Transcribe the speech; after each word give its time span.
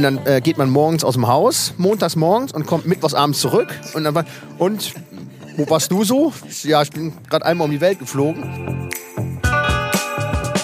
Und 0.00 0.04
dann 0.04 0.26
äh, 0.26 0.40
geht 0.40 0.56
man 0.56 0.70
morgens 0.70 1.04
aus 1.04 1.12
dem 1.12 1.26
Haus, 1.26 1.74
montags 1.76 2.16
morgens 2.16 2.52
und 2.52 2.66
kommt 2.66 2.86
mittwochs 2.86 3.12
abends 3.12 3.38
zurück. 3.38 3.78
Und 3.92 4.04
dann 4.04 4.14
war, 4.14 4.24
und 4.56 4.94
wo 5.58 5.68
warst 5.68 5.92
du 5.92 6.04
so? 6.04 6.32
Ja, 6.62 6.80
ich 6.80 6.90
bin 6.90 7.12
gerade 7.28 7.44
einmal 7.44 7.66
um 7.66 7.70
die 7.70 7.82
Welt 7.82 7.98
geflogen. 7.98 8.88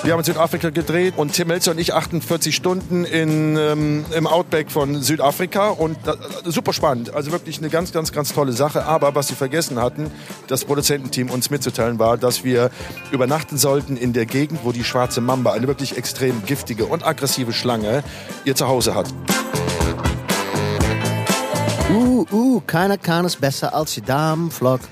Wir 0.07 0.13
haben 0.13 0.21
in 0.21 0.25
Südafrika 0.25 0.71
gedreht 0.71 1.15
und 1.17 1.33
Tim 1.33 1.49
Melzer 1.49 1.73
und 1.73 1.81
ich 1.81 1.93
48 1.93 2.55
Stunden 2.55 3.05
in, 3.05 3.57
ähm, 3.57 4.05
im 4.15 4.29
Outback 4.29 4.71
von 4.71 5.03
Südafrika 5.03 5.71
und 5.71 5.97
äh, 6.07 6.13
super 6.45 6.73
spannend. 6.73 7.13
Also 7.13 7.33
wirklich 7.33 7.59
eine 7.59 7.71
ganz, 7.71 7.91
ganz, 7.91 8.13
ganz 8.13 8.33
tolle 8.33 8.53
Sache. 8.53 8.85
Aber 8.85 9.17
was 9.17 9.27
sie 9.27 9.35
vergessen 9.35 9.83
hatten, 9.83 10.13
das 10.47 10.65
Produzententeam 10.65 11.29
uns 11.29 11.51
mitzuteilen 11.51 11.99
war, 11.99 12.19
dass 12.19 12.45
wir 12.45 12.71
übernachten 13.11 13.59
sollten 13.59 13.97
in 13.97 14.13
der 14.13 14.27
Gegend, 14.27 14.61
wo 14.63 14.71
die 14.71 14.85
schwarze 14.85 15.21
Mamba, 15.21 15.55
eine 15.55 15.67
wirklich 15.67 15.97
extrem 15.97 16.45
giftige 16.45 16.87
und 16.87 17.05
aggressive 17.05 17.53
Schlange, 17.53 18.05
ihr 18.45 18.55
Zuhause 18.55 18.95
hat. 18.95 19.13
Uh, 21.91 22.25
uh, 22.31 22.61
keiner 22.65 22.97
kann 22.97 23.25
es 23.25 23.35
besser 23.35 23.75
als 23.75 23.95
die 23.95 24.03
Damenflok. 24.03 24.83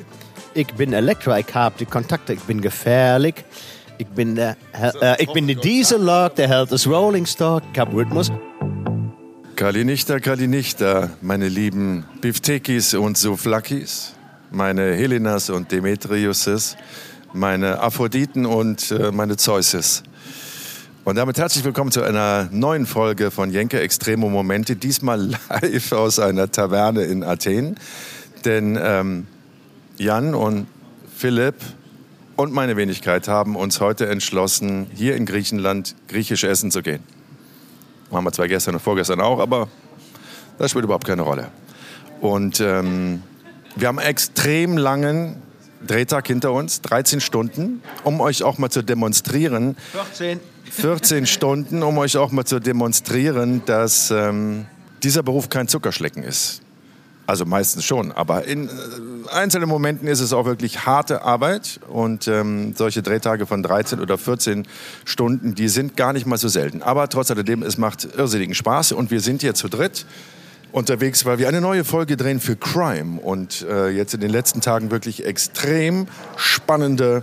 Ich 0.55 0.74
bin 0.74 0.93
Elektra, 0.93 1.38
ich 1.38 1.55
habe 1.55 1.77
die 1.79 1.87
Kontakte, 1.87 2.33
ich 2.33 2.41
bin 2.41 2.60
gefährlich. 2.60 3.45
Ich 3.97 4.09
bin 4.09 4.34
der, 4.34 4.57
äh, 4.73 5.23
ich 5.23 5.33
bin 5.33 5.47
die 5.47 5.55
Diesellok, 5.55 6.35
der 6.35 6.48
hält 6.48 6.73
das 6.73 6.87
Rolling 6.87 7.27
Stock, 7.27 7.62
ich 7.73 7.79
hab 7.79 7.93
Rhythmus. 7.93 8.33
Kalinichter, 9.55 10.19
Kalinichter, 10.19 11.11
meine 11.21 11.48
lieben 11.48 12.05
Biftekis 12.21 12.95
und 12.95 13.16
Souflakis, 13.16 14.15
meine 14.51 14.95
Helenas 14.95 15.49
und 15.49 15.71
Demetriuses, 15.71 16.77
meine 17.33 17.80
Aphroditen 17.80 18.47
und 18.47 18.91
äh, 18.91 19.12
meine 19.12 19.37
Zeuses. 19.37 20.02
Und 21.05 21.16
damit 21.16 21.38
herzlich 21.38 21.65
willkommen 21.65 21.93
zu 21.93 22.02
einer 22.02 22.49
neuen 22.51 22.87
Folge 22.87 23.30
von 23.30 23.52
Jenke 23.52 23.79
Extremo 23.80 24.29
Momente, 24.29 24.74
diesmal 24.74 25.21
live 25.49 25.93
aus 25.93 26.18
einer 26.18 26.51
Taverne 26.51 27.05
in 27.05 27.23
Athen. 27.23 27.77
Denn 28.45 28.77
ähm, 28.83 29.29
Jan 29.99 30.35
und 30.35 30.66
Philipp 31.16 31.55
und 32.37 32.52
meine 32.52 32.77
Wenigkeit 32.77 33.29
haben 33.29 33.57
uns 33.57 33.80
heute 33.80 34.07
entschlossen, 34.09 34.87
hier 34.95 35.16
in 35.16 35.27
Griechenland 35.27 35.95
griechisch 36.09 36.45
essen 36.45 36.71
zu 36.71 36.82
gehen. 36.82 37.02
Machen 38.10 38.24
wir 38.24 38.32
zwar 38.32 38.49
gestern 38.49 38.74
und 38.74 38.80
vorgestern 38.80 39.21
auch, 39.21 39.38
aber 39.40 39.68
das 40.59 40.71
spielt 40.71 40.85
überhaupt 40.85 41.07
keine 41.07 41.23
Rolle. 41.23 41.51
Und 42.21 42.60
ähm, 42.60 43.23
wir 43.77 43.88
haben 43.88 43.99
einen 43.99 44.09
extrem 44.09 44.77
langen 44.77 45.43
Drehtag 45.87 46.27
hinter 46.27 46.52
uns, 46.52 46.80
13 46.82 47.21
Stunden, 47.21 47.82
um 48.05 48.21
euch 48.21 48.43
auch 48.43 48.59
mal 48.59 48.71
zu 48.71 48.82
demonstrieren. 48.82 49.77
14. 49.93 50.40
14 50.71 51.27
Stunden, 51.27 51.82
um 51.82 51.99
euch 51.99 52.16
auch 52.16 52.32
mal 52.32 52.45
zu 52.45 52.59
demonstrieren, 52.59 53.62
dass 53.66 54.10
ähm, 54.10 54.66
dieser 55.02 55.23
Beruf 55.23 55.49
kein 55.49 55.68
Zuckerschlecken 55.68 56.23
ist. 56.23 56.63
Also 57.27 57.47
meistens 57.47 57.85
schon, 57.85 58.13
aber 58.13 58.45
in 58.45 58.69
äh, 58.69 58.71
einzelnen 59.30 59.69
Momenten 59.69 60.07
ist 60.09 60.21
es 60.21 60.35
auch 60.35 60.45
wirklich 60.45 60.85
harte 60.85 61.23
Arbeit 61.23 61.80
und 61.89 62.29
ähm, 62.29 62.75
solche 62.77 63.03
Drehtage 63.03 63.47
von 63.47 63.63
13 63.63 64.00
oder 64.00 64.19
14 64.19 64.69
Stunden, 65.06 65.55
die 65.55 65.69
sind 65.69 65.97
gar 65.97 66.12
nicht 66.12 66.27
mal 66.27 66.37
so 66.37 66.49
selten. 66.49 66.83
Aber 66.83 67.09
trotz 67.09 67.31
alledem, 67.31 67.62
es 67.62 67.78
macht 67.78 68.05
irrsinnigen 68.05 68.55
Spaß 68.55 68.93
und 68.93 69.11
wir 69.11 69.21
sind 69.21 69.41
hier 69.41 69.55
zu 69.55 69.69
dritt 69.69 70.05
unterwegs, 70.71 71.25
weil 71.25 71.39
wir 71.39 71.49
eine 71.49 71.62
neue 71.62 71.84
Folge 71.84 72.19
drehen 72.19 72.41
für 72.41 72.56
Crime 72.56 73.21
und 73.21 73.62
äh, 73.62 73.89
jetzt 73.89 74.12
in 74.12 74.21
den 74.21 74.31
letzten 74.31 74.61
Tagen 74.61 74.91
wirklich 74.91 75.25
extrem 75.25 76.09
spannende 76.37 77.22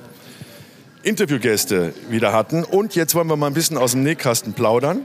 Interviewgäste 1.03 1.93
wieder 2.09 2.33
hatten. 2.33 2.63
Und 2.63 2.95
jetzt 2.95 3.13
wollen 3.13 3.27
wir 3.27 3.35
mal 3.35 3.47
ein 3.47 3.53
bisschen 3.53 3.77
aus 3.77 3.91
dem 3.91 4.03
Nähkasten 4.03 4.53
plaudern. 4.53 5.01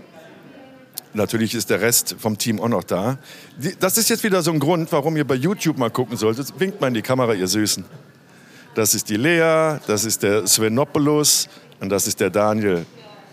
Natürlich 1.16 1.54
ist 1.54 1.70
der 1.70 1.80
Rest 1.80 2.14
vom 2.18 2.36
Team 2.36 2.60
auch 2.60 2.68
noch 2.68 2.84
da. 2.84 3.16
Das 3.80 3.96
ist 3.96 4.10
jetzt 4.10 4.22
wieder 4.22 4.42
so 4.42 4.52
ein 4.52 4.58
Grund, 4.58 4.92
warum 4.92 5.16
ihr 5.16 5.26
bei 5.26 5.34
YouTube 5.34 5.78
mal 5.78 5.90
gucken 5.90 6.18
solltet. 6.18 6.52
Winkt 6.60 6.78
mal 6.78 6.88
in 6.88 6.94
die 6.94 7.00
Kamera, 7.00 7.32
ihr 7.32 7.48
Süßen. 7.48 7.86
Das 8.74 8.92
ist 8.92 9.08
die 9.08 9.16
Lea, 9.16 9.78
das 9.86 10.04
ist 10.04 10.22
der 10.22 10.46
Svenopoulos 10.46 11.48
und 11.80 11.88
das 11.88 12.06
ist 12.06 12.20
der 12.20 12.28
Daniel. 12.28 12.84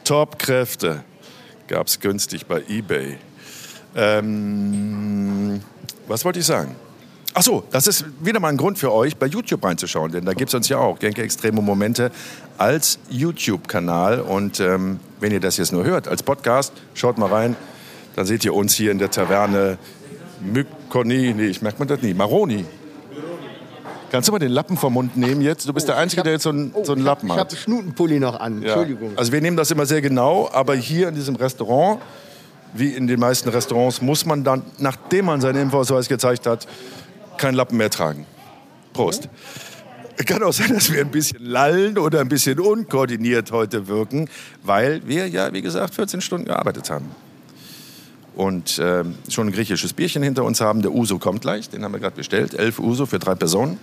Top-Kräfte. 0.06 1.04
Gab 1.68 1.88
es 1.88 2.00
günstig 2.00 2.46
bei 2.46 2.64
eBay. 2.70 3.18
Ähm, 3.96 5.60
was 6.08 6.24
wollte 6.24 6.40
ich 6.40 6.46
sagen? 6.46 6.76
Ach 7.34 7.44
so, 7.44 7.66
das 7.72 7.88
ist 7.88 8.06
wieder 8.22 8.40
mal 8.40 8.48
ein 8.50 8.58
Grund 8.58 8.80
für 8.80 8.94
euch, 8.94 9.18
bei 9.18 9.26
YouTube 9.26 9.66
reinzuschauen, 9.66 10.12
denn 10.12 10.24
da 10.24 10.34
gibt 10.34 10.50
es 10.50 10.54
uns 10.54 10.70
ja 10.70 10.78
auch, 10.78 11.00
Genke 11.00 11.24
Extreme 11.24 11.62
Momente, 11.62 12.12
als 12.58 13.00
YouTube-Kanal. 13.10 14.22
Und 14.22 14.62
ähm, 14.62 15.02
wenn 15.20 15.34
ihr 15.34 15.42
das 15.42 15.58
jetzt 15.58 15.74
nur 15.74 15.84
hört, 15.84 16.08
als 16.08 16.24
Podcast, 16.24 16.72
schaut 16.94 17.18
mal 17.18 17.30
rein, 17.30 17.58
dann 18.16 18.26
seht 18.26 18.46
ihr 18.46 18.54
uns 18.54 18.74
hier 18.76 18.92
in 18.92 19.00
der 19.00 19.12
Taverne 19.12 19.78
Mykoni, 20.42 21.34
nee, 21.34 21.46
ich 21.48 21.62
merke 21.62 21.80
man 21.80 21.88
das 21.88 22.02
nie, 22.02 22.14
Maroni. 22.14 22.66
Kannst 24.12 24.28
du 24.28 24.32
mal 24.32 24.40
den 24.40 24.52
Lappen 24.52 24.78
vom 24.78 24.94
Mund 24.94 25.18
nehmen 25.18 25.42
jetzt? 25.42 25.68
Du 25.68 25.74
bist 25.74 25.88
Oh, 25.88 25.92
der 25.94 25.98
Einzige, 25.98 26.20
hab- 26.20 26.26
der 26.26 26.34
jetzt 26.34 26.44
so 26.44 26.50
einen, 26.50 26.72
Oh, 26.74 26.84
so 26.84 26.92
einen 26.92 27.02
ich 27.02 27.08
hab- 27.08 27.18
Lappen 27.18 27.28
Ich 27.28 27.32
habe 27.32 27.42
hat. 27.42 27.52
den 27.52 27.58
Schnutenpulli 27.58 28.20
noch 28.20 28.40
an. 28.40 28.62
Ja. 28.62 28.68
Entschuldigung. 28.74 29.18
Also 29.18 29.32
wir 29.32 29.42
nehmen 29.42 29.58
das 29.58 29.72
immer 29.72 29.86
sehr 29.88 30.02
genau, 30.02 30.50
aber 30.54 30.76
hier 30.76 31.08
in 31.08 31.16
diesem 31.16 31.36
Restaurant, 31.36 32.00
wie 32.76 32.90
in 32.90 33.08
den 33.08 33.20
meisten 33.20 33.50
Restaurants, 33.50 34.02
muss 34.02 34.26
man 34.26 34.44
dann, 34.44 34.62
nachdem 34.78 35.26
man 35.26 35.42
seinen 35.42 35.64
Impfausweis 35.64 36.08
gezeigt 36.10 36.46
hat, 36.46 36.68
keinen 37.38 37.56
Lappen 37.56 37.78
mehr 37.78 37.90
tragen. 37.90 38.26
Prost. 38.94 39.30
Kann 40.28 40.44
auch 40.44 40.54
sein, 40.54 40.72
dass 40.72 40.92
wir 40.94 41.02
ein 41.02 41.10
bisschen 41.10 41.44
lallen 41.44 41.98
oder 41.98 42.20
ein 42.22 42.30
bisschen 42.30 42.60
unkoordiniert 42.60 43.52
heute 43.52 43.88
wirken, 43.88 44.30
weil 44.62 45.02
wir 45.08 45.28
ja, 45.28 45.52
wie 45.54 45.64
gesagt, 45.64 45.96
14 45.96 46.22
Stunden 46.22 46.46
gearbeitet 46.46 46.92
haben. 46.92 47.10
Und 48.36 48.80
ähm, 48.82 49.16
schon 49.30 49.48
ein 49.48 49.54
griechisches 49.54 49.94
Bierchen 49.94 50.24
hinter 50.24 50.44
uns 50.44 50.60
haben. 50.60 50.82
Der 50.82 50.92
Uso 50.92 51.20
kommt 51.20 51.42
gleich, 51.42 51.70
den 51.70 51.84
haben 51.84 51.94
wir 51.94 52.00
gerade 52.00 52.16
bestellt. 52.16 52.54
Elf 52.54 52.80
Uso 52.80 53.06
für 53.06 53.20
drei 53.20 53.36
Personen. 53.36 53.78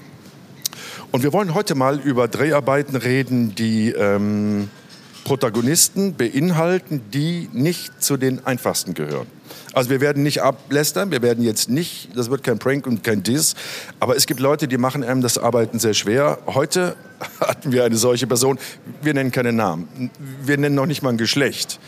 Und 1.13 1.23
wir 1.23 1.33
wollen 1.33 1.55
heute 1.55 1.75
mal 1.75 1.99
über 1.99 2.29
Dreharbeiten 2.29 2.97
reden, 2.97 3.55
die 3.55 3.91
ähm, 3.91 4.69
Protagonisten 5.25 6.15
beinhalten, 6.15 7.03
die 7.13 7.49
nicht 7.53 8.03
zu 8.03 8.17
den 8.17 8.47
einfachsten 8.47 8.95
gehören. 8.95 9.27
Also 9.73 9.91
wir 9.91 10.01
werden 10.01 10.23
nicht 10.23 10.43
ablästern, 10.43 11.11
wir 11.11 11.23
werden 11.23 11.45
jetzt 11.45 11.69
nicht, 11.69 12.17
das 12.17 12.31
wird 12.31 12.43
kein 12.43 12.59
Prank 12.59 12.87
und 12.87 13.05
kein 13.05 13.23
Diss, 13.23 13.55
aber 14.01 14.17
es 14.17 14.27
gibt 14.27 14.41
Leute, 14.41 14.67
die 14.67 14.79
machen 14.79 15.05
einem 15.05 15.23
das 15.23 15.39
Arbeiten 15.39 15.79
sehr 15.79 15.95
schwer. 15.95 16.39
Heute 16.47 16.97
hatten 17.41 17.73
wir 17.73 17.85
eine 17.85 17.97
solche 17.97 18.27
Person, 18.27 18.59
wir 19.03 19.15
nennen 19.15 19.31
keine 19.31 19.53
Namen, 19.53 20.11
wir 20.43 20.59
nennen 20.59 20.75
noch 20.75 20.87
nicht 20.87 21.03
mal 21.03 21.11
ein 21.11 21.19
Geschlecht. 21.19 21.79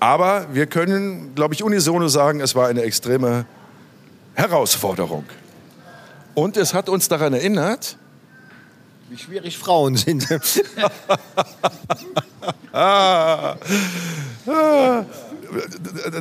Aber 0.00 0.46
wir 0.52 0.66
können, 0.66 1.34
glaube 1.34 1.54
ich, 1.54 1.62
unisono 1.62 2.08
sagen, 2.08 2.40
es 2.40 2.54
war 2.54 2.68
eine 2.68 2.82
extreme 2.82 3.46
Herausforderung. 4.34 5.24
Und 6.34 6.56
es 6.56 6.72
hat 6.74 6.88
uns 6.88 7.08
daran 7.08 7.34
erinnert, 7.34 7.96
Wie 9.10 9.18
schwierig 9.18 9.58
Frauen 9.58 9.96
sind. 9.96 10.26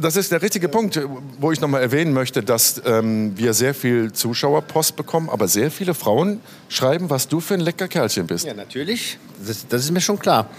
Das 0.01 0.15
ist 0.15 0.31
der 0.31 0.41
richtige 0.41 0.69
Punkt, 0.69 0.99
wo 1.39 1.51
ich 1.51 1.59
nochmal 1.59 1.81
erwähnen 1.81 2.13
möchte, 2.13 2.41
dass 2.43 2.81
ähm, 2.85 3.37
wir 3.37 3.53
sehr 3.53 3.73
viel 3.73 4.13
Zuschauerpost 4.13 4.95
bekommen, 4.95 5.29
aber 5.29 5.47
sehr 5.47 5.69
viele 5.69 5.93
Frauen 5.93 6.39
schreiben, 6.69 7.09
was 7.09 7.27
du 7.27 7.39
für 7.39 7.55
ein 7.55 7.59
lecker 7.59 7.87
Kerlchen 7.87 8.25
bist. 8.25 8.45
ja, 8.45 8.53
natürlich. 8.53 9.17
Das, 9.45 9.67
das 9.67 9.83
ist 9.83 9.91
mir 9.91 10.01
schon 10.01 10.17
klar. 10.17 10.49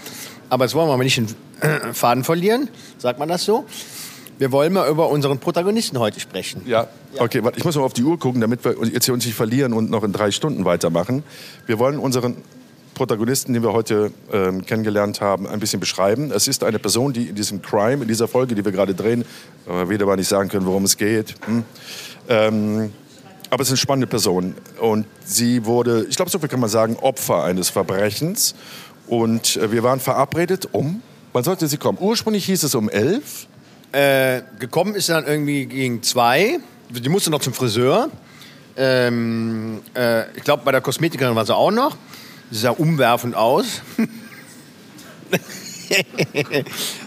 Aber 0.49 0.65
jetzt 0.65 0.73
wollen 0.73 0.89
wir 0.89 0.97
mal 0.97 1.03
nicht 1.03 1.17
den 1.17 1.27
äh, 1.61 1.93
Faden 1.93 2.23
verlieren. 2.23 2.69
Sagt 2.97 3.19
man 3.19 3.29
das 3.29 3.45
so? 3.45 3.65
Wir 4.39 4.51
wollen 4.51 4.71
mal 4.73 4.89
über 4.89 5.09
unseren 5.09 5.37
Protagonisten 5.39 5.99
heute 5.99 6.19
sprechen. 6.19 6.61
Ja, 6.65 6.87
okay, 7.17 7.43
warte, 7.43 7.57
ich 7.57 7.65
muss 7.65 7.75
mal 7.75 7.83
auf 7.83 7.93
die 7.93 8.03
Uhr 8.03 8.17
gucken, 8.17 8.39
damit 8.39 8.63
wir 8.63 8.73
jetzt 8.85 9.05
hier 9.05 9.13
uns 9.13 9.25
nicht 9.25 9.35
verlieren 9.35 9.73
und 9.73 9.89
noch 9.89 10.03
in 10.03 10.13
drei 10.13 10.31
Stunden 10.31 10.63
weitermachen. 10.63 11.23
Wir 11.65 11.77
wollen 11.77 11.99
unseren 11.99 12.37
Protagonisten, 12.93 13.53
den 13.53 13.63
wir 13.63 13.73
heute 13.73 14.11
ähm, 14.31 14.65
kennengelernt 14.65 15.19
haben, 15.19 15.45
ein 15.45 15.59
bisschen 15.59 15.79
beschreiben. 15.79 16.31
Es 16.31 16.47
ist 16.47 16.63
eine 16.63 16.79
Person, 16.79 17.11
die 17.13 17.27
in 17.27 17.35
diesem 17.35 17.61
Crime, 17.61 18.01
in 18.01 18.07
dieser 18.07 18.27
Folge, 18.27 18.55
die 18.55 18.63
wir 18.63 18.71
gerade 18.71 18.95
drehen, 18.95 19.25
weil 19.65 19.87
wir 19.87 19.89
wieder 19.89 20.05
mal 20.05 20.15
nicht 20.15 20.27
sagen 20.29 20.49
können, 20.49 20.65
worum 20.65 20.85
es 20.85 20.97
geht. 20.97 21.35
Hm. 21.45 21.63
Ähm, 22.29 22.93
aber 23.49 23.61
es 23.61 23.69
ist 23.69 23.73
eine 23.73 23.77
spannende 23.77 24.07
Person. 24.07 24.55
Und 24.79 25.05
sie 25.25 25.65
wurde, 25.65 26.05
ich 26.09 26.15
glaube, 26.15 26.29
so 26.29 26.39
viel 26.39 26.49
kann 26.49 26.59
man 26.59 26.69
sagen, 26.69 26.97
Opfer 26.97 27.43
eines 27.43 27.69
Verbrechens. 27.69 28.53
Und 29.09 29.57
äh, 29.57 29.71
wir 29.71 29.83
waren 29.83 29.99
verabredet 29.99 30.69
um, 30.71 31.01
wann 31.33 31.43
sollte 31.43 31.67
sie 31.67 31.77
kommen? 31.77 31.97
Ursprünglich 31.99 32.45
hieß 32.45 32.63
es 32.63 32.75
um 32.75 32.89
elf. 32.89 33.47
Äh, 33.91 34.43
gekommen 34.59 34.93
ist 34.93 35.07
sie 35.07 35.13
dann 35.13 35.25
irgendwie 35.25 35.65
gegen 35.65 36.03
zwei. 36.03 36.59
Die 36.89 37.09
musste 37.09 37.31
noch 37.31 37.41
zum 37.41 37.53
Friseur. 37.53 38.09
Ähm, 38.77 39.81
äh, 39.95 40.31
ich 40.37 40.43
glaube, 40.43 40.63
bei 40.63 40.71
der 40.71 40.81
Kosmetikerin 40.81 41.35
war 41.35 41.45
sie 41.45 41.55
auch 41.55 41.71
noch. 41.71 41.97
Sie 42.51 42.59
sah 42.59 42.69
umwerfend 42.69 43.35
aus. 43.35 43.81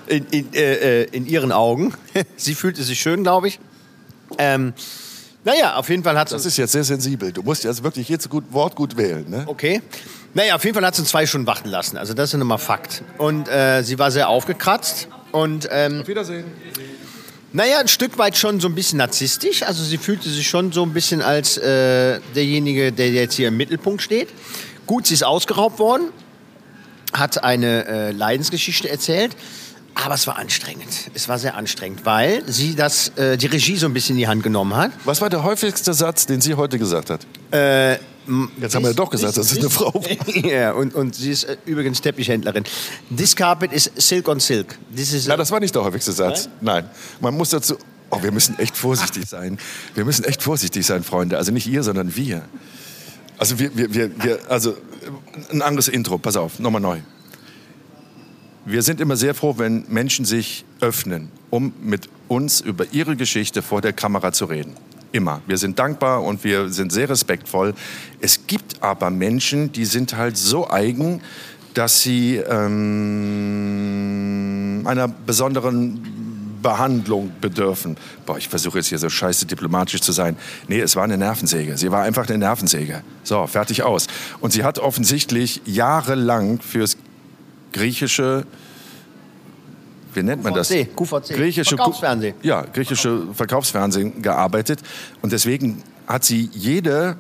in, 0.09 0.27
in, 0.31 0.53
äh, 0.55 1.03
äh, 1.03 1.09
in 1.13 1.27
ihren 1.27 1.53
Augen. 1.53 1.95
sie 2.37 2.55
fühlte 2.55 2.83
sich 2.83 3.01
schön, 3.01 3.23
glaube 3.23 3.47
ich. 3.49 3.61
Ähm, 4.39 4.73
naja, 5.45 5.77
auf 5.77 5.89
jeden 5.89 6.05
Fall 6.05 6.19
hat 6.19 6.29
sie 6.29 6.35
Das 6.35 6.47
ist 6.47 6.57
jetzt 6.57 6.73
sehr 6.73 6.85
sensibel. 6.85 7.33
Du 7.33 7.43
musst 7.43 7.65
jetzt 7.65 7.83
wirklich 7.83 8.09
jetzt 8.09 8.29
gut, 8.29 8.45
Wort 8.51 8.77
gut 8.77 8.97
wählen. 8.97 9.29
Ne? 9.29 9.45
Okay. 9.47 9.83
Naja, 10.35 10.55
auf 10.55 10.65
jeden 10.65 10.75
Fall 10.75 10.87
hat 10.87 10.95
sie 10.95 11.03
uns 11.03 11.11
zwei 11.11 11.27
Stunden 11.27 11.47
warten 11.47 11.69
lassen. 11.69 11.97
Also 11.97 12.15
das 12.15 12.33
ist 12.33 12.39
nun 12.39 12.47
mal 12.47 12.59
Fakt. 12.59 13.03
Und 13.19 13.49
äh, 13.49 13.83
sie 13.83 13.99
war 13.99 14.11
sehr 14.11 14.29
aufgekratzt. 14.29 15.09
Und 15.33 15.69
ähm, 15.71 16.01
Auf 16.03 16.09
Wiedersehen. 16.09 16.45
Naja, 17.55 17.81
ein 17.81 17.89
Stück 17.89 18.17
weit 18.17 18.37
schon 18.37 18.61
so 18.61 18.69
ein 18.69 18.75
bisschen 18.75 18.99
narzisstisch. 18.99 19.63
Also 19.63 19.85
sie 19.85 19.99
fühlte 19.99 20.29
sich 20.31 20.49
schon 20.49 20.73
so 20.73 20.83
ein 20.85 20.95
bisschen 20.95 21.21
als 21.21 21.59
äh, 21.59 22.21
derjenige, 22.35 22.93
der 22.93 23.11
jetzt 23.11 23.35
hier 23.35 23.49
im 23.49 23.59
Mittelpunkt 23.59 24.01
steht. 24.01 24.29
Gut, 24.87 25.07
sie 25.07 25.15
ist 25.15 25.23
ausgeraubt 25.23 25.79
worden, 25.79 26.09
hat 27.13 27.45
eine 27.45 27.87
äh, 27.87 28.11
Leidensgeschichte 28.13 28.89
erzählt. 28.89 29.37
Aber 29.95 30.15
es 30.15 30.27
war 30.27 30.37
anstrengend. 30.37 31.11
Es 31.15 31.29
war 31.29 31.39
sehr 31.39 31.57
anstrengend, 31.57 32.05
weil 32.05 32.43
sie 32.47 32.75
das, 32.75 33.09
äh, 33.17 33.37
die 33.37 33.47
Regie 33.47 33.77
so 33.77 33.87
ein 33.87 33.93
bisschen 33.93 34.17
in 34.17 34.21
die 34.21 34.29
Hand 34.29 34.43
genommen 34.43 34.75
hat. 34.75 34.93
Was 35.05 35.21
war 35.21 35.31
der 35.31 35.43
häufigste 35.43 35.93
Satz, 35.95 36.27
den 36.27 36.41
sie 36.41 36.55
heute 36.55 36.79
gesagt 36.79 37.11
hat? 37.11 37.27
Äh, 37.51 37.99
Jetzt 38.61 38.75
haben 38.75 38.83
wir 38.83 38.91
ja 38.91 38.95
doch 38.95 39.11
gesagt, 39.11 39.37
das 39.37 39.51
ist 39.51 39.59
eine 39.59 39.71
Frau. 39.71 40.01
ja, 40.27 40.73
und, 40.73 40.95
und 40.95 41.15
sie 41.15 41.33
ist 41.33 41.45
äh, 41.45 41.57
übrigens 41.67 42.01
Teppichhändlerin. 42.01 42.65
This 43.15 43.35
carpet 43.35 43.73
is 43.73 43.91
silk 43.97 44.29
on 44.29 44.39
silk. 44.39 44.79
This 44.95 45.13
is 45.13 45.27
Na, 45.27 45.37
das 45.37 45.51
war 45.51 45.59
nicht 45.59 45.75
der 45.75 45.83
häufigste 45.83 46.13
Satz. 46.13 46.49
Nein. 46.61 46.89
Man 47.21 47.37
muss 47.37 47.51
dazu. 47.51 47.77
Oh, 48.11 48.23
wir 48.23 48.31
müssen 48.31 48.59
echt 48.59 48.77
vorsichtig 48.77 49.27
sein. 49.27 49.59
Wir 49.95 50.05
müssen 50.05 50.25
echt 50.25 50.43
vorsichtig 50.43 50.87
sein, 50.87 51.03
Freunde. 51.03 51.37
Also 51.37 51.51
nicht 51.51 51.67
ihr, 51.67 51.83
sondern 51.83 52.15
wir. 52.15 52.43
Also 53.39 53.59
wir, 53.59 53.77
wir, 53.77 53.93
wir, 53.93 54.11
wir 54.23 54.39
also 54.49 54.77
ein 55.51 55.63
anderes 55.63 55.89
Intro. 55.89 56.19
Pass 56.19 56.37
auf, 56.37 56.59
nochmal 56.61 56.81
neu. 56.81 57.01
Wir 58.65 58.83
sind 58.83 59.01
immer 59.01 59.17
sehr 59.17 59.35
froh, 59.35 59.57
wenn 59.59 59.85
Menschen 59.89 60.25
sich 60.25 60.65
öffnen, 60.81 61.31
um 61.51 61.73
mit 61.83 62.09
uns 62.29 62.61
über 62.61 62.87
ihre 62.93 63.17
Geschichte 63.17 63.61
vor 63.61 63.81
der 63.81 63.93
Kamera 63.93 64.33
zu 64.33 64.45
reden. 64.45 64.75
Immer. 65.11 65.43
Wir 65.47 65.59
sind 65.59 65.81
dankbar 65.81 66.23
und 66.23 66.45
wir 66.45 66.69
sind 66.69 66.93
sehr 66.93 67.09
respektvoll. 67.09 67.75
Es 68.21 68.47
gibt 68.47 68.81
aber 68.83 69.11
Menschen, 69.11 69.73
die 69.73 69.85
sind 69.85 70.17
halt 70.17 70.37
so 70.37 70.71
eigen, 70.71 71.21
dass 71.75 72.03
sie 72.03 72.37
ähm, 72.37 72.83
einer 74.87 75.09
besonderen 75.09 76.01
Behandlung 76.63 77.33
bedürfen. 77.41 77.97
Boah, 78.25 78.39
ich 78.39 78.49
versuche 78.49 78.79
jetzt 78.79 78.87
hier 78.87 78.99
so 78.99 79.09
scheiße 79.11 79.47
diplomatisch 79.47 80.01
zu 80.01 80.13
sein. 80.13 80.37
Nee, 80.69 80.79
es 80.81 80.95
war 80.95 81.03
eine 81.03 81.19
Nervensäge. 81.19 81.77
Sie 81.77 81.91
war 81.91 82.05
einfach 82.05 82.29
eine 82.29 82.39
Nervensäge. 82.39 83.03
So, 83.25 83.45
fertig 83.49 83.83
aus. 83.83 84.07
Und 84.41 84.53
sie 84.53 84.63
hat 84.63 84.79
offensichtlich 84.79 85.63
jahrelang 85.65 86.61
fürs 86.61 86.97
griechische 87.73 88.45
wie 90.15 90.23
nennt 90.23 90.43
man 90.43 90.53
das? 90.53 90.69
QVC, 90.69 90.95
QVC. 90.95 91.29
Griechische 91.35 91.77
Verkaufsfernsehen. 91.77 92.35
Ja, 92.43 92.63
griechische 92.63 93.29
Verkaufsfernsehen 93.33 94.21
gearbeitet. 94.21 94.81
Und 95.23 95.33
deswegen 95.33 95.83
hat 96.07 96.23
sie 96.25 96.51
jede, 96.53 97.17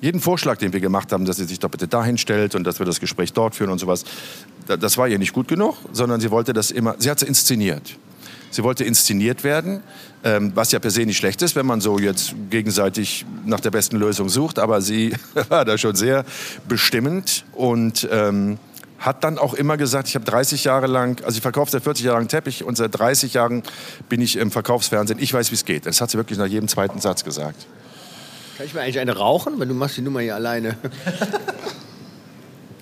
jeden 0.00 0.20
Vorschlag, 0.20 0.56
den 0.58 0.72
wir 0.72 0.80
gemacht 0.80 1.12
haben, 1.12 1.24
dass 1.24 1.36
sie 1.36 1.44
sich 1.44 1.60
doch 1.60 1.68
bitte 1.70 1.86
dahin 1.86 2.18
stellt 2.18 2.56
und 2.56 2.64
dass 2.64 2.80
wir 2.80 2.86
das 2.86 2.98
Gespräch 2.98 3.32
dort 3.32 3.54
führen 3.54 3.70
und 3.70 3.78
sowas, 3.78 4.02
da- 4.66 4.76
das 4.76 4.98
war 4.98 5.06
ihr 5.06 5.20
nicht 5.20 5.32
gut 5.32 5.46
genug, 5.46 5.76
sondern 5.92 6.20
sie 6.20 6.32
wollte 6.32 6.52
das 6.52 6.72
immer, 6.72 6.96
sie 6.98 7.10
hat 7.10 7.22
es 7.22 7.28
inszeniert. 7.28 7.96
Sie 8.50 8.64
wollte 8.64 8.82
inszeniert 8.84 9.44
werden, 9.44 9.80
ähm, 10.24 10.50
was 10.56 10.72
ja 10.72 10.78
per 10.80 10.90
se 10.90 11.06
nicht 11.06 11.16
schlecht 11.18 11.40
ist, 11.42 11.54
wenn 11.54 11.64
man 11.64 11.80
so 11.80 11.98
jetzt 12.00 12.34
gegenseitig 12.50 13.24
nach 13.46 13.60
der 13.60 13.70
besten 13.70 13.96
Lösung 13.96 14.28
sucht. 14.28 14.58
Aber 14.58 14.82
sie 14.82 15.14
war 15.48 15.64
da 15.64 15.78
schon 15.78 15.94
sehr 15.94 16.24
bestimmend 16.68 17.44
und 17.52 18.06
ähm, 18.10 18.58
hat 19.02 19.24
dann 19.24 19.36
auch 19.36 19.54
immer 19.54 19.76
gesagt, 19.76 20.08
ich 20.08 20.14
habe 20.14 20.24
30 20.24 20.64
Jahre 20.64 20.86
lang, 20.86 21.22
also 21.24 21.36
ich 21.36 21.42
verkaufe 21.42 21.70
seit 21.70 21.82
40 21.82 22.06
Jahren 22.06 22.28
Teppich 22.28 22.64
und 22.64 22.76
seit 22.76 22.96
30 22.96 23.34
Jahren 23.34 23.62
bin 24.08 24.20
ich 24.20 24.36
im 24.36 24.50
Verkaufsfernsehen. 24.50 25.18
Ich 25.20 25.34
weiß, 25.34 25.50
wie 25.50 25.56
es 25.56 25.64
geht. 25.64 25.86
Das 25.86 26.00
hat 26.00 26.10
sie 26.10 26.18
wirklich 26.18 26.38
nach 26.38 26.46
jedem 26.46 26.68
zweiten 26.68 27.00
Satz 27.00 27.24
gesagt. 27.24 27.66
Kann 28.56 28.66
ich 28.66 28.74
mir 28.74 28.80
eigentlich 28.80 29.00
eine 29.00 29.16
rauchen? 29.16 29.58
Weil 29.58 29.66
du 29.66 29.74
machst 29.74 29.96
die 29.96 30.02
Nummer 30.02 30.20
hier 30.20 30.36
alleine. 30.36 30.76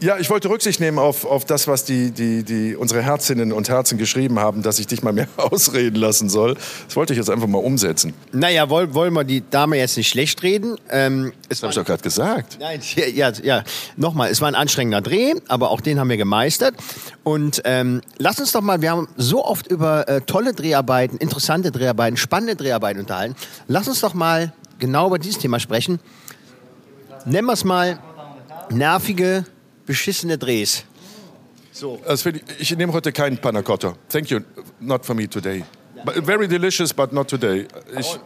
Ja, 0.03 0.17
ich 0.19 0.31
wollte 0.31 0.49
Rücksicht 0.49 0.81
nehmen 0.81 0.99
auf, 0.99 1.27
auf 1.27 1.45
das, 1.45 1.69
was 1.69 1.85
die, 1.85 2.11
die, 2.11 2.43
die, 2.43 2.75
unsere 2.75 3.03
Herzinnen 3.03 3.53
und 3.53 3.69
Herzen 3.69 3.99
geschrieben 3.99 4.39
haben, 4.39 4.63
dass 4.63 4.79
ich 4.79 4.87
dich 4.87 5.03
mal 5.03 5.13
mehr 5.13 5.29
ausreden 5.37 5.97
lassen 5.97 6.31
soll. 6.31 6.57
Das 6.87 6.97
wollte 6.97 7.13
ich 7.13 7.19
jetzt 7.19 7.29
einfach 7.29 7.47
mal 7.47 7.59
umsetzen. 7.59 8.15
naja, 8.33 8.71
wollen, 8.71 8.95
wollen 8.95 9.13
wir 9.13 9.25
die 9.25 9.43
Dame 9.51 9.77
jetzt 9.77 9.99
nicht 9.99 10.09
schlecht 10.09 10.43
reden? 10.43 10.79
Ähm, 10.89 11.35
Das 11.51 11.63
habe 11.63 11.71
ich 11.73 11.77
doch 11.77 11.85
gerade 11.85 12.03
gesagt. 12.03 12.57
Nein, 12.59 12.81
ja, 12.97 13.07
ja, 13.07 13.33
ja. 13.43 13.65
Nochmal, 13.97 14.31
es 14.31 14.41
war 14.41 14.49
ein 14.49 14.55
anstrengender 14.55 15.03
Dreh, 15.03 15.35
aber 15.49 15.71
auch 15.71 15.83
den 15.83 16.01
haben 16.01 16.09
wir 16.09 16.17
gemeistert. 16.17 16.75
Und 17.23 17.61
ähm, 17.67 18.01
lass 18.17 18.41
uns 18.41 18.53
doch 18.53 18.63
mal, 18.63 18.81
wir 18.81 18.93
haben 18.93 19.07
so 19.19 19.45
oft 19.45 19.67
über 19.67 20.09
äh, 20.09 20.23
tolle 20.23 20.55
Dreharbeiten, 20.55 21.19
interessante 21.19 21.71
Dreharbeiten, 21.73 22.17
spannende 22.17 22.57
Dreharbeiten 22.57 23.01
unterhalten. 23.01 23.37
Lass 23.69 23.87
uns 23.87 24.01
doch 24.01 24.15
mal 24.15 24.55
genau 24.79 25.09
über 25.09 25.19
dieses 25.19 25.39
Thema 25.39 25.61
sprechen. 25.61 26.01
Nennen 27.27 27.47
wir 27.47 27.53
es 27.53 27.65
mal 27.65 27.99
nervige, 28.71 29.45
beschissene 29.91 30.39
Drehs. 30.39 30.85
Das 32.07 32.23
find 32.23 32.37
ich, 32.37 32.71
ich 32.71 32.77
nehme 32.77 32.93
heute 32.93 33.11
keinen 33.11 33.39
Panna 33.39 33.61
Cotta. 33.61 33.95
Thank 34.09 34.31
you. 34.31 34.39
Not 34.79 35.05
for 35.05 35.17
me 35.17 35.29
today. 35.29 35.65
But 36.05 36.25
very 36.25 36.47
delicious, 36.47 36.95
but 36.95 37.13
not 37.13 37.27
today. 37.29 37.67
Ich, 37.99 38.17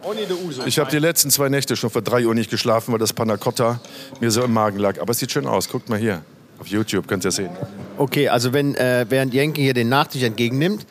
ich 0.67 0.77
habe 0.77 0.91
die 0.91 0.99
letzten 0.99 1.31
zwei 1.31 1.49
Nächte 1.49 1.75
schon 1.75 1.89
vor 1.89 2.03
drei 2.03 2.27
Uhr 2.27 2.35
nicht 2.35 2.51
geschlafen, 2.51 2.91
weil 2.91 2.99
das 2.99 3.13
Panna 3.13 3.37
Cotta 3.37 3.79
mir 4.21 4.29
so 4.29 4.43
im 4.43 4.53
Magen 4.53 4.77
lag. 4.77 5.01
Aber 5.01 5.09
es 5.09 5.17
sieht 5.17 5.31
schön 5.31 5.47
aus. 5.47 5.67
Guckt 5.67 5.89
mal 5.89 5.97
hier. 5.97 6.21
Auf 6.59 6.67
YouTube 6.67 7.07
könnt 7.07 7.25
ihr 7.25 7.31
sehen. 7.31 7.49
Okay, 7.97 8.29
also 8.29 8.53
wenn, 8.53 8.75
äh, 8.75 9.07
während 9.09 9.33
Jenke 9.33 9.59
hier 9.59 9.73
den 9.73 9.89
Nachtisch 9.89 10.21
entgegennimmt, 10.21 10.85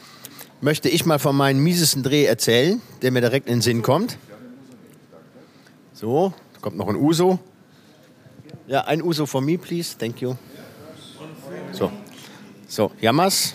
möchte 0.60 0.88
ich 0.88 1.06
mal 1.06 1.20
von 1.20 1.36
meinem 1.36 1.62
miesesten 1.62 2.02
Dreh 2.02 2.24
erzählen, 2.24 2.82
der 3.02 3.12
mir 3.12 3.20
direkt 3.20 3.46
in 3.46 3.56
den 3.56 3.62
Sinn 3.62 3.82
kommt. 3.82 4.18
So, 5.92 6.34
kommt 6.60 6.76
noch 6.76 6.88
ein 6.88 6.96
Uso. 6.96 7.38
Ja, 8.66 8.80
ein 8.86 9.02
Uso 9.02 9.24
for 9.24 9.40
me, 9.40 9.56
please. 9.56 9.96
Thank 9.96 10.20
you. 10.20 10.34
So, 11.74 11.90
so, 12.68 12.92
Jammers. 13.00 13.52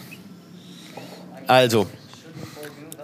Also, 1.47 1.87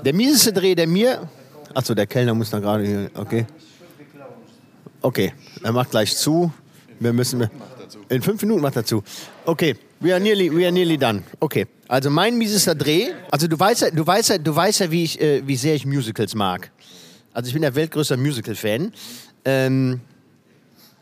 der 0.04 0.14
mieseste 0.14 0.52
Dreh, 0.52 0.76
der 0.76 0.88
mir... 0.88 1.30
Achso, 1.74 1.96
der 1.96 2.06
Kellner 2.06 2.34
muss 2.34 2.50
da 2.50 2.60
gerade 2.60 2.86
hier... 2.86 3.10
Okay. 3.16 3.46
Okay, 5.02 5.34
er 5.64 5.72
macht 5.72 5.92
gleich 5.92 6.18
zu. 6.18 6.52
Wir 7.00 7.14
müssen... 7.14 7.50
In 8.10 8.22
fünf 8.22 8.42
Minuten 8.42 8.62
macht 8.62 8.76
er 8.76 8.84
zu. 8.84 9.04
Okay, 9.46 9.76
we 10.02 10.12
are 10.12 10.20
nearly, 10.20 10.54
we 10.54 10.66
are 10.66 10.72
nearly 10.72 10.98
done. 10.98 11.24
Okay, 11.40 11.66
also 11.88 12.10
mein 12.10 12.38
miesester 12.38 12.76
Dreh. 12.76 13.14
Also 13.32 13.48
du 13.48 13.58
weißt 13.58 13.84
ja, 13.84 13.92
du 13.92 14.06
weißt 14.06 14.30
ja, 14.30 14.38
du 14.38 14.54
weißt 14.54 14.82
ja, 14.82 14.92
wie 14.92 15.04
ich, 15.06 15.22
äh, 15.22 15.48
wie 15.48 15.56
sehr 15.56 15.76
ich 15.76 15.86
Musicals 15.86 16.36
mag. 16.36 16.72
Also 17.32 17.48
ich 17.48 17.54
bin 17.54 17.62
der 17.62 17.74
weltgrößter 17.74 18.18
Musical-Fan. 18.18 18.92
Ähm, 19.46 20.02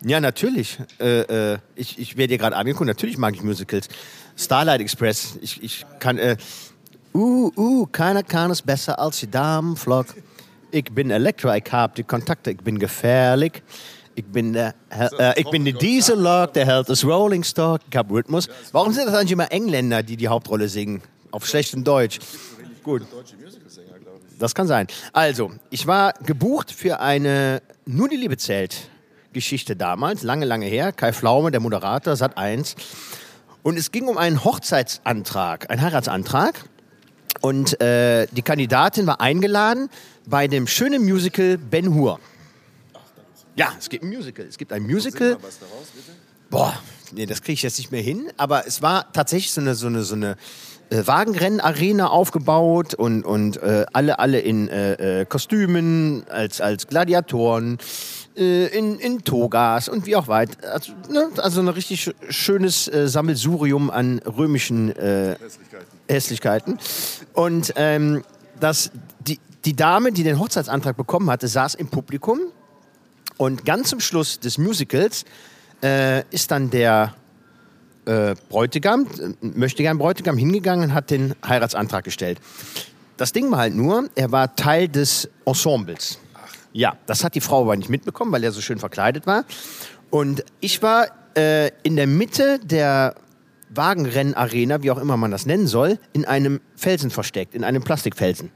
ja, 0.06 0.20
natürlich. 0.20 0.80
Äh, 1.00 1.54
äh, 1.54 1.58
ich 1.76 1.98
ich 2.00 2.18
werde 2.18 2.30
dir 2.30 2.38
gerade 2.38 2.56
angeguckt. 2.56 2.88
Natürlich 2.88 3.18
mag 3.18 3.34
ich 3.36 3.44
Musicals. 3.44 3.88
Starlight 4.36 4.82
Express. 4.82 5.38
Ich, 5.42 5.64
ich 5.64 5.86
kann. 6.00 6.18
Äh, 6.18 6.38
uh, 7.14 7.52
uh, 7.56 7.86
keiner 7.88 8.24
kann 8.24 8.52
es 8.52 8.62
besser 8.62 9.00
als 9.00 9.20
die 9.20 9.30
Damenflok. 9.30 10.08
Ich 10.72 10.86
bin 10.86 11.12
Elektra, 11.12 11.56
ich 11.56 11.72
habe 11.72 11.94
die 11.96 12.04
Kontakte, 12.04 12.52
ich 12.52 12.58
bin 12.58 12.80
gefährlich. 12.80 13.62
Ich 14.16 14.26
bin 14.26 14.54
der, 14.54 14.76
äh, 14.92 15.40
ich 15.40 15.50
bin 15.50 15.66
der 15.66 15.74
Diesellok, 15.74 16.54
der 16.54 16.68
hält 16.68 16.90
das 16.90 17.04
Rolling 17.04 17.44
Stock, 17.44 17.82
ich 17.90 17.96
habe 17.98 18.14
Rhythmus. 18.14 18.48
Warum 18.72 18.92
sind 18.94 19.08
das 19.08 19.16
eigentlich 19.16 19.32
immer 19.32 19.52
Engländer, 19.52 20.04
die 20.04 20.18
die 20.18 20.28
Hauptrolle 20.28 20.70
singen? 20.70 21.02
Auf 21.32 21.48
schlechtem 21.48 21.84
Deutsch. 21.84 22.20
Gut. 22.84 23.04
Das 24.38 24.54
kann 24.54 24.68
sein. 24.68 24.88
Also, 25.14 25.52
ich 25.72 25.88
war 25.88 26.14
gebucht 26.26 26.72
für 26.72 27.00
eine 27.00 27.62
Nur 27.86 28.10
die 28.10 28.18
Liebe 28.18 28.38
zählt 28.38 28.90
Geschichte 29.34 29.76
damals, 29.76 30.24
lange, 30.24 30.46
lange 30.46 30.66
her. 30.66 30.92
Kai 30.92 31.12
Pflaume, 31.12 31.52
der 31.52 31.60
Moderator, 31.60 32.16
Sat 32.16 32.38
1. 32.38 32.76
Und 33.64 33.78
es 33.78 33.92
ging 33.92 34.08
um 34.08 34.18
einen 34.18 34.44
Hochzeitsantrag, 34.44 35.70
einen 35.70 35.82
Heiratsantrag. 35.82 36.66
Und 37.42 37.82
äh, 37.82 38.28
die 38.32 38.42
Kandidatin 38.42 39.08
war 39.08 39.20
eingeladen 39.20 39.90
bei 40.26 40.48
dem 40.48 40.68
schönen 40.68 41.04
Musical 41.04 41.58
Ben 41.58 41.94
Hur. 41.94 42.20
Ja, 43.56 43.74
es 43.78 43.90
gibt 43.90 44.04
ein 44.04 44.10
Musical. 44.10 44.46
Es 44.46 44.58
gibt 44.58 44.72
ein 44.72 44.84
Musical. 44.84 45.38
Boah, 46.50 46.74
nee, 47.12 47.26
das 47.26 47.42
kriege 47.42 47.54
ich 47.54 47.62
jetzt 47.64 47.78
nicht 47.78 47.92
mehr 47.92 48.02
hin. 48.02 48.32
Aber 48.38 48.66
es 48.68 48.82
war 48.82 49.12
tatsächlich 49.12 49.52
so 49.52 49.62
eine, 49.62 49.76
so 49.76 49.88
eine, 49.88 50.04
so 50.04 50.16
eine 50.16 50.38
äh, 50.90 51.06
Wagenrennen-Arena 51.06 52.08
aufgebaut 52.08 52.94
und, 52.94 53.24
und 53.24 53.62
äh, 53.62 53.86
alle, 53.94 54.20
alle 54.20 54.40
in 54.40 54.68
äh, 54.70 55.22
äh, 55.22 55.26
Kostümen, 55.26 56.24
als, 56.30 56.62
als 56.62 56.88
Gladiatoren, 56.88 57.78
äh, 58.36 58.68
in, 58.68 59.00
in 59.00 59.24
Togas 59.24 59.90
und 59.90 60.06
wie 60.06 60.16
auch 60.16 60.28
weit. 60.28 60.64
Also, 60.66 60.94
ne, 61.10 61.30
also 61.38 61.62
ein 61.62 61.68
richtig 61.68 62.08
sch- 62.08 62.14
schönes 62.30 62.88
äh, 62.88 63.08
Sammelsurium 63.08 63.92
an 63.92 64.20
römischen 64.20 64.96
äh, 64.96 65.36
Hässlichkeiten. 66.08 66.78
Und 67.34 67.74
ähm, 67.76 68.24
das, 68.60 68.92
die, 69.20 69.40
die 69.66 69.76
Dame, 69.76 70.12
die 70.12 70.24
den 70.24 70.40
Hochzeitsantrag 70.40 70.98
bekommen 70.98 71.30
hatte, 71.30 71.48
saß 71.48 71.76
im 71.76 71.88
Publikum. 71.88 72.40
Und 73.38 73.66
ganz 73.66 73.90
zum 73.90 74.00
Schluss 74.00 74.40
des 74.40 74.58
Musicals 74.58 75.26
ist 76.30 76.52
dann 76.52 76.70
der 76.70 77.14
äh, 78.06 78.36
Bräutigam, 78.50 79.08
äh, 79.20 79.34
möchte 79.42 79.84
gern 79.84 79.98
Bräutigam, 79.98 80.38
hingegangen 80.38 80.90
und 80.90 80.94
hat 80.94 81.10
den 81.10 81.36
Heiratsantrag 81.46 82.04
gestellt. 82.04 82.40
Das 83.18 83.32
Ding 83.32 83.52
war 83.52 83.60
halt 83.60 83.76
nur, 83.76 84.10
er 84.16 84.32
war 84.32 84.56
Teil 84.56 84.88
des 84.88 85.30
Ensembles. 85.46 86.20
Ja, 86.72 86.98
das 87.06 87.24
hat 87.24 87.36
die 87.36 87.42
Frau 87.42 87.62
aber 87.62 87.76
nicht 87.76 87.90
mitbekommen, 87.90 88.32
weil 88.32 88.44
er 88.44 88.52
so 88.52 88.62
schön 88.62 88.80
verkleidet 88.80 89.28
war. 89.28 89.46
Und 90.10 90.44
ich 90.60 90.82
war 90.82 91.08
äh, 91.36 91.70
in 91.84 91.96
der 91.96 92.08
Mitte 92.08 92.60
der, 92.60 93.16
Wagenrennarena, 93.76 94.84
wie 94.84 94.92
auch 94.92 94.98
immer 94.98 95.18
man 95.18 95.32
das 95.32 95.46
nennen 95.46 95.68
soll, 95.68 96.00
in 96.14 96.26
einem 96.26 96.62
Felsen 96.76 97.10
versteckt, 97.10 97.56
in 97.56 97.64
einem 97.64 97.84
Plastikfelsen. 97.84 98.52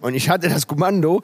Und 0.00 0.14
ich 0.14 0.28
hatte 0.28 0.48
das 0.48 0.66
Kommando, 0.66 1.22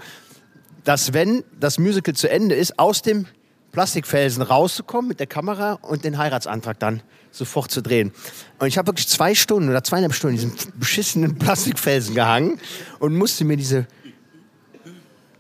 dass 0.85 1.13
wenn 1.13 1.45
das 1.59 1.79
Musical 1.79 2.15
zu 2.15 2.31
Ende 2.31 2.55
ist, 2.55 2.79
aus 2.79 3.03
dem 3.03 3.27
Plastikfelsen 3.73 4.43
rauszukommen 4.43 5.09
mit 5.09 5.21
der 5.21 5.27
Kamera 5.27 5.75
und 5.83 6.05
den 6.05 6.19
Heiratsantrag 6.19 6.79
dann 6.79 7.03
sofort 7.37 7.71
zu 7.71 7.83
drehen. 7.83 8.13
Und 8.59 8.69
ich 8.69 8.79
habe 8.79 8.89
wirklich 8.89 9.09
zwei 9.09 9.35
Stunden 9.35 9.69
oder 9.69 9.83
zweieinhalb 9.83 10.15
Stunden 10.15 10.39
in 10.39 10.51
diesem 10.51 10.71
beschissenen 10.79 11.37
Plastikfelsen 11.37 12.15
gehangen 12.15 12.59
und 12.99 13.15
musste 13.17 13.45
mir 13.45 13.57
diese 13.57 13.87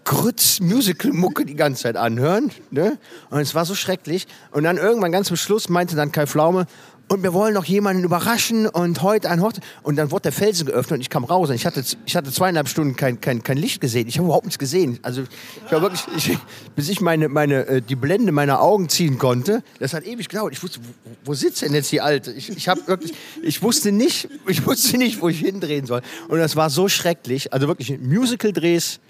Grütz-Musical-Mucke 0.05 1.47
die 1.47 1.55
ganze 1.55 1.85
Zeit 1.85 1.97
anhören. 1.97 2.51
Ne? 2.71 2.99
Und 3.31 3.41
es 3.41 3.55
war 3.55 3.65
so 3.65 3.75
schrecklich. 3.75 4.27
Und 4.51 4.65
dann 4.65 4.77
irgendwann 4.77 5.13
ganz 5.13 5.29
zum 5.29 5.37
Schluss 5.37 5.69
meinte 5.69 5.97
dann 5.97 6.13
Kai 6.13 6.27
Pflaume, 6.27 6.67
und 7.09 7.23
wir 7.23 7.35
wollen 7.35 7.55
noch 7.55 7.65
jemanden 7.65 8.03
überraschen 8.03 8.67
und 8.67 9.03
heute 9.03 9.29
ein 9.31 9.43
Hochzeit. 9.43 9.63
Und 9.83 9.97
dann 9.97 10.11
wurde 10.11 10.23
der 10.23 10.33
Felsen 10.33 10.67
geöffnet 10.67 10.99
und 10.99 11.01
ich 11.03 11.11
kam 11.11 11.25
raus 11.25 11.51
und 11.51 11.55
ich 11.55 11.67
hatte, 11.67 11.85
ich 12.07 12.17
hatte 12.17 12.33
zweieinhalb 12.33 12.69
Stunden 12.69 12.97
kein, 12.97 13.21
kein, 13.21 13.43
kein 13.43 13.59
Licht 13.59 13.81
gesehen. 13.81 14.09
Ich 14.09 14.17
habe 14.17 14.27
überhaupt 14.27 14.47
nichts 14.47 14.59
gesehen. 14.59 14.99
Also 15.03 15.23
ich 15.23 15.73
war 15.73 15.83
wirklich, 15.83 16.03
ich, 16.17 16.39
bis 16.75 16.89
ich 16.89 17.01
meine, 17.01 17.29
meine, 17.29 17.67
äh, 17.67 17.83
die 17.83 17.97
Blende 17.97 18.33
meiner 18.33 18.61
Augen 18.61 18.89
ziehen 18.89 19.19
konnte, 19.19 19.63
das 19.79 19.93
hat 19.93 20.07
ewig 20.07 20.29
gedauert. 20.29 20.55
Ich 20.55 20.63
wusste, 20.63 20.81
wo, 20.83 21.11
wo 21.25 21.35
sitzt 21.35 21.63
denn 21.63 21.75
jetzt 21.75 21.93
die 21.93 22.01
Alte? 22.01 22.33
Ich, 22.33 22.49
ich 22.49 22.69
habe 22.69 22.81
wirklich, 22.87 23.13
ich 23.43 23.63
wusste 23.63 23.93
nicht, 23.93 24.29
ich 24.47 24.67
wusste 24.67 24.97
nicht, 24.97 25.21
wo 25.21 25.29
ich 25.29 25.41
hindrehen 25.41 25.87
soll. 25.87 26.01
Und 26.29 26.39
das 26.39 26.57
war 26.57 26.71
so 26.71 26.89
schrecklich. 26.89 27.53
Also 27.53 27.69
wirklich 27.69 27.99
Musical-Drehs 28.01 29.01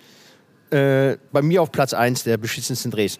äh, 0.74 1.18
bei 1.30 1.40
mir 1.40 1.62
auf 1.62 1.70
Platz 1.70 1.94
1 1.94 2.24
der 2.24 2.36
beschissensten 2.36 2.90
Drehs. 2.90 3.18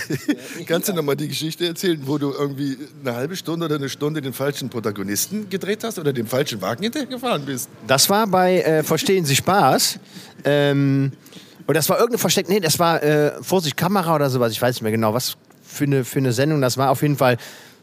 Kannst 0.66 0.88
du 0.88 0.92
noch 0.92 1.02
mal 1.02 1.14
die 1.14 1.28
Geschichte 1.28 1.66
erzählen, 1.66 2.00
wo 2.04 2.18
du 2.18 2.32
irgendwie 2.32 2.76
eine 3.00 3.14
halbe 3.14 3.36
Stunde 3.36 3.66
oder 3.66 3.76
eine 3.76 3.88
Stunde 3.88 4.20
den 4.20 4.32
falschen 4.32 4.68
Protagonisten 4.68 5.48
gedreht 5.48 5.84
hast 5.84 5.98
oder 5.98 6.12
dem 6.12 6.26
falschen 6.26 6.60
Wagen 6.60 6.82
hintergefahren 6.82 7.44
bist? 7.44 7.68
Das 7.86 8.10
war 8.10 8.26
bei 8.26 8.60
äh, 8.62 8.82
Verstehen 8.82 9.24
Sie 9.24 9.36
Spaß. 9.36 10.00
Ähm, 10.44 11.12
und 11.66 11.74
das 11.76 11.88
war 11.88 11.98
irgendeine 11.98 12.18
versteckte, 12.18 12.52
nee, 12.52 12.60
das 12.60 12.78
war 12.78 13.02
äh, 13.02 13.32
Vorsicht 13.42 13.76
Kamera 13.76 14.14
oder 14.14 14.28
sowas, 14.28 14.52
ich 14.52 14.60
weiß 14.60 14.74
nicht 14.76 14.82
mehr 14.82 14.92
genau, 14.92 15.14
was 15.14 15.36
für 15.62 15.84
eine, 15.84 16.04
für 16.04 16.18
eine 16.18 16.32
Sendung 16.32 16.60
das 16.60 16.76
war. 16.76 16.90
Auf 16.90 17.02
jeden 17.02 17.16
Fall 17.16 17.36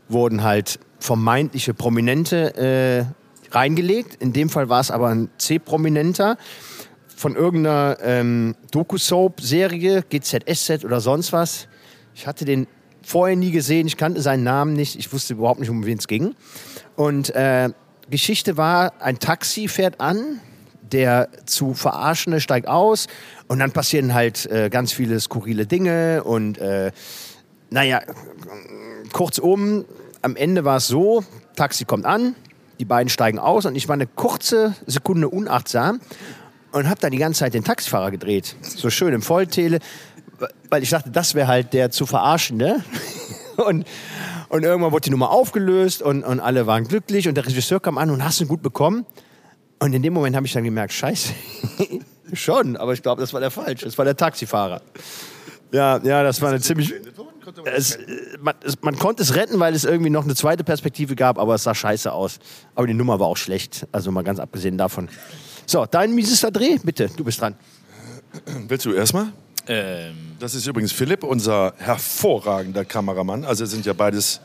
wurden 0.10 0.44
halt 0.44 0.80
vermeintliche 1.00 1.74
Prominente 1.74 2.56
äh, 2.58 3.56
reingelegt. 3.56 4.22
In 4.22 4.34
dem 4.34 4.50
Fall 4.50 4.70
war 4.70 4.82
es 4.82 4.92
aber 4.92 5.10
ein 5.10 5.30
C-Prominenter 5.38 6.38
von 7.24 7.38
irgendeiner 7.38 8.00
ähm, 8.02 8.54
Doku-Soap-Serie, 8.72 10.04
GZSZ 10.10 10.84
oder 10.84 11.00
sonst 11.00 11.32
was. 11.32 11.70
Ich 12.14 12.28
hatte 12.28 12.44
den 12.44 12.68
vorher 13.02 13.38
nie 13.38 13.52
gesehen, 13.52 13.88
ich 13.88 13.96
kannte 13.96 14.22
seinen 14.22 14.44
Namen 14.44 14.74
nicht, 14.74 15.00
ich 15.00 15.14
wusste 15.14 15.36
überhaupt 15.36 15.62
nicht, 15.62 15.70
um 15.70 15.86
wen 15.86 15.98
es 15.98 16.10
ging. 16.10 16.36
Und 16.98 17.34
äh, 17.34 17.70
Geschichte 18.10 18.58
war, 18.58 19.02
ein 19.02 19.20
Taxi 19.20 19.70
fährt 19.70 20.02
an, 20.02 20.42
der 20.82 21.30
zu 21.46 21.74
Verarschende 21.74 22.42
steigt 22.42 22.68
aus 22.68 23.08
und 23.48 23.60
dann 23.60 23.72
passieren 23.72 24.14
halt 24.14 24.46
äh, 24.48 24.70
ganz 24.70 24.92
viele 24.92 25.18
skurrile 25.22 25.66
Dinge 25.66 26.26
und 26.26 26.58
äh, 26.58 26.92
naja, 27.70 28.02
kurzum, 29.14 29.86
am 30.22 30.36
Ende 30.36 30.66
war 30.66 30.76
es 30.76 30.88
so, 30.88 31.24
Taxi 31.56 31.86
kommt 31.86 32.06
an, 32.06 32.36
die 32.80 32.86
beiden 32.86 33.08
steigen 33.08 33.40
aus 33.40 33.66
und 33.66 33.78
ich 33.78 33.88
war 33.88 33.94
eine 33.94 34.08
kurze 34.08 34.76
Sekunde 34.88 35.30
unachtsam 35.30 36.02
und 36.74 36.90
habe 36.90 37.00
dann 37.00 37.12
die 37.12 37.18
ganze 37.18 37.40
Zeit 37.40 37.54
den 37.54 37.64
Taxifahrer 37.64 38.12
gedreht. 38.12 38.56
So 38.62 38.90
schön 38.90 39.14
im 39.14 39.22
Volltele, 39.22 39.80
weil 40.70 40.84
ich 40.84 40.90
dachte, 40.90 41.12
das 41.12 41.36
wäre 41.36 41.48
halt 41.48 41.72
der 41.74 41.92
zu 41.92 42.06
verarschende. 42.06 42.84
Und, 43.56 43.86
und 44.50 44.64
irgendwann 44.64 44.92
wurde 44.92 45.04
die 45.04 45.10
Nummer 45.12 45.30
aufgelöst 45.30 46.02
und, 46.02 46.24
und 46.24 46.40
alle 46.40 46.66
waren 46.66 46.88
glücklich 46.88 47.28
und 47.28 47.36
der 47.36 47.46
Regisseur 47.46 47.80
kam 47.80 48.00
an 48.00 48.10
und 48.10 48.24
hast 48.24 48.42
du 48.42 48.48
gut 48.48 48.64
bekommen. 48.64 49.06
Und 49.78 49.94
in 49.94 50.02
dem 50.02 50.12
Moment 50.12 50.36
habe 50.36 50.48
ich 50.48 50.54
dann 50.54 50.64
gemerkt, 50.64 50.92
scheiße, 50.92 51.34
schon, 52.34 52.76
aber 52.76 52.94
ich 52.94 53.04
glaube, 53.04 53.22
das 53.22 53.32
war 53.32 53.40
der 53.40 53.52
falsche, 53.52 53.86
das 53.86 53.96
war 53.96 54.06
der 54.06 54.18
Taxifahrer. 54.18 54.82
Ja, 55.72 56.00
ja, 56.04 56.24
das 56.24 56.42
war 56.42 56.50
eine 56.50 56.62
ziemlich... 56.62 56.92
Es, 57.66 58.00
man, 58.42 58.56
es, 58.64 58.82
man, 58.82 58.98
konnte 58.98 59.22
es 59.22 59.36
retten, 59.36 59.60
weil 59.60 59.76
es 59.76 59.84
irgendwie 59.84 60.10
noch 60.10 60.24
eine 60.24 60.34
zweite 60.34 60.64
Perspektive 60.64 61.16
gab, 61.16 61.38
aber 61.38 61.54
es 61.54 61.64
sah 61.64 61.76
scheiße 61.76 62.12
aus. 62.12 62.40
Aber 62.74 62.88
die 62.88 62.96
Nummer 62.96 63.20
war 63.20 63.28
auch 63.28 63.38
schlecht, 63.38 63.86
also 63.92 64.12
mal 64.12 64.24
ganz 64.24 64.40
abgesehen 64.40 64.80
davon. 64.80 65.10
So, 65.66 65.86
dein 65.86 66.14
miesester 66.14 66.52
Dreh, 66.52 66.78
bitte, 66.84 67.10
du 67.16 67.24
bist 67.24 67.42
dran. 67.42 67.56
Willst 68.68 68.86
du 68.86 68.94
erstmal? 68.94 69.32
Ähm. 69.68 70.34
Das 70.40 70.56
ist 70.56 70.68
übrigens 70.68 70.92
Philipp, 70.92 71.24
unser 71.24 71.74
hervorragender 71.78 72.84
Kameramann. 72.84 73.46
Also 73.46 73.64
es 73.64 73.72
sind 73.72 73.86
ja 73.86 73.94
beides 73.94 74.42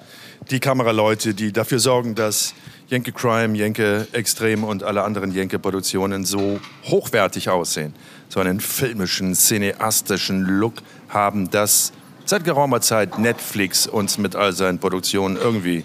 die 0.51 0.61
Kameraleute, 0.61 1.35
die 1.35 1.53
dafür 1.53 1.81
sorgen, 1.81 2.15
dass 2.15 2.55
Jenke 2.87 3.11
Crime, 3.11 3.57
Jenke 3.57 4.07
Extrem 4.13 4.63
und 4.63 4.85
alle 4.85 5.03
anderen 5.03 5.33
Jenke-Produktionen 5.33 6.25
so 6.25 6.61
hochwertig 6.85 7.51
aussehen. 7.51 7.95
So 8.29 8.39
einen 8.39 8.61
filmischen, 8.61 9.35
cineastischen 9.35 10.45
Look 10.45 10.75
haben, 11.09 11.51
dass 11.51 11.93
seit 12.25 12.45
geraumer 12.45 12.81
Zeit 12.81 13.19
Netflix 13.19 13.89
uns 13.89 14.19
mit 14.19 14.37
all 14.37 14.53
seinen 14.53 14.79
Produktionen 14.79 15.37
irgendwie 15.37 15.85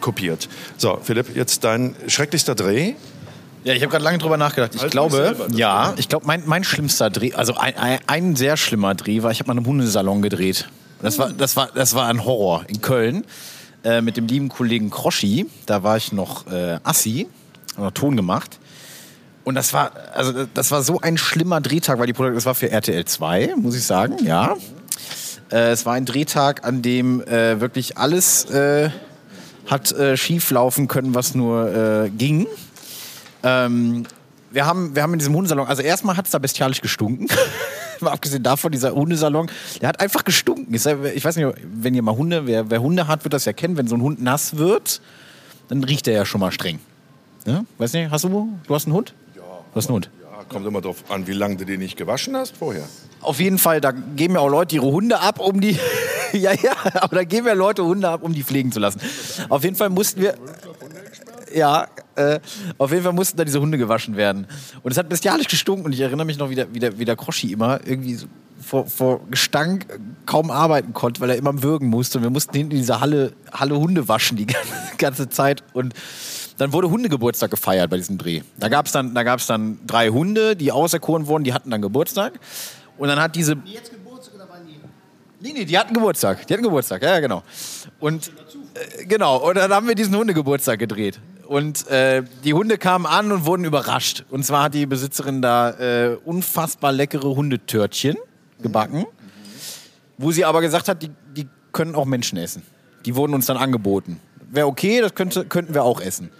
kopiert. 0.00 0.48
So, 0.78 0.98
Philipp, 1.02 1.36
jetzt 1.36 1.64
dein 1.64 1.94
schrecklichster 2.06 2.54
Dreh. 2.54 2.94
Ja, 3.64 3.74
ich 3.74 3.82
habe 3.82 3.90
gerade 3.90 4.04
lange 4.04 4.18
drüber 4.18 4.36
nachgedacht. 4.36 4.74
Ich 4.74 4.82
halt 4.82 4.90
glaube, 4.90 5.36
ja, 5.52 5.94
ich 5.96 6.08
glaube, 6.08 6.26
mein, 6.26 6.42
mein 6.46 6.64
schlimmster 6.64 7.10
Dreh, 7.10 7.34
also 7.34 7.54
ein, 7.56 7.76
ein, 7.76 7.98
ein 8.06 8.36
sehr 8.36 8.56
schlimmer 8.56 8.94
Dreh 8.94 9.22
war, 9.22 9.30
ich 9.30 9.40
habe 9.40 9.48
mal 9.48 9.56
einen 9.56 9.66
Hundesalon 9.66 10.22
gedreht. 10.22 10.68
Das 11.02 11.18
war, 11.18 11.30
das 11.32 11.56
war, 11.56 11.70
das 11.74 11.94
war 11.94 12.06
ein 12.08 12.24
Horror 12.24 12.64
in 12.68 12.80
Köln 12.80 13.24
äh, 13.84 14.00
mit 14.00 14.16
dem 14.16 14.26
lieben 14.26 14.48
Kollegen 14.48 14.90
Kroschi. 14.90 15.46
Da 15.66 15.82
war 15.82 15.96
ich 15.96 16.12
noch 16.12 16.46
äh, 16.46 16.78
Assi, 16.84 17.28
noch 17.78 17.90
Ton 17.92 18.16
gemacht. 18.16 18.58
Und 19.44 19.54
das 19.54 19.72
war, 19.72 19.92
also 20.14 20.46
das 20.52 20.70
war 20.70 20.82
so 20.82 21.00
ein 21.00 21.16
schlimmer 21.16 21.60
Drehtag, 21.60 21.98
weil 21.98 22.06
die 22.06 22.12
Produktion, 22.12 22.36
das 22.36 22.46
war 22.46 22.54
für 22.54 22.70
RTL 22.70 23.04
2, 23.04 23.54
muss 23.56 23.74
ich 23.74 23.84
sagen, 23.84 24.16
ja. 24.24 24.54
Äh, 25.50 25.70
es 25.70 25.86
war 25.86 25.94
ein 25.94 26.04
Drehtag, 26.04 26.64
an 26.64 26.82
dem 26.82 27.22
äh, 27.22 27.60
wirklich 27.60 27.96
alles 27.96 28.44
äh, 28.50 28.90
hat 29.66 29.92
äh, 29.92 30.16
schief 30.16 30.50
laufen 30.50 30.88
können, 30.88 31.14
was 31.14 31.34
nur 31.34 32.10
ging. 32.16 32.46
Ähm, 33.42 34.04
wir 34.50 34.66
haben, 34.66 34.94
wir 34.94 35.02
haben 35.02 35.12
in 35.12 35.18
diesem 35.18 35.34
Hundesalon, 35.34 35.66
also 35.66 35.82
erstmal 35.82 36.16
hat 36.16 36.26
es 36.26 36.32
da 36.32 36.38
bestialisch 36.38 36.80
gestunken. 36.80 37.28
Mal 38.00 38.12
abgesehen 38.12 38.42
davon, 38.42 38.72
dieser 38.72 38.94
Hundesalon, 38.94 39.50
der 39.82 39.90
hat 39.90 40.00
einfach 40.00 40.24
gestunken. 40.24 40.74
Ich 40.74 40.84
weiß 40.86 41.36
nicht, 41.36 41.48
wenn 41.62 41.94
ihr 41.94 42.00
mal 42.00 42.16
Hunde, 42.16 42.46
wer, 42.46 42.70
wer 42.70 42.80
Hunde 42.80 43.08
hat, 43.08 43.24
wird 43.24 43.34
das 43.34 43.44
ja 43.44 43.52
kennen. 43.52 43.76
Wenn 43.76 43.88
so 43.88 43.94
ein 43.94 44.00
Hund 44.00 44.22
nass 44.22 44.56
wird, 44.56 45.02
dann 45.68 45.84
riecht 45.84 46.06
der 46.06 46.14
ja 46.14 46.24
schon 46.24 46.40
mal 46.40 46.50
streng. 46.50 46.78
Ja? 47.44 47.64
Weiß 47.76 47.92
nicht, 47.92 48.10
hast 48.10 48.24
du, 48.24 48.58
du 48.66 48.74
hast 48.74 48.86
einen 48.86 48.94
Hund? 48.94 49.12
Ja. 49.36 49.42
Du 49.42 49.76
hast 49.76 49.88
einen 49.88 49.96
Hund? 49.96 50.10
Ja, 50.22 50.44
kommt 50.48 50.66
immer 50.66 50.80
darauf 50.80 51.10
an, 51.10 51.26
wie 51.26 51.32
lange 51.32 51.56
du 51.56 51.66
den 51.66 51.80
nicht 51.80 51.98
gewaschen 51.98 52.34
hast 52.36 52.56
vorher. 52.56 52.84
Auf 53.20 53.38
jeden 53.38 53.58
Fall, 53.58 53.82
da 53.82 53.90
geben 53.90 54.34
ja 54.34 54.40
auch 54.40 54.48
Leute 54.48 54.76
ihre 54.76 54.86
Hunde 54.86 55.20
ab, 55.20 55.38
um 55.38 55.60
die. 55.60 55.78
ja, 56.32 56.52
ja, 56.52 56.72
aber 56.94 57.16
da 57.16 57.24
geben 57.24 57.46
ja 57.46 57.52
Leute 57.52 57.84
Hunde 57.84 58.08
ab, 58.08 58.22
um 58.22 58.32
die 58.32 58.42
pflegen 58.42 58.72
zu 58.72 58.80
lassen. 58.80 59.00
Auf 59.50 59.62
jeden 59.62 59.76
Fall 59.76 59.90
mussten 59.90 60.22
wir. 60.22 60.36
Ja, 61.54 61.88
äh, 62.16 62.40
auf 62.78 62.90
jeden 62.90 63.02
Fall 63.02 63.12
mussten 63.12 63.36
da 63.36 63.44
diese 63.44 63.60
Hunde 63.60 63.78
gewaschen 63.78 64.16
werden. 64.16 64.46
Und 64.82 64.92
es 64.92 64.98
hat 64.98 65.08
bestialisch 65.08 65.48
gestunken 65.48 65.84
und 65.84 65.92
ich 65.92 66.00
erinnere 66.00 66.26
mich 66.26 66.38
noch, 66.38 66.50
wie 66.50 66.54
der, 66.54 66.72
wie 66.74 66.78
der, 66.78 66.98
wie 66.98 67.04
der 67.04 67.16
Kroschi 67.16 67.52
immer 67.52 67.80
irgendwie 67.84 68.14
so 68.14 68.26
vor, 68.60 68.86
vor 68.86 69.20
Gestank 69.30 69.86
kaum 70.26 70.50
arbeiten 70.50 70.92
konnte, 70.92 71.20
weil 71.20 71.30
er 71.30 71.36
immer 71.36 71.62
würgen 71.62 71.88
musste. 71.88 72.18
Und 72.18 72.24
wir 72.24 72.30
mussten 72.30 72.56
hinten 72.56 72.72
in 72.72 72.78
dieser 72.78 73.00
Halle, 73.00 73.32
Halle 73.52 73.76
Hunde 73.76 74.06
waschen 74.08 74.36
die 74.36 74.46
ganze 74.98 75.28
Zeit. 75.28 75.64
Und 75.72 75.94
dann 76.58 76.72
wurde 76.72 76.90
Hundegeburtstag 76.90 77.50
gefeiert 77.50 77.90
bei 77.90 77.96
diesem 77.96 78.18
Dreh. 78.18 78.42
Da 78.58 78.68
gab 78.68 78.86
es 78.86 78.92
dann, 78.92 79.14
dann 79.14 79.78
drei 79.86 80.08
Hunde, 80.10 80.56
die 80.56 80.72
auserkoren 80.72 81.26
wurden, 81.26 81.44
die 81.44 81.54
hatten 81.54 81.70
dann 81.70 81.82
Geburtstag. 81.82 82.38
Und 82.98 83.08
dann 83.08 83.20
hat 83.20 83.34
diese. 83.34 83.56
Die 83.56 83.72
jetzt 83.72 83.90
Geburtstag 83.90 84.34
oder 84.34 84.48
waren 84.48 84.66
die? 84.66 84.78
Nee, 85.40 85.52
nee, 85.54 85.64
die 85.64 85.78
hatten 85.78 85.94
Geburtstag. 85.94 86.46
Die 86.46 86.52
hatten 86.52 86.62
Geburtstag, 86.62 87.02
ja, 87.02 87.18
genau. 87.18 87.42
Und 87.98 88.30
äh, 88.74 89.06
genau, 89.06 89.38
und 89.38 89.56
dann 89.56 89.72
haben 89.72 89.88
wir 89.88 89.94
diesen 89.94 90.14
Hundegeburtstag 90.14 90.78
gedreht. 90.78 91.18
Und 91.50 91.88
äh, 91.88 92.22
die 92.44 92.54
Hunde 92.54 92.78
kamen 92.78 93.06
an 93.06 93.32
und 93.32 93.44
wurden 93.44 93.64
überrascht. 93.64 94.24
Und 94.30 94.46
zwar 94.46 94.62
hat 94.62 94.74
die 94.74 94.86
Besitzerin 94.86 95.42
da 95.42 95.70
äh, 95.70 96.16
unfassbar 96.24 96.92
leckere 96.92 97.34
Hundetörtchen 97.34 98.16
gebacken, 98.62 99.04
wo 100.16 100.30
sie 100.30 100.44
aber 100.44 100.60
gesagt 100.60 100.88
hat, 100.88 101.02
die, 101.02 101.10
die 101.34 101.48
können 101.72 101.96
auch 101.96 102.04
Menschen 102.04 102.38
essen. 102.38 102.62
Die 103.04 103.16
wurden 103.16 103.34
uns 103.34 103.46
dann 103.46 103.56
angeboten. 103.56 104.20
Wäre 104.48 104.68
okay, 104.68 105.00
das 105.00 105.16
könnte, 105.16 105.44
könnten 105.44 105.74
wir 105.74 105.82
auch 105.82 106.00
essen. 106.00 106.30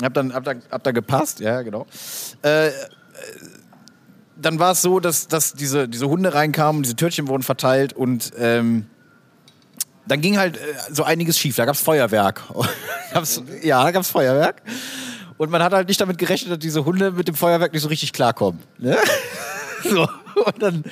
Hab 0.00 0.14
dann 0.14 0.32
hab 0.32 0.44
da, 0.44 0.54
hab 0.70 0.84
da 0.84 0.92
gepasst, 0.92 1.40
ja, 1.40 1.62
genau. 1.62 1.84
Äh, 2.42 2.70
dann 4.40 4.60
war 4.60 4.70
es 4.70 4.80
so, 4.80 5.00
dass, 5.00 5.26
dass 5.26 5.54
diese, 5.54 5.88
diese 5.88 6.08
Hunde 6.08 6.34
reinkamen, 6.34 6.84
diese 6.84 6.94
Törtchen 6.94 7.26
wurden 7.26 7.42
verteilt 7.42 7.94
und 7.94 8.30
ähm, 8.38 8.86
dann 10.06 10.20
ging 10.20 10.38
halt 10.38 10.56
äh, 10.56 10.60
so 10.90 11.04
einiges 11.04 11.38
schief. 11.38 11.56
Da 11.56 11.64
gab 11.64 11.74
es 11.74 11.80
Feuerwerk. 11.80 12.42
gab's, 13.12 13.42
ja, 13.62 13.82
da 13.82 13.90
gab 13.90 14.02
es 14.02 14.10
Feuerwerk. 14.10 14.62
Und 15.36 15.50
man 15.50 15.62
hat 15.62 15.72
halt 15.72 15.88
nicht 15.88 16.00
damit 16.00 16.18
gerechnet, 16.18 16.52
dass 16.52 16.58
diese 16.58 16.84
Hunde 16.84 17.10
mit 17.10 17.28
dem 17.28 17.34
Feuerwerk 17.34 17.72
nicht 17.72 17.82
so 17.82 17.88
richtig 17.88 18.12
klarkommen. 18.12 18.62
Ne? 18.78 18.96
so. 19.82 20.08
Und 20.44 20.62
dann, 20.62 20.84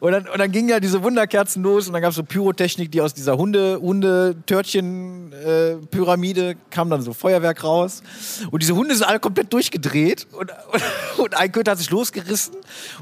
und, 0.00 0.12
dann, 0.12 0.28
und 0.28 0.38
dann 0.38 0.52
gingen 0.52 0.68
ja 0.68 0.80
diese 0.80 1.02
Wunderkerzen 1.02 1.62
los 1.62 1.86
und 1.86 1.92
dann 1.92 2.02
gab 2.02 2.10
es 2.10 2.16
so 2.16 2.22
Pyrotechnik, 2.22 2.90
die 2.92 3.00
aus 3.00 3.14
dieser 3.14 3.36
Hunde, 3.36 3.78
Hunde-Törtchen-Pyramide 3.80 6.56
kam 6.70 6.90
dann 6.90 7.02
so 7.02 7.12
Feuerwerk 7.12 7.64
raus. 7.64 8.02
Und 8.50 8.62
diese 8.62 8.74
Hunde 8.74 8.94
sind 8.94 9.06
alle 9.06 9.20
komplett 9.20 9.52
durchgedreht 9.52 10.26
und, 10.32 10.50
und, 10.72 10.82
und 11.18 11.36
ein 11.36 11.52
Köter 11.52 11.72
hat 11.72 11.78
sich 11.78 11.90
losgerissen 11.90 12.54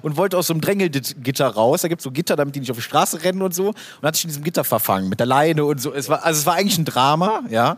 und 0.02 0.16
wollte 0.16 0.36
aus 0.38 0.48
so 0.48 0.54
einem 0.54 0.60
Drängelgitter 0.60 1.46
raus. 1.46 1.82
Da 1.82 1.88
gibt 1.88 2.00
es 2.00 2.04
so 2.04 2.10
Gitter, 2.10 2.34
damit 2.36 2.54
die 2.54 2.60
nicht 2.60 2.70
auf 2.70 2.76
die 2.76 2.82
Straße 2.82 3.24
rennen 3.24 3.42
und 3.42 3.54
so. 3.54 3.68
Und 3.68 4.02
hat 4.02 4.16
sich 4.16 4.24
in 4.24 4.28
diesem 4.28 4.44
Gitter 4.44 4.64
verfangen 4.64 5.08
mit 5.08 5.20
der 5.20 5.26
Leine 5.26 5.64
und 5.64 5.80
so. 5.80 5.92
Es 5.92 6.08
war, 6.08 6.24
also 6.24 6.40
es 6.40 6.46
war 6.46 6.54
eigentlich 6.54 6.78
ein 6.78 6.84
Drama, 6.84 7.42
ja. 7.50 7.76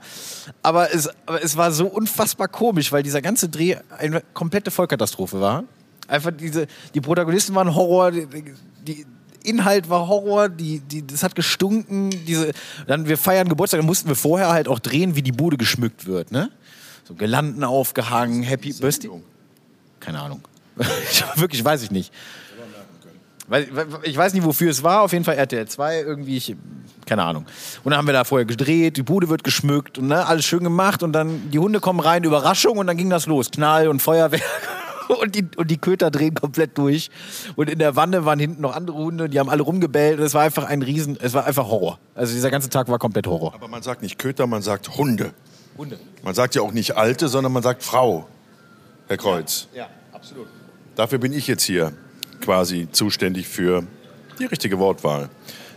Aber 0.62 0.94
es, 0.94 1.08
aber 1.26 1.42
es 1.42 1.56
war 1.56 1.72
so 1.72 1.86
unfassbar 1.86 2.48
komisch, 2.48 2.92
weil 2.92 3.02
dieser 3.02 3.22
ganze 3.22 3.48
Dreh 3.48 3.76
eine 3.98 4.22
komplette 4.34 4.70
Vollkatastrophe 4.70 5.40
war. 5.40 5.64
Einfach 6.08 6.30
diese, 6.30 6.66
die 6.94 7.00
Protagonisten 7.00 7.54
waren 7.54 7.74
Horror, 7.74 8.12
die, 8.86 9.06
Inhalt 9.46 9.88
war 9.88 10.08
Horror, 10.08 10.48
die, 10.48 10.80
die, 10.80 11.06
das 11.06 11.22
hat 11.22 11.34
gestunken. 11.34 12.10
Diese, 12.26 12.52
dann 12.86 13.06
wir 13.06 13.16
feiern 13.16 13.48
Geburtstag, 13.48 13.78
dann 13.78 13.86
mussten 13.86 14.08
wir 14.08 14.16
vorher 14.16 14.48
halt 14.48 14.68
auch 14.68 14.80
drehen, 14.80 15.14
wie 15.16 15.22
die 15.22 15.32
Bude 15.32 15.56
geschmückt 15.56 16.06
wird, 16.06 16.32
ne? 16.32 16.50
So 17.04 17.14
Girlanden 17.14 17.62
aufgehangen, 17.62 18.42
Happy 18.42 18.72
Birthday. 18.72 19.10
Keine 20.00 20.20
Ahnung. 20.20 20.40
Wirklich, 21.36 21.64
weiß 21.64 21.84
ich 21.84 21.90
nicht. 21.90 22.12
Ich 24.02 24.16
weiß 24.16 24.34
nicht, 24.34 24.44
wofür 24.44 24.70
es 24.70 24.82
war. 24.82 25.02
Auf 25.02 25.12
jeden 25.12 25.24
Fall 25.24 25.36
RTL 25.36 25.68
2 25.68 26.00
irgendwie, 26.00 26.36
ich, 26.36 26.56
keine 27.06 27.22
Ahnung. 27.22 27.46
Und 27.84 27.92
dann 27.92 27.98
haben 27.98 28.06
wir 28.06 28.12
da 28.12 28.24
vorher 28.24 28.44
gedreht, 28.44 28.96
die 28.96 29.04
Bude 29.04 29.28
wird 29.28 29.44
geschmückt 29.44 29.98
und 29.98 30.08
ne, 30.08 30.26
alles 30.26 30.44
schön 30.44 30.64
gemacht 30.64 31.04
und 31.04 31.12
dann 31.12 31.48
die 31.52 31.60
Hunde 31.60 31.78
kommen 31.78 32.00
rein, 32.00 32.24
Überraschung 32.24 32.78
und 32.78 32.88
dann 32.88 32.96
ging 32.96 33.08
das 33.08 33.26
los. 33.26 33.52
Knall 33.52 33.86
und 33.86 34.02
Feuerwerk. 34.02 34.42
Und 35.20 35.34
die, 35.34 35.46
und 35.56 35.70
die 35.70 35.78
Köter 35.78 36.10
drehen 36.10 36.34
komplett 36.34 36.76
durch. 36.78 37.10
Und 37.54 37.70
in 37.70 37.78
der 37.78 37.96
Wanne 37.96 38.24
waren 38.24 38.38
hinten 38.38 38.62
noch 38.62 38.74
andere 38.74 38.96
Hunde, 38.96 39.28
die 39.28 39.38
haben 39.38 39.48
alle 39.48 39.62
rumgebellt. 39.62 40.18
Und 40.18 40.24
es 40.24 40.34
war 40.34 40.42
einfach 40.42 40.64
ein 40.64 40.82
Riesen, 40.82 41.18
es 41.20 41.32
war 41.32 41.44
einfach 41.46 41.68
Horror. 41.68 41.98
Also 42.14 42.34
dieser 42.34 42.50
ganze 42.50 42.70
Tag 42.70 42.88
war 42.88 42.98
komplett 42.98 43.26
Horror. 43.26 43.54
Aber 43.54 43.68
man 43.68 43.82
sagt 43.82 44.02
nicht 44.02 44.18
Köter, 44.18 44.46
man 44.46 44.62
sagt 44.62 44.96
Hunde. 44.96 45.32
Hunde. 45.78 45.98
Man 46.22 46.34
sagt 46.34 46.54
ja 46.54 46.62
auch 46.62 46.72
nicht 46.72 46.96
Alte, 46.96 47.28
sondern 47.28 47.52
man 47.52 47.62
sagt 47.62 47.82
Frau, 47.82 48.26
Herr 49.08 49.16
Kreuz. 49.16 49.68
Ja, 49.74 49.88
absolut. 50.12 50.48
Dafür 50.94 51.18
bin 51.18 51.32
ich 51.32 51.46
jetzt 51.46 51.64
hier 51.64 51.92
quasi 52.40 52.88
zuständig 52.90 53.48
für 53.48 53.84
die 54.38 54.46
richtige 54.46 54.78
Wortwahl. 54.78 55.28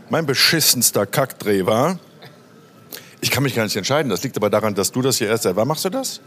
Mein 0.09 0.25
beschissenster 0.25 1.05
Kackdreh 1.05 1.65
war, 1.65 1.99
ich 3.21 3.31
kann 3.31 3.43
mich 3.43 3.55
gar 3.55 3.63
nicht 3.63 3.75
entscheiden, 3.75 4.09
das 4.09 4.23
liegt 4.23 4.37
aber 4.37 4.49
daran, 4.49 4.75
dass 4.75 4.91
du 4.91 5.01
das 5.01 5.17
hier 5.17 5.27
erst 5.27 5.43
seit 5.43 5.55
wann 5.55 5.67
machst 5.67 5.85
du 5.85 5.89
das? 5.89 6.21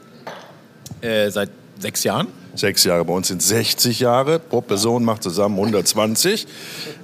Äh, 1.02 1.30
seit 1.30 1.50
sechs 1.78 2.04
Jahren? 2.04 2.28
Sechs 2.54 2.84
Jahre, 2.84 3.04
bei 3.04 3.12
uns 3.12 3.28
sind 3.28 3.42
60 3.42 4.00
Jahre, 4.00 4.38
pro 4.38 4.60
Person 4.60 5.04
macht 5.04 5.22
zusammen 5.22 5.58
120. 5.58 6.46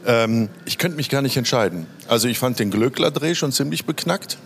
Ähm, 0.07 0.49
ich 0.67 0.79
könnte 0.79 0.97
mich 0.97 1.09
gar 1.09 1.23
nicht 1.23 1.37
entscheiden. 1.37 1.87
Also 2.07 2.29
ich 2.29 2.39
fand 2.39 2.59
den 2.59 2.71
Glöckler-Dreh 2.71 3.35
schon 3.35 3.51
ziemlich 3.51 3.87
beknackt. 3.87 4.37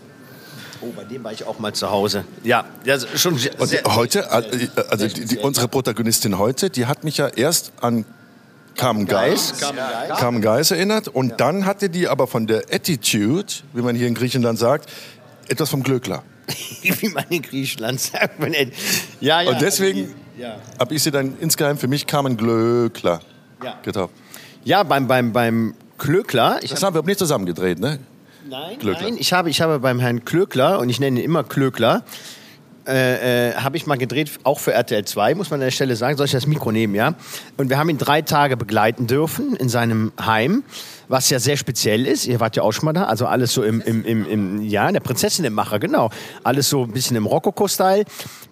Oh, 0.81 0.91
bei 0.95 1.03
dem 1.03 1.23
war 1.23 1.31
ich 1.31 1.45
auch 1.45 1.59
mal 1.59 1.73
zu 1.73 1.91
Hause. 1.91 2.25
Ja, 2.43 2.65
ja 2.83 2.97
schon 2.99 3.37
sehr, 3.37 3.59
Und 3.59 3.71
heute, 3.85 4.31
also 4.31 5.07
die, 5.07 5.25
die, 5.25 5.37
unsere 5.37 5.67
Protagonistin 5.67 6.37
heute, 6.37 6.69
die 6.69 6.85
hat 6.85 7.03
mich 7.03 7.17
ja 7.17 7.27
erst 7.27 7.73
an 7.81 8.05
Carmen 8.75 9.05
Geis, 9.05 9.53
Carmen 10.17 10.41
Geis 10.41 10.71
erinnert 10.71 11.07
und 11.07 11.39
dann 11.39 11.65
hatte 11.65 11.89
die 11.89 12.07
aber 12.07 12.27
von 12.27 12.47
der 12.47 12.63
Attitude, 12.71 13.53
wie 13.73 13.81
man 13.81 13.95
hier 13.95 14.07
in 14.07 14.15
Griechenland 14.15 14.57
sagt, 14.57 14.89
etwas 15.47 15.69
vom 15.69 15.83
Glöckler. 15.83 16.23
wie 16.81 17.09
man 17.09 17.25
in 17.29 17.41
Griechenland 17.41 17.99
sagt. 17.99 18.39
Man, 18.39 18.53
ja, 19.19 19.41
ja, 19.41 19.49
Und 19.49 19.61
deswegen 19.61 20.01
also 20.01 20.13
die- 20.37 20.41
ja. 20.41 20.55
habe 20.79 20.95
ich 20.95 21.03
sie 21.03 21.11
dann 21.11 21.37
insgeheim 21.39 21.77
für 21.77 21.87
mich 21.87 22.05
Carmen 22.07 22.37
Glöckler 22.37 23.21
Ja. 23.63 23.79
getauft. 23.83 24.13
ja, 24.63 24.83
beim, 24.83 25.07
beim, 25.07 25.31
beim 25.33 25.73
Klöckler, 25.97 26.59
ich 26.61 26.71
Das 26.71 26.83
haben 26.83 26.95
wir 26.95 26.99
aber 26.99 27.07
nicht 27.07 27.19
zusammen 27.19 27.45
gedreht, 27.45 27.79
ne? 27.79 27.99
Nein, 28.49 28.77
Klöckler. 28.79 29.03
nein, 29.03 29.15
ich 29.17 29.31
habe, 29.31 29.49
ich 29.49 29.61
habe 29.61 29.79
beim 29.79 29.99
Herrn 29.99 30.25
Klöckler, 30.25 30.79
und 30.79 30.89
ich 30.89 30.99
nenne 30.99 31.19
ihn 31.19 31.23
immer 31.25 31.43
Klöckler, 31.43 32.03
äh, 32.85 33.51
äh, 33.51 33.55
habe 33.55 33.77
ich 33.77 33.85
mal 33.85 33.97
gedreht, 33.97 34.29
auch 34.43 34.59
für 34.59 34.73
RTL 34.73 35.05
2, 35.05 35.35
muss 35.35 35.49
man 35.49 35.61
an 35.61 35.65
der 35.67 35.71
Stelle 35.71 35.95
sagen. 35.95 36.17
Soll 36.17 36.25
ich 36.25 36.33
das 36.33 36.45
Mikro 36.47 36.73
nehmen, 36.73 36.93
ja? 36.95 37.13
Und 37.55 37.69
wir 37.69 37.77
haben 37.77 37.87
ihn 37.89 37.97
drei 37.97 38.21
Tage 38.21 38.57
begleiten 38.57 39.07
dürfen 39.07 39.55
in 39.55 39.69
seinem 39.69 40.11
Heim, 40.19 40.63
was 41.07 41.29
ja 41.29 41.39
sehr 41.39 41.57
speziell 41.57 42.05
ist. 42.05 42.27
Ihr 42.27 42.39
wart 42.39 42.55
ja 42.55 42.63
auch 42.63 42.71
schon 42.71 42.85
mal 42.85 42.93
da, 42.93 43.05
also 43.05 43.25
alles 43.25 43.53
so 43.53 43.63
im, 43.63 43.81
im, 43.81 44.03
im, 44.05 44.25
im 44.27 44.61
ja, 44.61 44.87
in 44.87 44.93
der 44.93 45.01
Prinzessin 45.01 45.45
im 45.45 45.53
Macher, 45.53 45.79
Alles 46.43 46.69
so 46.69 46.83
ein 46.83 46.91
bisschen 46.91 47.17
im 47.17 47.25
Rokoko-Style. 47.25 48.05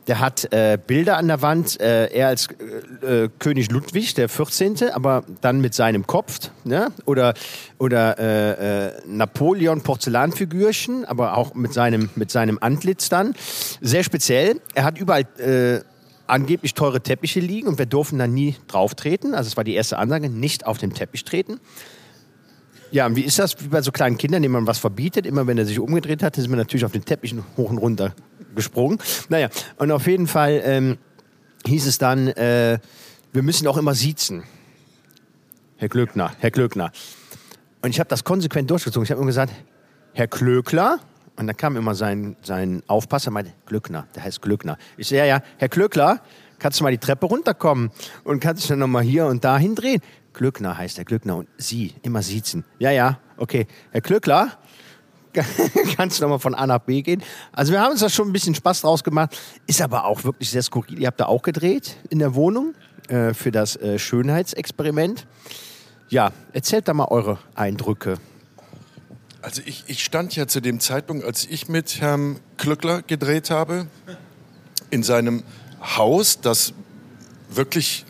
Der 0.08 0.20
hat 0.20 0.52
äh, 0.52 0.78
Bilder 0.86 1.18
an 1.18 1.28
der 1.28 1.42
Wand, 1.42 1.80
äh, 1.80 2.08
er 2.08 2.28
als 2.28 2.50
äh, 3.04 3.24
äh, 3.24 3.30
König 3.40 3.70
Ludwig, 3.72 4.16
der 4.16 4.30
14., 4.30 4.92
aber 4.92 5.24
dann 5.42 5.62
mit 5.62 5.74
seinem 5.74 6.08
Kopf, 6.08 6.50
ne? 6.64 6.92
oder, 7.06 7.34
oder 7.78 8.18
äh, 8.18 8.88
äh, 8.88 8.92
Napoleon 9.06 9.82
Porzellanfigürchen, 9.82 11.06
aber 11.06 11.38
auch 11.38 11.54
mit 11.54 11.74
seinem, 11.74 12.10
mit 12.16 12.32
seinem 12.32 12.58
Antlitz 12.62 13.10
dann. 13.10 13.36
Sehr 13.80 14.04
speziell. 14.04 14.60
Er 14.74 14.84
hat 14.84 14.98
überall 14.98 15.26
angeblich 16.32 16.74
teure 16.74 17.02
Teppiche 17.02 17.40
liegen 17.40 17.68
und 17.68 17.78
wir 17.78 17.86
durften 17.86 18.18
da 18.18 18.26
nie 18.26 18.56
drauf 18.68 18.96
treten. 18.96 19.36
Also 19.36 19.50
es 19.50 19.58
war 19.58 19.64
die 19.64 19.74
erste 19.74 19.98
Ansage, 19.98 20.30
nicht 20.30 20.66
auf 20.66 20.78
den 20.78 20.94
Teppich 20.94 21.26
treten. 21.26 21.60
Ja, 22.92 23.06
und 23.06 23.16
wie 23.16 23.22
ist 23.22 23.40
das 23.40 23.56
bei 23.56 23.82
so 23.82 23.92
kleinen 23.92 24.18
Kindern, 24.18 24.42
denen 24.42 24.54
man 24.54 24.68
was 24.68 24.78
verbietet? 24.78 25.26
Immer 25.26 25.48
wenn 25.48 25.58
er 25.58 25.66
sich 25.66 25.80
umgedreht 25.80 26.22
hat, 26.22 26.38
ist 26.38 26.50
man 26.50 26.60
natürlich 26.60 26.84
auf 26.84 26.92
den 26.92 27.06
Teppichen 27.06 27.44
hoch 27.56 27.70
und 27.70 27.78
runter 27.78 28.14
gesprungen. 28.54 29.00
Naja, 29.30 29.50
und 29.78 29.92
auf 29.92 30.08
jeden 30.08 30.28
Fall 30.28 30.62
ähm, 30.66 30.98
hieß 31.66 31.88
es 31.88 31.98
dann, 31.98 32.28
äh, 32.28 32.80
wir 33.32 33.44
müssen 33.44 33.66
auch 33.68 33.78
immer 33.78 33.96
siezen. 33.96 34.44
Herr 35.78 35.88
Glöckner, 35.88 36.34
Herr 36.40 36.52
Glöckner. 36.52 36.92
Und 37.82 37.92
ich 37.92 38.00
habe 38.00 38.10
das 38.10 38.26
konsequent 38.26 38.70
durchgezogen. 38.70 39.06
Ich 39.06 39.12
habe 39.12 39.20
immer 39.20 39.28
gesagt, 39.28 39.54
Herr 40.14 40.28
Klöckler. 40.28 41.00
Und 41.38 41.48
dann 41.48 41.56
kam 41.56 41.78
immer 41.78 41.96
sein, 41.96 42.36
sein 42.44 42.84
Aufpasser 42.88 43.32
meinte, 43.32 43.54
Glöckner, 43.66 44.06
der 44.16 44.26
heißt 44.26 44.42
Glöckner. 44.42 44.78
Ich 44.98 45.08
so, 45.08 45.16
ja, 45.16 45.26
ja, 45.26 45.42
Herr 45.58 45.70
Klöckler, 45.70 46.22
kannst 46.60 46.80
du 46.80 46.84
mal 46.84 46.92
die 46.92 46.98
Treppe 46.98 47.26
runterkommen 47.26 47.90
und 48.26 48.42
kannst 48.42 48.64
dich 48.64 48.70
dann 48.70 48.80
nochmal 48.80 49.04
hier 49.04 49.26
und 49.28 49.44
da 49.44 49.58
hindrehen? 49.58 50.02
Glöckner 50.34 50.78
heißt 50.78 50.98
der 50.98 51.06
Glöckner 51.06 51.38
und 51.38 51.50
Sie, 51.58 51.94
immer 52.02 52.22
siezen. 52.22 52.64
Ja, 52.80 52.92
ja, 52.92 53.20
okay. 53.38 53.68
Herr 53.92 54.02
Klöckler, 54.02 54.58
kannst 55.96 56.20
du 56.20 56.24
nochmal 56.24 56.40
von 56.40 56.56
A 56.56 56.68
nach 56.68 56.80
B 56.80 57.02
gehen. 57.02 57.24
Also 57.52 57.72
wir 57.72 57.82
haben 57.82 57.92
uns 57.92 58.02
da 58.02 58.10
schon 58.10 58.30
ein 58.30 58.34
bisschen 58.34 58.56
Spaß 58.56 58.82
draus 58.82 59.04
gemacht. 59.04 59.38
Ist 59.68 59.82
aber 59.82 60.06
auch 60.06 60.24
wirklich 60.24 60.50
sehr 60.50 60.64
skurril. 60.64 61.00
Ihr 61.00 61.08
habt 61.08 61.20
da 61.20 61.26
auch 61.26 61.42
gedreht 61.42 61.98
in 62.10 62.20
der 62.20 62.36
Wohnung 62.36 62.74
äh, 63.08 63.34
für 63.34 63.52
das 63.52 63.76
äh, 63.78 64.00
Schönheitsexperiment. 64.00 65.28
Ja, 66.10 66.32
erzählt 66.54 66.88
da 66.88 66.94
mal 66.94 67.06
eure 67.06 67.40
Eindrücke. 67.56 68.18
Also 69.42 69.62
ich, 69.66 69.86
ich 69.88 70.04
stand 70.04 70.36
ja 70.36 70.48
zu 70.48 70.60
dem 70.60 70.80
Zeitpunkt, 70.80 71.24
als 71.26 71.46
ich 71.46 71.68
mit 71.68 72.00
Herrn 72.00 72.40
Klöckler 72.58 73.02
gedreht 73.02 73.50
habe, 73.50 73.88
in 74.92 75.04
seinem 75.04 75.44
Haus, 75.82 76.42
das 76.42 76.74
wirklich 77.50 78.06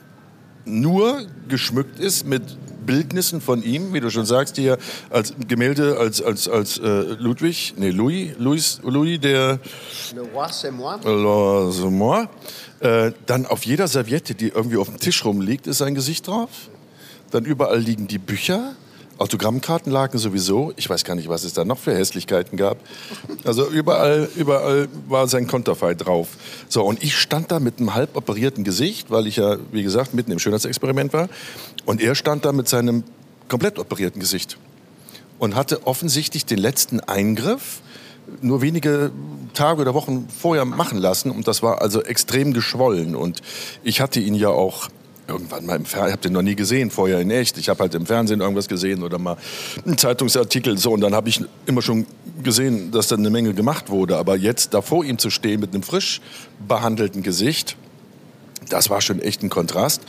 nur 0.65 1.25
geschmückt 1.47 1.99
ist 1.99 2.25
mit 2.25 2.43
Bildnissen 2.85 3.41
von 3.41 3.63
ihm, 3.63 3.93
wie 3.93 3.99
du 3.99 4.09
schon 4.09 4.25
sagst, 4.25 4.57
die 4.57 4.65
er 4.65 4.77
als 5.09 5.33
Gemälde 5.47 5.97
als, 5.97 6.21
als, 6.21 6.47
als 6.47 6.77
äh, 6.77 6.83
Ludwig, 7.19 7.75
nee, 7.77 7.89
Louis, 7.89 8.31
Louis, 8.37 8.79
Louis 8.83 9.19
der 9.19 9.59
Le 10.15 10.21
roi, 10.33 10.47
c'est 10.51 10.71
moi. 10.71 10.97
Lancement. 11.03 12.27
Äh, 12.79 13.11
dann 13.27 13.45
auf 13.45 13.65
jeder 13.65 13.87
Serviette, 13.87 14.33
die 14.33 14.49
irgendwie 14.49 14.77
auf 14.77 14.89
dem 14.89 14.99
Tisch 14.99 15.23
rumliegt, 15.23 15.67
ist 15.67 15.77
sein 15.77 15.93
Gesicht 15.93 16.27
drauf. 16.27 16.49
Dann 17.29 17.45
überall 17.45 17.79
liegen 17.79 18.07
die 18.07 18.17
Bücher. 18.17 18.75
Autogrammkarten 19.21 19.91
lagen 19.91 20.17
sowieso. 20.17 20.73
Ich 20.77 20.89
weiß 20.89 21.03
gar 21.03 21.15
nicht, 21.15 21.29
was 21.29 21.43
es 21.43 21.53
da 21.53 21.63
noch 21.63 21.77
für 21.77 21.95
Hässlichkeiten 21.95 22.57
gab. 22.57 22.77
Also 23.43 23.69
überall, 23.69 24.27
überall 24.35 24.87
war 25.07 25.27
sein 25.27 25.45
Konterfei 25.47 25.93
drauf. 25.93 26.29
So, 26.67 26.83
und 26.83 27.03
ich 27.03 27.15
stand 27.15 27.51
da 27.51 27.59
mit 27.59 27.79
einem 27.79 27.93
halb 27.93 28.17
operierten 28.17 28.63
Gesicht, 28.63 29.11
weil 29.11 29.27
ich 29.27 29.35
ja, 29.35 29.57
wie 29.71 29.83
gesagt, 29.83 30.15
mitten 30.15 30.31
im 30.31 30.39
Schönheitsexperiment 30.39 31.13
war. 31.13 31.29
Und 31.85 32.01
er 32.01 32.15
stand 32.15 32.45
da 32.45 32.51
mit 32.51 32.67
seinem 32.67 33.03
komplett 33.47 33.77
operierten 33.77 34.19
Gesicht 34.19 34.57
und 35.37 35.55
hatte 35.55 35.85
offensichtlich 35.85 36.45
den 36.45 36.57
letzten 36.57 36.99
Eingriff 36.99 37.81
nur 38.41 38.61
wenige 38.61 39.11
Tage 39.53 39.81
oder 39.81 39.93
Wochen 39.93 40.27
vorher 40.29 40.65
machen 40.65 40.97
lassen 40.97 41.31
und 41.31 41.47
das 41.47 41.61
war 41.61 41.81
also 41.81 42.01
extrem 42.01 42.53
geschwollen 42.53 43.15
und 43.15 43.41
ich 43.83 43.99
hatte 43.99 44.19
ihn 44.19 44.35
ja 44.35 44.49
auch 44.49 44.87
irgendwann 45.31 45.65
mal 45.65 45.75
im 45.75 45.85
Fernsehen, 45.85 46.07
ich 46.07 46.13
habe 46.13 46.21
den 46.21 46.33
noch 46.33 46.41
nie 46.41 46.55
gesehen 46.55 46.91
vorher 46.91 47.19
in 47.19 47.31
echt, 47.31 47.57
ich 47.57 47.69
habe 47.69 47.79
halt 47.81 47.95
im 47.95 48.05
Fernsehen 48.05 48.41
irgendwas 48.41 48.67
gesehen 48.67 49.03
oder 49.03 49.17
mal 49.17 49.37
einen 49.85 49.97
Zeitungsartikel 49.97 50.77
so 50.77 50.91
und 50.91 51.01
dann 51.01 51.13
habe 51.13 51.29
ich 51.29 51.43
immer 51.65 51.81
schon 51.81 52.05
gesehen, 52.43 52.91
dass 52.91 53.07
da 53.07 53.15
eine 53.15 53.29
Menge 53.29 53.53
gemacht 53.53 53.89
wurde, 53.89 54.17
aber 54.17 54.35
jetzt 54.35 54.73
da 54.73 54.81
vor 54.81 55.03
ihm 55.03 55.17
zu 55.17 55.29
stehen 55.29 55.59
mit 55.59 55.73
einem 55.73 55.83
frisch 55.83 56.21
behandelten 56.67 57.23
Gesicht, 57.23 57.77
das 58.69 58.89
war 58.89 59.01
schon 59.01 59.19
echt 59.19 59.43
ein 59.43 59.49
Kontrast. 59.49 60.01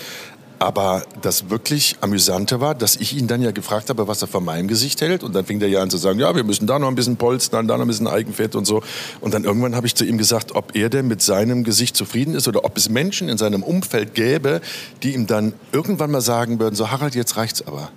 Aber 0.62 1.02
das 1.20 1.50
wirklich 1.50 1.96
Amüsante 2.02 2.60
war, 2.60 2.76
dass 2.76 2.94
ich 2.94 3.16
ihn 3.16 3.26
dann 3.26 3.42
ja 3.42 3.50
gefragt 3.50 3.88
habe, 3.88 4.06
was 4.06 4.22
er 4.22 4.28
von 4.28 4.44
meinem 4.44 4.68
Gesicht 4.68 5.00
hält. 5.00 5.24
Und 5.24 5.34
dann 5.34 5.44
fing 5.44 5.60
er 5.60 5.66
ja 5.66 5.82
an 5.82 5.90
zu 5.90 5.96
sagen, 5.96 6.20
ja, 6.20 6.36
wir 6.36 6.44
müssen 6.44 6.68
da 6.68 6.78
noch 6.78 6.86
ein 6.86 6.94
bisschen 6.94 7.16
polstern, 7.16 7.66
da 7.66 7.76
noch 7.76 7.84
ein 7.84 7.88
bisschen 7.88 8.06
Eigenfett 8.06 8.54
und 8.54 8.64
so. 8.64 8.80
Und 9.20 9.34
dann 9.34 9.42
irgendwann 9.42 9.74
habe 9.74 9.88
ich 9.88 9.96
zu 9.96 10.04
ihm 10.04 10.18
gesagt, 10.18 10.54
ob 10.54 10.76
er 10.76 10.88
denn 10.88 11.08
mit 11.08 11.20
seinem 11.20 11.64
Gesicht 11.64 11.96
zufrieden 11.96 12.36
ist 12.36 12.46
oder 12.46 12.64
ob 12.64 12.76
es 12.76 12.88
Menschen 12.88 13.28
in 13.28 13.38
seinem 13.38 13.64
Umfeld 13.64 14.14
gäbe, 14.14 14.60
die 15.02 15.14
ihm 15.14 15.26
dann 15.26 15.52
irgendwann 15.72 16.12
mal 16.12 16.20
sagen 16.20 16.60
würden, 16.60 16.76
so 16.76 16.92
Harald, 16.92 17.16
jetzt 17.16 17.36
reicht's 17.36 17.66
aber. 17.66 17.90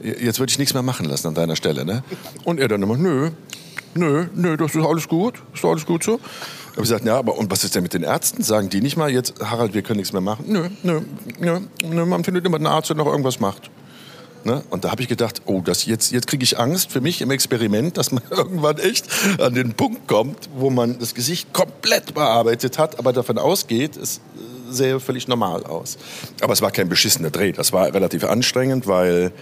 Jetzt 0.00 0.38
würde 0.38 0.50
ich 0.50 0.58
nichts 0.58 0.74
mehr 0.74 0.82
machen 0.82 1.06
lassen 1.06 1.28
an 1.28 1.34
deiner 1.34 1.56
Stelle. 1.56 1.84
Ne? 1.84 2.02
Und 2.44 2.60
er 2.60 2.68
dann 2.68 2.82
immer, 2.82 2.96
nö, 2.96 3.30
nö, 3.94 4.26
nö, 4.34 4.56
das 4.56 4.74
ist 4.74 4.84
alles 4.84 5.08
gut, 5.08 5.42
ist 5.54 5.64
alles 5.64 5.84
gut 5.84 6.04
so. 6.04 6.12
habe 6.12 6.22
ich 6.76 6.82
gesagt, 6.82 7.04
ja, 7.04 7.18
aber 7.18 7.36
und 7.36 7.50
was 7.50 7.64
ist 7.64 7.74
denn 7.74 7.82
mit 7.82 7.94
den 7.94 8.02
Ärzten? 8.02 8.42
Sagen 8.42 8.68
die 8.68 8.80
nicht 8.80 8.96
mal 8.96 9.10
jetzt, 9.10 9.34
Harald, 9.40 9.74
wir 9.74 9.82
können 9.82 9.98
nichts 9.98 10.12
mehr 10.12 10.22
machen? 10.22 10.44
Nö, 10.48 10.68
nö, 10.82 11.00
nö, 11.40 11.60
nö 11.84 12.06
man 12.06 12.24
findet 12.24 12.46
immer 12.46 12.56
einen 12.56 12.66
Arzt, 12.66 12.90
der 12.90 12.96
noch 12.96 13.06
irgendwas 13.06 13.40
macht. 13.40 13.70
Ne? 14.44 14.62
Und 14.70 14.84
da 14.84 14.90
habe 14.90 15.02
ich 15.02 15.08
gedacht, 15.08 15.42
oh, 15.46 15.60
das 15.62 15.84
jetzt, 15.84 16.12
jetzt 16.12 16.26
kriege 16.26 16.44
ich 16.44 16.58
Angst 16.58 16.92
für 16.92 17.00
mich 17.00 17.20
im 17.20 17.30
Experiment, 17.30 17.96
dass 17.96 18.12
man 18.12 18.22
irgendwann 18.30 18.78
echt 18.78 19.06
an 19.40 19.54
den 19.54 19.74
Punkt 19.74 20.06
kommt, 20.06 20.48
wo 20.56 20.70
man 20.70 20.98
das 20.98 21.14
Gesicht 21.14 21.52
komplett 21.52 22.14
bearbeitet 22.14 22.78
hat, 22.78 22.98
aber 22.98 23.12
davon 23.12 23.38
ausgeht, 23.38 23.96
es 23.96 24.20
sähe 24.70 25.00
völlig 25.00 25.28
normal 25.28 25.64
aus. 25.64 25.98
Aber 26.40 26.52
es 26.52 26.62
war 26.62 26.70
kein 26.70 26.88
beschissener 26.88 27.30
Dreh. 27.30 27.52
Das 27.52 27.72
war 27.72 27.92
relativ 27.92 28.24
anstrengend, 28.24 28.86
weil 28.86 29.32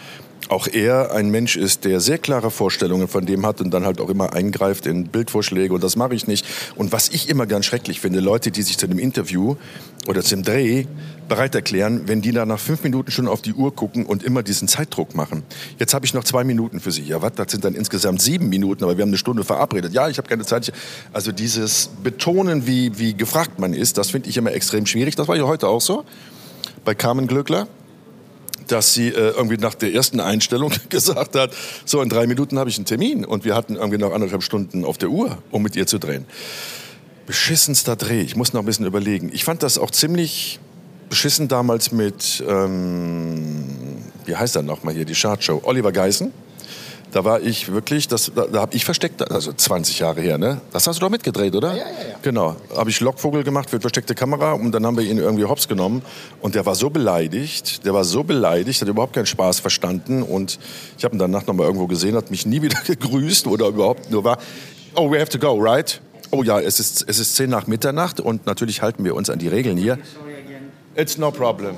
auch 0.48 0.68
er 0.68 1.12
ein 1.12 1.30
Mensch 1.30 1.56
ist, 1.56 1.84
der 1.84 2.00
sehr 2.00 2.18
klare 2.18 2.50
Vorstellungen 2.50 3.08
von 3.08 3.26
dem 3.26 3.44
hat 3.44 3.60
und 3.60 3.72
dann 3.72 3.84
halt 3.84 4.00
auch 4.00 4.08
immer 4.08 4.32
eingreift 4.32 4.86
in 4.86 5.08
Bildvorschläge 5.08 5.74
und 5.74 5.82
das 5.82 5.96
mache 5.96 6.14
ich 6.14 6.26
nicht. 6.26 6.46
Und 6.76 6.92
was 6.92 7.08
ich 7.08 7.28
immer 7.28 7.46
ganz 7.46 7.66
schrecklich 7.66 8.00
finde, 8.00 8.20
Leute, 8.20 8.50
die 8.50 8.62
sich 8.62 8.78
zu 8.78 8.86
einem 8.86 8.98
Interview 8.98 9.56
oder 10.06 10.22
zum 10.22 10.42
Dreh 10.44 10.86
bereit 11.28 11.54
erklären, 11.56 12.02
wenn 12.06 12.22
die 12.22 12.30
da 12.30 12.46
nach 12.46 12.60
fünf 12.60 12.84
Minuten 12.84 13.10
schon 13.10 13.26
auf 13.26 13.42
die 13.42 13.52
Uhr 13.54 13.74
gucken 13.74 14.06
und 14.06 14.22
immer 14.22 14.44
diesen 14.44 14.68
Zeitdruck 14.68 15.16
machen. 15.16 15.42
Jetzt 15.78 15.94
habe 15.94 16.06
ich 16.06 16.14
noch 16.14 16.22
zwei 16.22 16.44
Minuten 16.44 16.78
für 16.78 16.92
Sie. 16.92 17.02
Ja, 17.02 17.20
was? 17.22 17.32
Das 17.34 17.50
sind 17.50 17.64
dann 17.64 17.74
insgesamt 17.74 18.22
sieben 18.22 18.48
Minuten, 18.48 18.84
aber 18.84 18.96
wir 18.96 19.02
haben 19.02 19.10
eine 19.10 19.18
Stunde 19.18 19.42
verabredet. 19.42 19.92
Ja, 19.92 20.08
ich 20.08 20.18
habe 20.18 20.28
keine 20.28 20.44
Zeit. 20.44 20.72
Also 21.12 21.32
dieses 21.32 21.90
Betonen, 22.04 22.68
wie, 22.68 22.96
wie 22.98 23.14
gefragt 23.14 23.58
man 23.58 23.72
ist, 23.72 23.98
das 23.98 24.10
finde 24.10 24.28
ich 24.28 24.36
immer 24.36 24.52
extrem 24.52 24.86
schwierig. 24.86 25.16
Das 25.16 25.26
war 25.26 25.36
ja 25.36 25.44
heute 25.44 25.66
auch 25.66 25.80
so 25.80 26.04
bei 26.84 26.94
Carmen 26.94 27.26
Glöckler 27.26 27.66
dass 28.68 28.94
sie 28.94 29.08
äh, 29.08 29.30
irgendwie 29.30 29.56
nach 29.56 29.74
der 29.74 29.92
ersten 29.94 30.20
Einstellung 30.20 30.72
gesagt 30.88 31.34
hat, 31.34 31.52
so 31.84 32.02
in 32.02 32.08
drei 32.08 32.26
Minuten 32.26 32.58
habe 32.58 32.70
ich 32.70 32.76
einen 32.76 32.86
Termin 32.86 33.24
und 33.24 33.44
wir 33.44 33.54
hatten 33.54 33.76
irgendwie 33.76 33.98
noch 33.98 34.12
anderthalb 34.12 34.42
Stunden 34.42 34.84
auf 34.84 34.98
der 34.98 35.10
Uhr, 35.10 35.38
um 35.50 35.62
mit 35.62 35.76
ihr 35.76 35.86
zu 35.86 35.98
drehen. 35.98 36.26
Beschissenster 37.26 37.96
Dreh, 37.96 38.20
ich 38.20 38.36
muss 38.36 38.52
noch 38.52 38.62
ein 38.62 38.66
bisschen 38.66 38.86
überlegen. 38.86 39.30
Ich 39.32 39.44
fand 39.44 39.62
das 39.62 39.78
auch 39.78 39.90
ziemlich 39.90 40.60
beschissen 41.08 41.48
damals 41.48 41.92
mit, 41.92 42.42
ähm, 42.48 43.64
wie 44.24 44.36
heißt 44.36 44.56
er 44.56 44.62
nochmal 44.62 44.94
hier, 44.94 45.04
die 45.04 45.14
Chartshow, 45.14 45.60
Oliver 45.64 45.92
Geissen 45.92 46.32
da 47.12 47.24
war 47.24 47.40
ich 47.40 47.72
wirklich, 47.72 48.08
das, 48.08 48.32
da, 48.34 48.46
da 48.46 48.60
habe 48.60 48.74
ich 48.74 48.84
versteckt, 48.84 49.30
also 49.30 49.52
20 49.52 49.98
Jahre 50.00 50.20
her, 50.20 50.38
ne? 50.38 50.60
Das 50.72 50.86
hast 50.86 50.96
du 50.96 51.00
doch 51.00 51.10
mitgedreht, 51.10 51.54
oder? 51.54 51.70
Ja, 51.70 51.76
ja, 51.76 51.84
ja. 51.84 52.16
Genau. 52.22 52.56
Habe 52.76 52.90
ich 52.90 53.00
Lockvogel 53.00 53.44
gemacht 53.44 53.70
für 53.70 53.80
versteckte 53.80 54.14
Kamera 54.14 54.52
und 54.52 54.72
dann 54.72 54.84
haben 54.84 54.96
wir 54.96 55.04
ihn 55.04 55.18
irgendwie 55.18 55.44
hops 55.44 55.68
genommen. 55.68 56.02
Und 56.40 56.54
der 56.54 56.66
war 56.66 56.74
so 56.74 56.90
beleidigt, 56.90 57.84
der 57.84 57.94
war 57.94 58.04
so 58.04 58.22
beleidigt, 58.22 58.80
hat 58.80 58.88
überhaupt 58.88 59.14
keinen 59.14 59.26
Spaß 59.26 59.60
verstanden. 59.60 60.22
Und 60.22 60.58
ich 60.98 61.04
habe 61.04 61.16
ihn 61.16 61.18
danach 61.18 61.46
noch 61.46 61.54
mal 61.54 61.64
irgendwo 61.64 61.86
gesehen, 61.86 62.16
hat 62.16 62.30
mich 62.30 62.46
nie 62.46 62.62
wieder 62.62 62.78
gegrüßt 62.86 63.46
oder 63.46 63.68
überhaupt 63.68 64.10
nur 64.10 64.24
war, 64.24 64.38
oh, 64.94 65.10
we 65.10 65.18
have 65.20 65.30
to 65.30 65.38
go, 65.38 65.56
right? 65.58 66.00
Oh 66.30 66.42
ja, 66.42 66.60
es 66.60 66.80
ist, 66.80 67.04
es 67.08 67.18
ist 67.18 67.36
10 67.36 67.48
nach 67.48 67.66
Mitternacht 67.66 68.20
und 68.20 68.46
natürlich 68.46 68.82
halten 68.82 69.04
wir 69.04 69.14
uns 69.14 69.30
an 69.30 69.38
die 69.38 69.48
Regeln 69.48 69.76
hier. 69.76 69.98
It's 70.96 71.18
no 71.18 71.30
problem. 71.30 71.76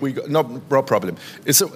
We 0.00 0.12
go, 0.12 0.22
no, 0.28 0.60
no 0.68 0.82
problem. 0.82 1.16
It's, 1.44 1.62
uh, 1.62 1.68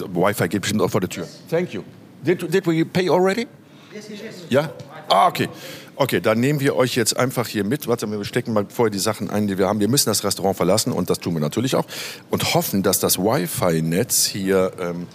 Wi-Fi 0.00 0.48
geht 0.48 0.62
bestimmt 0.62 0.82
auch 0.82 0.90
vor 0.90 1.00
der 1.00 1.10
Tür. 1.10 1.26
Thank 1.50 1.72
you. 1.72 1.82
Did, 2.24 2.52
did 2.52 2.66
we 2.66 2.84
pay 2.84 3.08
already? 3.08 3.46
Yes, 3.92 4.08
yes, 4.08 4.20
yes. 4.22 4.34
Ja? 4.48 4.72
Ah, 5.08 5.28
okay. 5.28 5.48
Okay, 5.96 6.20
dann 6.20 6.40
nehmen 6.40 6.58
wir 6.58 6.74
euch 6.74 6.96
jetzt 6.96 7.16
einfach 7.16 7.46
hier 7.46 7.62
mit. 7.62 7.86
Warte, 7.86 8.10
wir 8.10 8.24
stecken 8.24 8.52
mal 8.52 8.66
vorher 8.68 8.90
die 8.90 8.98
Sachen 8.98 9.30
ein, 9.30 9.46
die 9.46 9.58
wir 9.58 9.68
haben. 9.68 9.78
Wir 9.78 9.88
müssen 9.88 10.08
das 10.08 10.24
Restaurant 10.24 10.56
verlassen 10.56 10.92
und 10.92 11.08
das 11.08 11.20
tun 11.20 11.34
wir 11.34 11.40
natürlich 11.40 11.76
auch. 11.76 11.84
Und 12.30 12.54
hoffen, 12.54 12.82
dass 12.82 12.98
das 12.98 13.18
Wi-Fi-Netz 13.18 14.24
hier 14.24 14.72
ähm, 14.80 15.06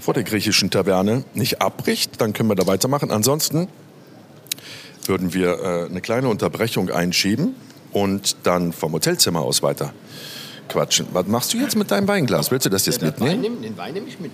vor 0.00 0.12
der 0.12 0.24
griechischen 0.24 0.70
Taverne 0.70 1.24
nicht 1.34 1.62
abbricht. 1.62 2.20
Dann 2.20 2.32
können 2.32 2.48
wir 2.48 2.56
da 2.56 2.66
weitermachen. 2.66 3.12
Ansonsten 3.12 3.68
würden 5.06 5.34
wir 5.34 5.60
äh, 5.60 5.90
eine 5.90 6.00
kleine 6.00 6.28
Unterbrechung 6.28 6.90
einschieben 6.90 7.54
und 7.92 8.36
dann 8.42 8.72
vom 8.72 8.92
Hotelzimmer 8.92 9.42
aus 9.42 9.62
weiter 9.62 9.92
quatschen. 10.68 11.06
Was 11.12 11.26
machst 11.26 11.52
du 11.52 11.58
jetzt 11.58 11.76
mit 11.76 11.90
deinem 11.90 12.08
Weinglas? 12.08 12.50
Willst 12.50 12.66
du 12.66 12.70
das 12.70 12.86
jetzt 12.86 13.00
ja, 13.00 13.08
mitnehmen? 13.08 13.42
Wein 13.42 13.62
den 13.62 13.76
Wein 13.76 13.94
nehme 13.94 14.08
ich 14.08 14.20
mit. 14.20 14.32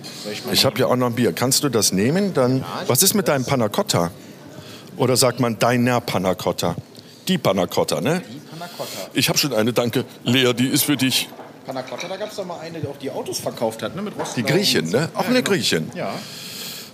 Ich, 0.51 0.65
habe 0.65 0.79
ja 0.79 0.87
auch 0.87 0.95
noch 0.95 1.07
ein 1.07 1.15
Bier. 1.15 1.33
Kannst 1.33 1.63
du 1.63 1.69
das 1.69 1.91
nehmen? 1.91 2.33
Dann, 2.33 2.59
ja, 2.59 2.65
was 2.87 3.03
ist 3.03 3.13
mit 3.13 3.27
deinem 3.27 3.45
Panna 3.45 3.69
Cotta? 3.69 4.11
Oder 4.97 5.17
sagt 5.17 5.39
man 5.39 5.57
deiner 5.59 6.01
Panna 6.01 6.35
Cotta? 6.35 6.75
Die 7.27 7.37
Panna 7.37 7.67
Cotta, 7.67 8.01
ne? 8.01 8.21
Die 8.29 8.39
Panna 8.39 8.67
Cotta. 8.67 9.09
Ich 9.13 9.29
habe 9.29 9.37
schon 9.37 9.53
eine, 9.53 9.73
danke. 9.73 10.05
Lea, 10.23 10.53
die 10.53 10.67
ist 10.67 10.83
für 10.83 10.97
dich. 10.97 11.29
Panna 11.65 11.83
Cotta, 11.83 12.07
da 12.07 12.17
gab 12.17 12.29
es 12.29 12.35
doch 12.35 12.45
mal 12.45 12.59
eine, 12.59 12.79
die 12.79 12.87
auch 12.87 12.97
die 12.97 13.11
Autos 13.11 13.39
verkauft 13.39 13.83
hat, 13.83 13.95
ne? 13.95 14.01
Mit 14.01 14.13
die 14.35 14.43
Griechin, 14.43 14.89
ne? 14.89 15.09
Auch 15.13 15.25
eine 15.25 15.41
genau. 15.41 15.49
Griechin. 15.51 15.91
Ja. 15.95 16.13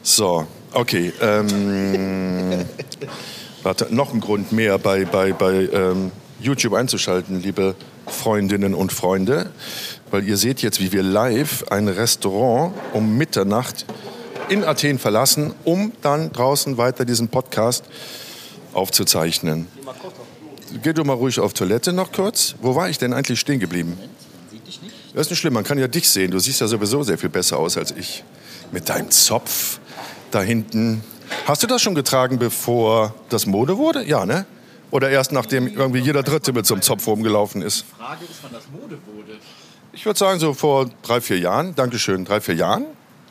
So, 0.04 0.46
okay. 0.74 1.14
Ähm, 1.22 2.66
warte, 3.64 3.88
noch 3.94 4.14
ein 4.14 4.20
Grund 4.20 4.52
mehr 4.52 4.78
bei, 4.78 5.06
bei, 5.06 5.34
bei 5.34 5.70
ähm, 5.72 6.12
YouTube 6.40 6.74
einzuschalten, 6.74 7.42
liebe 7.42 7.76
Freundinnen 8.08 8.74
und 8.74 8.92
Freunde, 8.92 9.52
weil 10.12 10.28
ihr 10.28 10.38
seht 10.38 10.62
jetzt, 10.62 10.80
wie 10.80 10.92
wir 10.92 11.04
live 11.04 11.66
ein 11.70 11.88
Restaurant 11.88 12.74
um 12.94 13.18
Mitternacht 13.18 13.86
in 14.50 14.64
Athen 14.64 14.98
verlassen, 15.00 15.54
um 15.64 15.92
dann 16.02 16.32
draußen 16.32 16.78
weiter 16.78 17.06
diesen 17.06 17.28
Podcast 17.28 17.84
aufzuzeichnen. 18.74 19.68
Geh 20.84 20.94
du 20.94 21.04
mal 21.04 21.14
ruhig 21.14 21.40
auf 21.40 21.54
Toilette 21.54 21.94
noch 21.94 22.12
kurz. 22.12 22.56
Wo 22.62 22.76
war 22.76 22.90
ich 22.90 22.98
denn 22.98 23.14
eigentlich 23.14 23.40
stehen 23.40 23.60
geblieben? 23.60 23.98
Das 25.14 25.28
ist 25.28 25.30
nicht 25.32 25.40
schlimm, 25.40 25.54
man 25.54 25.64
kann 25.64 25.80
ja 25.80 25.88
dich 25.88 26.10
sehen. 26.10 26.32
Du 26.32 26.40
siehst 26.40 26.62
ja 26.62 26.68
sowieso 26.68 27.04
sehr 27.04 27.18
viel 27.18 27.30
besser 27.30 27.58
aus 27.58 27.78
als 27.78 27.92
ich. 27.92 28.24
Mit 28.72 28.90
deinem 28.90 29.10
Zopf 29.10 29.80
da 30.32 30.42
hinten. 30.42 31.04
Hast 31.46 31.64
du 31.64 31.68
das 31.68 31.82
schon 31.82 31.96
getragen, 31.96 32.38
bevor 32.38 33.16
das 33.30 33.46
Mode 33.46 33.78
wurde? 33.78 34.04
Ja, 34.06 34.26
ne? 34.26 34.46
Oder 34.92 35.10
erst 35.10 35.32
nachdem 35.32 35.68
irgendwie 35.68 36.00
jeder 36.00 36.24
Dritte 36.24 36.54
mit 36.54 36.66
so 36.66 36.74
einem 36.74 36.82
Zopf 36.82 37.08
rumgelaufen 37.08 37.62
ist? 37.62 37.86
Die 37.90 38.02
Frage 38.02 38.26
ist, 38.26 38.40
wann 38.42 38.54
das 38.54 38.64
Mode 38.70 38.98
wurde. 39.06 39.38
Ich 39.92 40.06
würde 40.06 40.18
sagen, 40.18 40.40
so 40.40 40.54
vor 40.54 40.90
drei, 41.02 41.22
vier 41.22 41.40
Jahren. 41.40 41.76
Dankeschön, 41.76 42.24
drei, 42.24 42.40
vier 42.40 42.56
Jahren? 42.56 42.86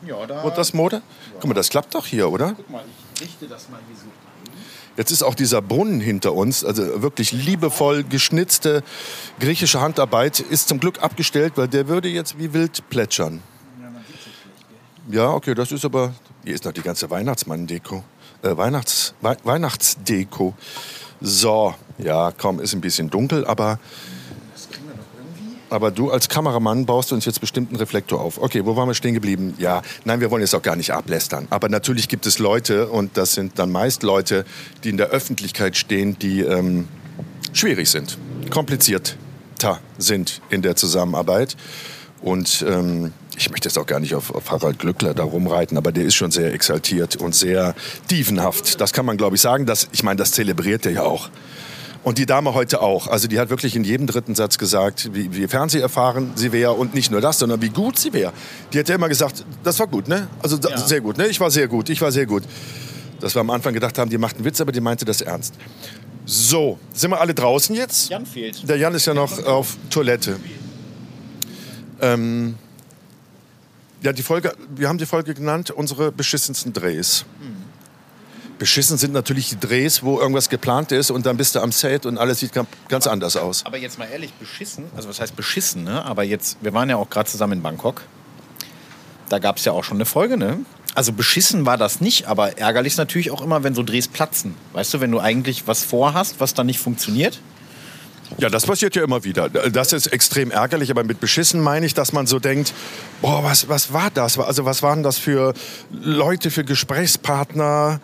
Ja, 0.05 0.25
da. 0.25 0.43
Wurde 0.43 0.55
das 0.55 0.73
Mode? 0.73 0.97
Ja. 0.97 1.01
Guck 1.39 1.45
mal, 1.45 1.53
das 1.53 1.69
klappt 1.69 1.95
doch 1.95 2.05
hier, 2.05 2.29
oder? 2.29 2.53
Guck 2.55 2.69
mal, 2.69 2.83
ich 3.15 3.21
richte 3.21 3.47
das 3.47 3.69
mal 3.69 3.79
hier 3.87 3.95
so 3.95 4.03
ein. 4.03 4.27
Jetzt 4.97 5.11
ist 5.11 5.21
auch 5.21 5.35
dieser 5.35 5.61
Brunnen 5.61 6.01
hinter 6.01 6.33
uns, 6.33 6.65
also 6.65 7.03
wirklich 7.03 7.31
liebevoll 7.31 8.03
geschnitzte 8.03 8.83
griechische 9.39 9.79
Handarbeit, 9.79 10.39
ist 10.39 10.69
zum 10.69 10.79
Glück 10.79 11.03
abgestellt, 11.03 11.53
weil 11.55 11.67
der 11.67 11.87
würde 11.87 12.09
jetzt 12.09 12.39
wie 12.39 12.51
wild 12.51 12.89
plätschern. 12.89 13.43
Ja, 15.09 15.29
okay, 15.29 15.53
das 15.53 15.71
ist 15.71 15.85
aber. 15.85 16.13
Hier 16.43 16.55
ist 16.55 16.65
noch 16.65 16.71
die 16.71 16.81
ganze 16.81 17.09
Weihnachtsmann-Deko. 17.09 18.03
Äh, 18.41 18.57
Weihnachts, 18.57 19.13
We 19.21 19.37
Weihnachtsdeko. 19.43 20.55
So, 21.21 21.73
ja, 21.97 22.31
komm, 22.37 22.59
ist 22.59 22.73
ein 22.73 22.81
bisschen 22.81 23.09
dunkel, 23.09 23.45
aber. 23.45 23.79
Aber 25.69 25.91
du 25.91 26.11
als 26.11 26.29
Kameramann 26.29 26.85
baust 26.85 27.11
uns 27.11 27.25
jetzt 27.25 27.41
bestimmt 27.41 27.71
einen 27.71 27.77
Reflektor 27.79 28.21
auf. 28.21 28.41
Okay, 28.41 28.65
wo 28.65 28.77
waren 28.77 28.87
wir 28.87 28.93
stehen 28.93 29.13
geblieben? 29.13 29.53
Ja, 29.57 29.81
nein, 30.05 30.21
wir 30.21 30.31
wollen 30.31 30.41
jetzt 30.41 30.55
auch 30.55 30.61
gar 30.61 30.77
nicht 30.77 30.93
ablästern. 30.93 31.45
Aber 31.49 31.67
natürlich 31.67 32.07
gibt 32.07 32.25
es 32.25 32.39
Leute, 32.39 32.87
und 32.87 33.17
das 33.17 33.33
sind 33.33 33.59
dann 33.59 33.69
meist 33.69 34.01
Leute, 34.01 34.45
die 34.85 34.89
in 34.89 34.95
der 34.95 35.07
Öffentlichkeit 35.07 35.75
stehen, 35.75 36.17
die 36.19 36.39
ähm, 36.39 36.87
schwierig 37.51 37.89
sind, 37.89 38.17
komplizierter 38.49 39.17
sind 39.97 40.41
in 40.49 40.61
der 40.61 40.77
Zusammenarbeit. 40.77 41.57
Und 42.21 42.65
ähm, 42.65 43.11
ich 43.37 43.51
möchte 43.51 43.69
jetzt 43.69 43.77
auch 43.77 43.85
gar 43.85 43.99
nicht 43.99 44.15
auf, 44.15 44.33
auf 44.33 44.49
Harald 44.49 44.79
Glückler 44.79 45.13
da 45.13 45.23
rumreiten, 45.23 45.77
aber 45.77 45.91
der 45.91 46.05
ist 46.05 46.15
schon 46.15 46.31
sehr 46.31 46.53
exaltiert 46.53 47.15
und 47.15 47.35
sehr 47.35 47.75
dievenhaft. 48.09 48.81
Das 48.81 48.93
kann 48.93 49.05
man, 49.05 49.15
glaube 49.15 49.35
ich, 49.35 49.41
sagen. 49.41 49.65
Das, 49.65 49.87
ich 49.91 50.03
meine, 50.03 50.17
das 50.17 50.31
zelebriert 50.31 50.85
er 50.87 50.91
ja 50.91 51.03
auch. 51.03 51.29
Und 52.03 52.17
die 52.17 52.25
Dame 52.25 52.53
heute 52.53 52.81
auch. 52.81 53.07
Also 53.07 53.27
die 53.27 53.39
hat 53.39 53.49
wirklich 53.49 53.75
in 53.75 53.83
jedem 53.83 54.07
dritten 54.07 54.33
Satz 54.33 54.57
gesagt, 54.57 55.13
wie, 55.13 55.35
wie 55.35 55.47
Fernseh 55.47 55.79
erfahren 55.79 56.31
sie 56.35 56.51
wäre 56.51 56.73
und 56.73 56.95
nicht 56.95 57.11
nur 57.11 57.21
das, 57.21 57.37
sondern 57.37 57.61
wie 57.61 57.69
gut 57.69 57.99
sie 57.99 58.13
wäre. 58.13 58.33
Die 58.73 58.79
hat 58.79 58.89
ja 58.89 58.95
immer 58.95 59.09
gesagt, 59.09 59.45
das 59.63 59.77
war 59.79 59.87
gut, 59.87 60.07
ne? 60.07 60.27
Also 60.41 60.57
ja. 60.57 60.77
sehr 60.77 61.01
gut, 61.01 61.17
ne? 61.17 61.27
Ich 61.27 61.39
war 61.39 61.51
sehr 61.51 61.67
gut, 61.67 61.89
ich 61.89 62.01
war 62.01 62.11
sehr 62.11 62.25
gut. 62.25 62.43
Dass 63.19 63.35
wir 63.35 63.41
am 63.41 63.49
Anfang 63.49 63.73
gedacht 63.73 63.97
haben, 63.99 64.09
die 64.09 64.17
macht 64.17 64.37
einen 64.37 64.45
Witz, 64.45 64.61
aber 64.61 64.71
die 64.71 64.81
meinte 64.81 65.05
das 65.05 65.21
ernst. 65.21 65.53
So, 66.25 66.79
sind 66.93 67.11
wir 67.11 67.19
alle 67.21 67.33
draußen 67.33 67.75
jetzt? 67.75 68.09
Jan 68.09 68.25
fehlt. 68.25 68.67
Der 68.67 68.77
Jan 68.77 68.93
ist 68.95 69.05
ja 69.05 69.13
noch 69.13 69.45
auf 69.45 69.75
Toilette. 69.89 70.37
Ähm, 72.01 72.55
ja, 74.01 74.13
die 74.13 74.23
Folge, 74.23 74.53
wir 74.75 74.87
haben 74.89 74.97
die 74.97 75.05
Folge 75.05 75.33
genannt, 75.33 75.71
unsere 75.71 76.11
beschissensten 76.11 76.73
Drehs. 76.73 77.25
Beschissen 78.59 78.97
sind 78.97 79.13
natürlich 79.13 79.49
die 79.49 79.59
Drehs, 79.59 80.01
wo 80.01 80.19
irgendwas 80.19 80.49
geplant 80.49 80.91
ist 80.91 81.11
und 81.11 81.27
dann 81.27 81.37
bist 81.37 81.53
du 81.53 81.59
am 81.59 81.71
Set 81.71 82.07
und 82.07 82.17
alles 82.17 82.39
sieht 82.39 82.53
ganz- 82.53 82.67
ganz 82.89 83.05
anders 83.05 83.37
aus. 83.37 83.63
Aber 83.65 83.77
jetzt 83.77 83.99
mal 83.99 84.05
ehrlich, 84.11 84.33
beschissen, 84.33 84.85
also 84.95 85.07
was 85.09 85.19
heißt 85.21 85.35
beschissen, 85.35 85.83
ne? 85.83 86.03
Aber 86.03 86.23
jetzt, 86.23 86.57
wir 86.61 86.73
waren 86.73 86.89
ja 86.89 86.95
auch 86.95 87.09
gerade 87.09 87.29
zusammen 87.29 87.53
in 87.53 87.61
Bangkok. 87.61 88.01
Da 89.29 89.37
gab 89.37 89.57
es 89.57 89.65
ja 89.65 89.73
auch 89.73 89.83
schon 89.83 89.97
eine 89.97 90.05
Folge, 90.05 90.37
ne? 90.37 90.59
Also 90.95 91.13
beschissen 91.13 91.67
war 91.67 91.77
das 91.77 92.01
nicht, 92.01 92.25
aber 92.25 92.57
ärgerlich 92.57 92.93
ist 92.93 92.97
natürlich 92.97 93.29
auch 93.29 93.41
immer, 93.41 93.63
wenn 93.63 93.75
so 93.75 93.83
Drehs 93.83 94.07
platzen. 94.07 94.55
Weißt 94.73 94.91
du, 94.95 95.01
wenn 95.01 95.11
du 95.11 95.19
eigentlich 95.19 95.67
was 95.67 95.83
vorhast, 95.83 96.39
was 96.39 96.55
dann 96.55 96.65
nicht 96.65 96.79
funktioniert. 96.79 97.39
Ja, 98.37 98.49
das 98.49 98.65
passiert 98.65 98.95
ja 98.95 99.03
immer 99.03 99.23
wieder. 99.23 99.49
Das 99.49 99.93
ist 99.93 100.07
extrem 100.07 100.51
ärgerlich, 100.51 100.91
aber 100.91 101.03
mit 101.03 101.19
beschissen 101.19 101.61
meine 101.61 101.85
ich, 101.85 101.93
dass 101.93 102.13
man 102.13 102.27
so 102.27 102.39
denkt, 102.39 102.73
boah, 103.21 103.43
was, 103.43 103.69
was 103.69 103.93
war 103.93 104.11
das? 104.11 104.37
Also 104.37 104.65
was 104.65 104.83
waren 104.83 105.01
das 105.01 105.17
für 105.17 105.53
Leute, 105.91 106.51
für 106.51 106.63
Gesprächspartner 106.63 108.01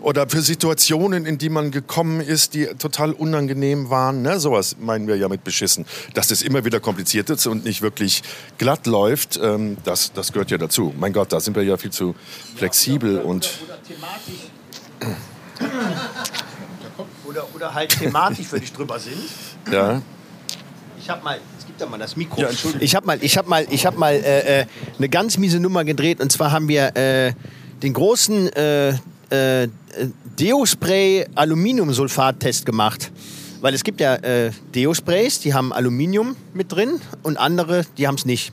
oder 0.00 0.28
für 0.28 0.40
Situationen, 0.40 1.24
in 1.24 1.38
die 1.38 1.50
man 1.50 1.70
gekommen 1.70 2.20
ist, 2.20 2.54
die 2.54 2.66
total 2.78 3.12
unangenehm 3.12 3.90
waren? 3.90 4.22
Ne? 4.22 4.40
Sowas 4.40 4.76
meinen 4.80 5.06
wir 5.06 5.16
ja 5.16 5.28
mit 5.28 5.44
beschissen. 5.44 5.84
Dass 6.14 6.30
es 6.30 6.42
immer 6.42 6.64
wieder 6.64 6.80
kompliziert 6.80 7.30
ist 7.30 7.46
und 7.46 7.64
nicht 7.64 7.82
wirklich 7.82 8.22
glatt 8.58 8.86
läuft, 8.86 9.38
ähm, 9.42 9.76
das, 9.84 10.12
das 10.12 10.32
gehört 10.32 10.50
ja 10.50 10.58
dazu. 10.58 10.94
Mein 10.98 11.12
Gott, 11.12 11.32
da 11.32 11.38
sind 11.40 11.54
wir 11.54 11.62
ja 11.62 11.76
viel 11.76 11.92
zu 11.92 12.14
flexibel 12.56 13.20
und... 13.20 13.50
Oder, 17.34 17.54
oder 17.54 17.74
halt 17.74 17.90
thematisch 17.90 18.46
völlig 18.46 18.72
drüber 18.72 18.98
sind. 19.00 19.18
Ja. 19.70 20.00
Ich 20.98 21.10
habe 21.10 21.24
mal, 21.24 21.38
es 21.58 21.66
gibt 21.66 21.80
ja 21.80 21.86
mal 21.86 21.98
das 21.98 22.16
Mikro. 22.16 22.40
Ja, 22.40 22.48
Entschuldigung. 22.48 22.84
ich 22.84 22.94
habe 22.94 23.06
mal, 23.06 23.18
ich 23.20 23.36
habe 23.36 23.48
mal, 23.48 23.66
ich 23.68 23.86
habe 23.86 23.98
mal 23.98 24.14
äh, 24.14 24.60
äh, 24.60 24.66
eine 24.96 25.08
ganz 25.08 25.36
miese 25.36 25.58
Nummer 25.58 25.84
gedreht 25.84 26.20
und 26.20 26.30
zwar 26.30 26.52
haben 26.52 26.68
wir 26.68 26.96
äh, 26.96 27.32
den 27.82 27.92
großen 27.92 28.52
äh, 28.52 28.90
äh, 29.30 29.68
Deo-Spray 30.38 31.26
Aluminiumsulfat-Test 31.34 32.64
gemacht. 32.66 33.10
Weil 33.60 33.74
es 33.74 33.82
gibt 33.82 34.00
ja 34.00 34.14
äh, 34.16 34.50
Deo-Sprays, 34.74 35.40
die 35.40 35.54
haben 35.54 35.72
Aluminium 35.72 36.36
mit 36.52 36.70
drin 36.70 37.00
und 37.22 37.36
andere, 37.38 37.84
die 37.96 38.06
haben 38.06 38.16
es 38.16 38.26
nicht. 38.26 38.52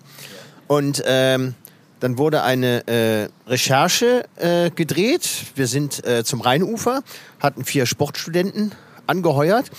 Und 0.68 1.04
ähm, 1.06 1.54
dann 2.02 2.18
wurde 2.18 2.42
eine 2.42 2.88
äh, 2.88 3.30
Recherche 3.48 4.26
äh, 4.36 4.72
gedreht. 4.72 5.30
Wir 5.56 5.68
sind 5.68 6.06
äh, 6.06 6.24
zum 6.24 6.42
Rheinufer, 6.42 7.04
hatten 7.40 7.64
vier 7.64 7.86
Sportstudenten 7.86 8.72
angeheuert, 9.06 9.70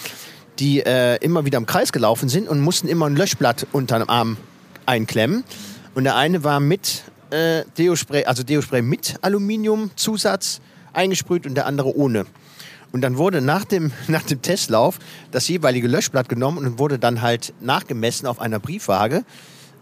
die 0.61 0.81
äh, 0.81 1.17
immer 1.17 1.45
wieder 1.45 1.59
im 1.59 1.67
Kreis 1.67 1.93
gelaufen 1.93 2.29
sind 2.29 2.49
und 2.49 2.61
mussten 2.61 2.87
immer 2.87 3.07
ein 3.07 3.17
Löschblatt 3.17 3.67
unter 3.73 3.99
dem 3.99 4.09
Arm 4.09 4.37
einklemmen. 4.87 5.43
Und 5.95 6.05
der 6.05 6.15
eine 6.15 6.45
war 6.45 6.61
mit 6.61 7.03
äh, 7.31 7.65
Deospray, 7.77 8.25
also 8.25 8.45
Deospray 8.45 8.83
mit 8.83 9.17
Aluminiumzusatz 9.23 10.61
eingesprüht 10.93 11.45
und 11.45 11.57
der 11.57 11.67
andere 11.67 11.97
ohne. 11.97 12.27
Und 12.93 13.01
dann 13.01 13.19
wurde 13.19 13.41
nach 13.41 13.65
dem, 13.65 13.91
nach 14.07 14.23
dem 14.23 14.43
Testlauf 14.43 15.01
das 15.33 15.49
jeweilige 15.49 15.89
Löschblatt 15.89 16.29
genommen 16.29 16.59
und 16.59 16.79
wurde 16.79 17.01
dann 17.01 17.21
halt 17.21 17.53
nachgemessen 17.61 18.29
auf 18.29 18.41
einer 18.41 18.61
Briefwaage, 18.61 19.25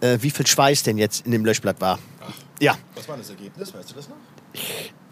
äh, 0.01 0.19
wie 0.21 0.31
viel 0.31 0.47
Schweiß 0.47 0.83
denn 0.83 0.99
jetzt 0.99 1.27
in 1.27 1.33
dem 1.33 1.45
Löschblatt 1.45 1.81
war. 1.81 1.99
Ja, 2.61 2.77
Was 2.95 3.09
war 3.09 3.17
das 3.17 3.31
Ergebnis? 3.31 3.73
Weißt 3.73 3.91
du 3.91 3.95
das 3.95 4.09
noch? 4.09 4.17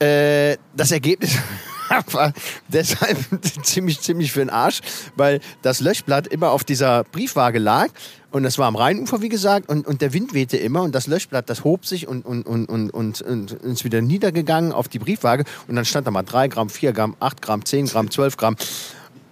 äh, 0.00 0.56
das 0.76 0.90
Ergebnis 0.90 1.36
war 2.12 2.32
deshalb 2.68 3.18
ziemlich, 3.62 4.00
ziemlich 4.00 4.32
für 4.32 4.40
den 4.40 4.50
Arsch, 4.50 4.80
weil 5.16 5.40
das 5.62 5.80
Löschblatt 5.80 6.26
immer 6.26 6.50
auf 6.50 6.64
dieser 6.64 7.04
Briefwaage 7.04 7.58
lag 7.58 7.88
und 8.30 8.42
das 8.42 8.58
war 8.58 8.66
am 8.66 8.76
Rheinufer, 8.76 9.22
wie 9.22 9.28
gesagt, 9.28 9.68
und, 9.68 9.86
und 9.86 10.02
der 10.02 10.12
Wind 10.12 10.34
wehte 10.34 10.56
immer 10.58 10.82
und 10.82 10.94
das 10.94 11.06
Löschblatt, 11.06 11.48
das 11.48 11.64
hob 11.64 11.86
sich 11.86 12.06
und, 12.06 12.26
und, 12.26 12.42
und, 12.42 12.66
und, 12.66 12.90
und, 12.90 13.22
und 13.22 13.52
ist 13.52 13.84
wieder 13.84 14.02
niedergegangen 14.02 14.72
auf 14.72 14.88
die 14.88 14.98
Briefwaage 14.98 15.44
und 15.66 15.76
dann 15.76 15.84
stand 15.84 16.06
da 16.06 16.10
mal 16.10 16.22
3 16.22 16.48
Gramm, 16.48 16.68
4 16.68 16.92
Gramm, 16.92 17.16
8 17.20 17.40
Gramm, 17.40 17.64
10 17.64 17.86
Gramm, 17.86 18.10
12 18.10 18.36
Gramm. 18.36 18.56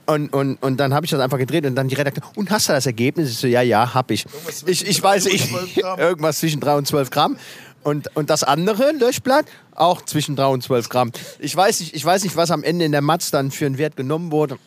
Und, 0.07 0.33
und, 0.33 0.63
und 0.63 0.77
dann 0.79 0.95
habe 0.95 1.05
ich 1.05 1.11
das 1.11 1.21
einfach 1.21 1.39
gedreht 1.39 1.67
und 1.67 1.75
dann 1.75 1.89
die 1.89 1.97
Redakteur, 1.97 2.23
und 2.37 2.51
hast 2.51 2.69
du 2.69 2.73
das 2.73 2.87
Ergebnis? 2.87 3.31
Ich 3.31 3.39
so, 3.39 3.49
ja, 3.49 3.63
ja, 3.63 3.93
hab 3.93 4.11
ich. 4.11 4.25
Ich, 4.67 4.87
ich 4.87 5.03
weiß, 5.03 5.27
ich, 5.27 5.51
12 5.51 5.75
Gramm. 5.75 5.99
irgendwas 5.99 6.39
zwischen 6.39 6.61
3 6.61 6.77
und 6.77 6.87
12 6.87 7.11
Gramm. 7.11 7.37
Und, 7.83 8.15
und 8.17 8.31
das 8.31 8.43
andere 8.43 8.93
Löschblatt 8.93 9.47
auch 9.75 10.03
zwischen 10.03 10.37
3 10.37 10.47
und 10.47 10.63
12 10.63 10.89
Gramm. 10.89 11.13
Ich 11.39 11.55
weiß, 11.57 11.81
nicht, 11.81 11.95
ich 11.95 12.05
weiß 12.05 12.25
nicht, 12.25 12.37
was 12.37 12.51
am 12.51 12.63
Ende 12.63 12.85
in 12.85 12.93
der 12.93 13.01
Matz 13.01 13.31
dann 13.31 13.51
für 13.51 13.67
einen 13.67 13.79
Wert 13.79 13.97
genommen 13.97 14.31
wurde. 14.31 14.59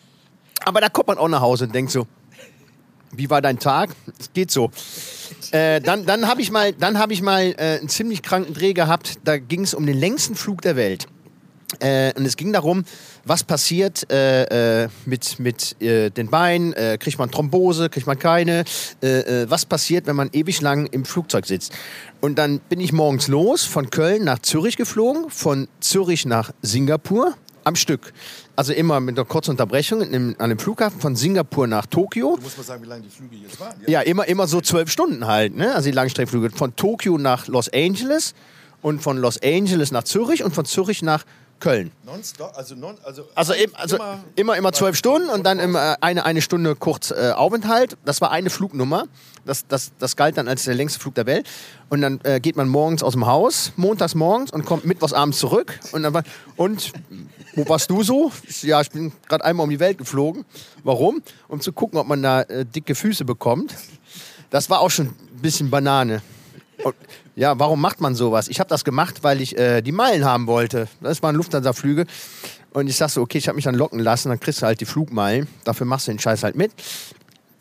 Aber 0.66 0.82
da 0.82 0.90
kommt 0.90 1.08
man 1.08 1.18
auch 1.18 1.28
nach 1.28 1.42
Hause 1.42 1.66
und 1.66 1.76
denkt 1.76 1.92
so, 1.92 2.06
wie 3.12 3.30
war 3.30 3.42
dein 3.42 3.60
Tag? 3.60 3.90
Es 4.20 4.32
geht 4.34 4.52
so. 4.52 4.72
Äh, 5.52 5.82
dann 5.82 6.06
dann 6.06 6.28
habe 6.28 6.42
ich 6.42 6.52
mal, 6.52 6.74
dann 6.74 7.00
hab 7.00 7.12
ich 7.12 7.22
mal 7.22 7.56
äh, 7.58 7.80
einen 7.80 7.90
ziemlich 7.90 8.22
kranken 8.22 8.54
Dreh 8.54 8.74
gehabt. 8.74 9.20
Da 9.24 9.38
ging 9.38 9.62
es 9.62 9.74
um 9.74 9.86
den 9.86 9.98
längsten 9.98 10.36
Flug 10.36 10.62
der 10.62 10.76
Welt. 10.76 11.08
Äh, 11.80 12.14
und 12.16 12.26
es 12.26 12.36
ging 12.36 12.54
darum, 12.54 12.84
was 13.26 13.44
passiert 13.44 14.10
äh, 14.12 14.84
äh, 14.84 14.90
mit, 15.06 15.40
mit 15.40 15.82
äh, 15.82 16.10
den 16.10 16.30
Beinen, 16.30 16.74
äh, 16.74 16.98
kriegt 17.00 17.20
man 17.20 17.32
Thrombose, 17.32 17.90
kriegt 17.90 18.08
man 18.08 18.20
keine, 18.20 18.64
äh, 19.02 19.46
was 19.48 19.66
passiert, 19.66 20.08
wenn 20.08 20.16
man 20.16 20.30
ewig 20.34 20.62
lang 20.62 20.88
im 20.88 21.06
Flugzeug 21.06 21.46
sitzt. 21.46 21.74
Und 22.22 22.38
dann 22.38 22.60
bin 22.60 22.80
ich 22.80 22.92
morgens 22.92 23.28
los, 23.28 23.64
von 23.64 23.90
Köln 23.90 24.24
nach 24.24 24.40
Zürich 24.40 24.78
geflogen, 24.78 25.30
von 25.30 25.68
Zürich 25.80 26.26
nach 26.26 26.52
Singapur 26.62 27.36
am 27.64 27.76
Stück. 27.76 28.14
Also 28.56 28.74
immer 28.74 29.00
mit 29.00 29.18
einer 29.18 29.26
kurzen 29.26 29.52
Unterbrechung 29.52 30.02
in, 30.02 30.36
an 30.40 30.50
dem 30.50 30.60
Flughafen 30.60 31.00
von 31.00 31.16
Singapur 31.16 31.68
nach 31.68 31.86
Tokio. 31.86 32.36
Du 32.36 32.42
musst 32.42 32.58
mal 32.58 32.64
sagen, 32.64 32.84
wie 32.84 32.88
lange 32.88 33.04
die 33.04 33.10
Flüge 33.10 33.36
jetzt 33.38 33.60
waren. 33.60 33.76
Ja, 33.88 34.02
immer, 34.02 34.28
immer 34.28 34.48
so 34.48 34.60
zwölf 34.60 34.92
Stunden 34.92 35.28
halt, 35.28 35.56
ne? 35.56 35.74
Also 35.74 35.90
die 35.90 35.96
Langstreckenflüge. 35.96 36.50
Von 36.52 36.76
Tokio 36.76 37.18
nach 37.18 37.48
Los 37.48 37.70
Angeles 37.70 38.34
und 38.82 39.02
von 39.02 39.18
Los 39.18 39.42
Angeles 39.42 39.92
nach 39.92 40.04
Zürich 40.04 40.44
und 40.44 40.54
von 40.54 40.66
Zürich 40.66 41.02
nach 41.02 41.24
Köln. 41.60 41.92
Nonstop, 42.06 42.54
also, 42.56 42.76
non, 42.76 42.98
also, 43.04 43.28
Also, 43.36 43.54
eben, 43.54 43.76
also 43.76 43.98
immer, 44.36 44.58
immer 44.58 44.72
zwölf 44.72 44.96
Stunden 44.96 45.30
und 45.30 45.44
dann 45.46 45.60
immer 45.60 45.98
eine, 46.02 46.26
eine 46.26 46.42
Stunde 46.42 46.76
kurz 46.76 47.12
äh, 47.12 47.32
Aufenthalt. 47.36 47.98
Das 48.06 48.22
war 48.22 48.32
eine 48.32 48.50
Flugnummer. 48.50 49.06
Das, 49.46 49.68
das, 49.68 49.92
das 50.00 50.16
galt 50.16 50.38
dann 50.38 50.48
als 50.48 50.64
der 50.64 50.76
längste 50.76 51.00
Flug 51.00 51.16
der 51.16 51.26
Welt. 51.26 51.48
Und 51.90 52.02
dann 52.02 52.20
äh, 52.24 52.40
geht 52.40 52.56
man 52.56 52.68
morgens 52.68 53.04
aus 53.04 53.14
dem 53.14 53.26
Haus, 53.26 53.72
montags 53.76 54.16
morgens 54.16 54.52
und 54.52 54.66
kommt 54.66 54.86
mittwochs 54.86 55.14
abends 55.14 55.40
zurück. 55.40 55.80
Und, 55.92 56.04
dann 56.04 56.14
war, 56.14 56.24
und 56.56 56.92
wo 57.56 57.68
warst 57.68 57.90
du 57.90 58.04
so? 58.04 58.32
Ja, 58.62 58.82
ich 58.82 58.92
bin 58.92 59.12
gerade 59.28 59.44
einmal 59.44 59.64
um 59.64 59.70
die 59.70 59.80
Welt 59.80 59.98
geflogen. 59.98 60.46
Warum? 60.84 61.22
Um 61.48 61.60
zu 61.62 61.74
gucken, 61.74 62.00
ob 62.00 62.08
man 62.08 62.22
da 62.22 62.42
äh, 62.44 62.66
dicke 62.66 62.96
Füße 62.96 63.26
bekommt. 63.26 63.76
Das 64.50 64.70
war 64.70 64.80
auch 64.80 64.90
schon 64.90 65.08
ein 65.08 65.42
bisschen 65.42 65.70
Banane. 65.70 66.22
Und, 66.84 66.96
ja, 67.40 67.58
warum 67.58 67.80
macht 67.80 68.02
man 68.02 68.16
sowas? 68.16 68.50
Ich 68.50 68.60
habe 68.60 68.70
das 68.70 68.84
gemacht, 68.84 69.24
weil 69.24 69.40
ich 69.40 69.58
äh, 69.58 69.82
die 69.82 69.94
Meilen 69.94 70.26
haben 70.26 70.46
wollte. 70.46 70.90
Das 71.00 71.24
waren 71.24 71.36
Lufthansa-Flüge. 71.36 72.06
Und 72.74 72.88
ich 72.88 72.98
sag 72.98 73.10
so, 73.10 73.22
okay, 73.22 73.38
ich 73.38 73.48
habe 73.48 73.56
mich 73.56 73.64
dann 73.64 73.76
locken 73.76 74.00
lassen, 74.00 74.28
dann 74.28 74.42
kriegst 74.42 74.62
du 74.62 74.66
halt 74.66 74.82
die 74.82 74.86
Flugmeilen. 74.86 75.48
Dafür 75.64 75.86
machst 75.88 76.08
du 76.08 76.12
den 76.12 76.20
Scheiß 76.20 76.44
halt 76.44 76.58
mit. 76.58 76.74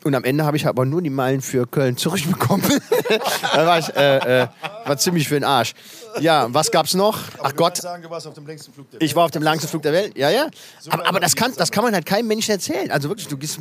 Und 0.03 0.15
am 0.15 0.25
Ende 0.25 0.43
habe 0.43 0.57
ich 0.57 0.67
aber 0.67 0.83
nur 0.83 1.01
die 1.01 1.09
Meilen 1.09 1.39
für 1.39 1.65
Köln 1.65 1.95
zurückbekommen. 1.95 2.65
da 3.53 3.65
war 3.65 3.79
ich 3.79 3.95
äh, 3.95 4.41
äh, 4.41 4.47
war 4.85 4.97
ziemlich 4.97 5.29
für 5.29 5.35
den 5.35 5.45
Arsch. 5.45 5.73
Ja, 6.19 6.53
was 6.53 6.71
gab's 6.71 6.93
noch? 6.93 7.17
Ach 7.41 7.55
Gott, 7.55 7.77
sagen, 7.77 8.03
du 8.03 8.09
warst 8.09 8.27
auf 8.27 8.33
dem 8.33 8.47
längsten 8.47 8.73
Flug 8.73 8.91
der 8.91 9.01
ich 9.01 9.15
war 9.15 9.23
auf 9.23 9.31
dem 9.31 9.43
längsten 9.43 9.69
Flug 9.69 9.81
der 9.83 9.93
Welt. 9.93 10.17
Ja, 10.17 10.29
ja. 10.29 10.47
Aber, 10.89 11.07
aber 11.07 11.19
das, 11.21 11.37
kann, 11.37 11.53
das 11.55 11.71
kann 11.71 11.85
man 11.85 11.93
halt 11.93 12.05
keinem 12.05 12.27
Menschen 12.27 12.51
erzählen. 12.51 12.91
Also 12.91 13.07
wirklich, 13.07 13.29
du 13.29 13.37
gehst 13.37 13.59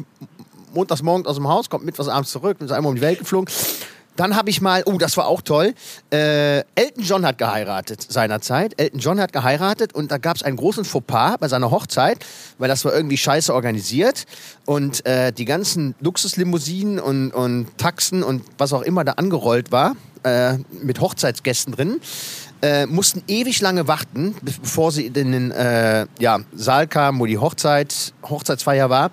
montags 0.74 1.02
morgens 1.02 1.28
aus 1.28 1.36
dem 1.36 1.46
Haus, 1.46 1.70
kommt 1.70 1.84
mittwochs 1.84 2.08
abends 2.08 2.32
zurück, 2.32 2.58
bist 2.58 2.72
einmal 2.72 2.90
um 2.90 2.96
die 2.96 3.02
Welt 3.02 3.20
geflogen. 3.20 3.52
Dann 4.18 4.34
habe 4.34 4.50
ich 4.50 4.60
mal, 4.60 4.82
oh, 4.84 4.98
das 4.98 5.16
war 5.16 5.28
auch 5.28 5.42
toll. 5.42 5.74
Äh, 6.12 6.58
Elton 6.74 7.04
John 7.04 7.24
hat 7.24 7.38
geheiratet 7.38 8.04
seinerzeit. 8.08 8.74
Elton 8.76 8.98
John 8.98 9.20
hat 9.20 9.32
geheiratet 9.32 9.94
und 9.94 10.10
da 10.10 10.18
gab 10.18 10.36
es 10.36 10.42
einen 10.42 10.56
großen 10.56 10.84
Fauxpas 10.84 11.38
bei 11.38 11.46
seiner 11.46 11.70
Hochzeit, 11.70 12.18
weil 12.58 12.68
das 12.68 12.84
war 12.84 12.92
irgendwie 12.92 13.16
scheiße 13.16 13.54
organisiert. 13.54 14.24
Und 14.66 15.06
äh, 15.06 15.32
die 15.32 15.44
ganzen 15.44 15.94
Luxuslimousinen 16.00 16.98
und, 16.98 17.30
und 17.30 17.78
Taxen 17.78 18.24
und 18.24 18.42
was 18.58 18.72
auch 18.72 18.82
immer 18.82 19.04
da 19.04 19.12
angerollt 19.12 19.70
war, 19.70 19.94
äh, 20.24 20.54
mit 20.82 21.00
Hochzeitsgästen 21.00 21.74
drin, 21.74 22.00
äh, 22.60 22.86
mussten 22.86 23.22
ewig 23.28 23.60
lange 23.60 23.86
warten, 23.86 24.34
be- 24.42 24.52
bevor 24.60 24.90
sie 24.90 25.06
in 25.06 25.30
den 25.30 25.52
äh, 25.52 26.06
ja, 26.18 26.40
Saal 26.56 26.88
kamen, 26.88 27.20
wo 27.20 27.26
die 27.26 27.38
Hochzeit, 27.38 28.12
Hochzeitsfeier 28.28 28.90
war. 28.90 29.12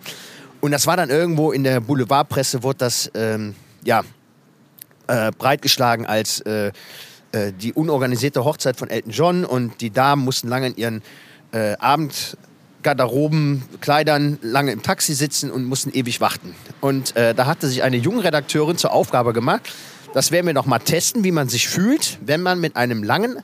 Und 0.61 0.71
das 0.71 0.87
war 0.87 0.97
dann 0.97 1.11
irgendwo 1.11 1.51
in 1.51 1.63
der 1.63 1.79
Boulevardpresse, 1.79 2.63
wurde 2.63 2.79
das 2.79 3.11
ähm, 3.13 3.53
ja, 3.83 4.01
äh, 5.07 5.31
breitgeschlagen 5.37 6.05
als 6.05 6.41
äh, 6.41 6.71
äh, 7.31 7.51
die 7.53 7.73
unorganisierte 7.73 8.45
Hochzeit 8.45 8.77
von 8.77 8.89
Elton 8.89 9.11
John 9.11 9.45
und 9.45 9.81
die 9.81 9.91
Damen 9.91 10.23
mussten 10.23 10.47
lange 10.47 10.67
in 10.67 10.75
ihren 10.75 11.01
äh, 11.51 11.75
Abendgarderoben, 11.77 13.63
Kleidern 13.81 14.39
lange 14.41 14.71
im 14.71 14.81
Taxi 14.81 15.13
sitzen 15.13 15.51
und 15.51 15.65
mussten 15.65 15.91
ewig 15.91 16.21
warten. 16.21 16.55
Und 16.81 17.15
äh, 17.15 17.33
da 17.35 17.45
hatte 17.45 17.67
sich 17.67 17.83
eine 17.83 17.97
junge 17.97 18.23
Redakteurin 18.23 18.77
zur 18.77 18.93
Aufgabe 18.93 19.33
gemacht, 19.33 19.71
das 20.13 20.31
werden 20.31 20.45
wir 20.47 20.53
noch 20.53 20.65
mal 20.65 20.79
testen, 20.79 21.25
wie 21.25 21.33
man 21.33 21.49
sich 21.49 21.67
fühlt, 21.67 22.19
wenn 22.25 22.41
man 22.41 22.61
mit 22.61 22.77
einem 22.77 23.03
langen 23.03 23.43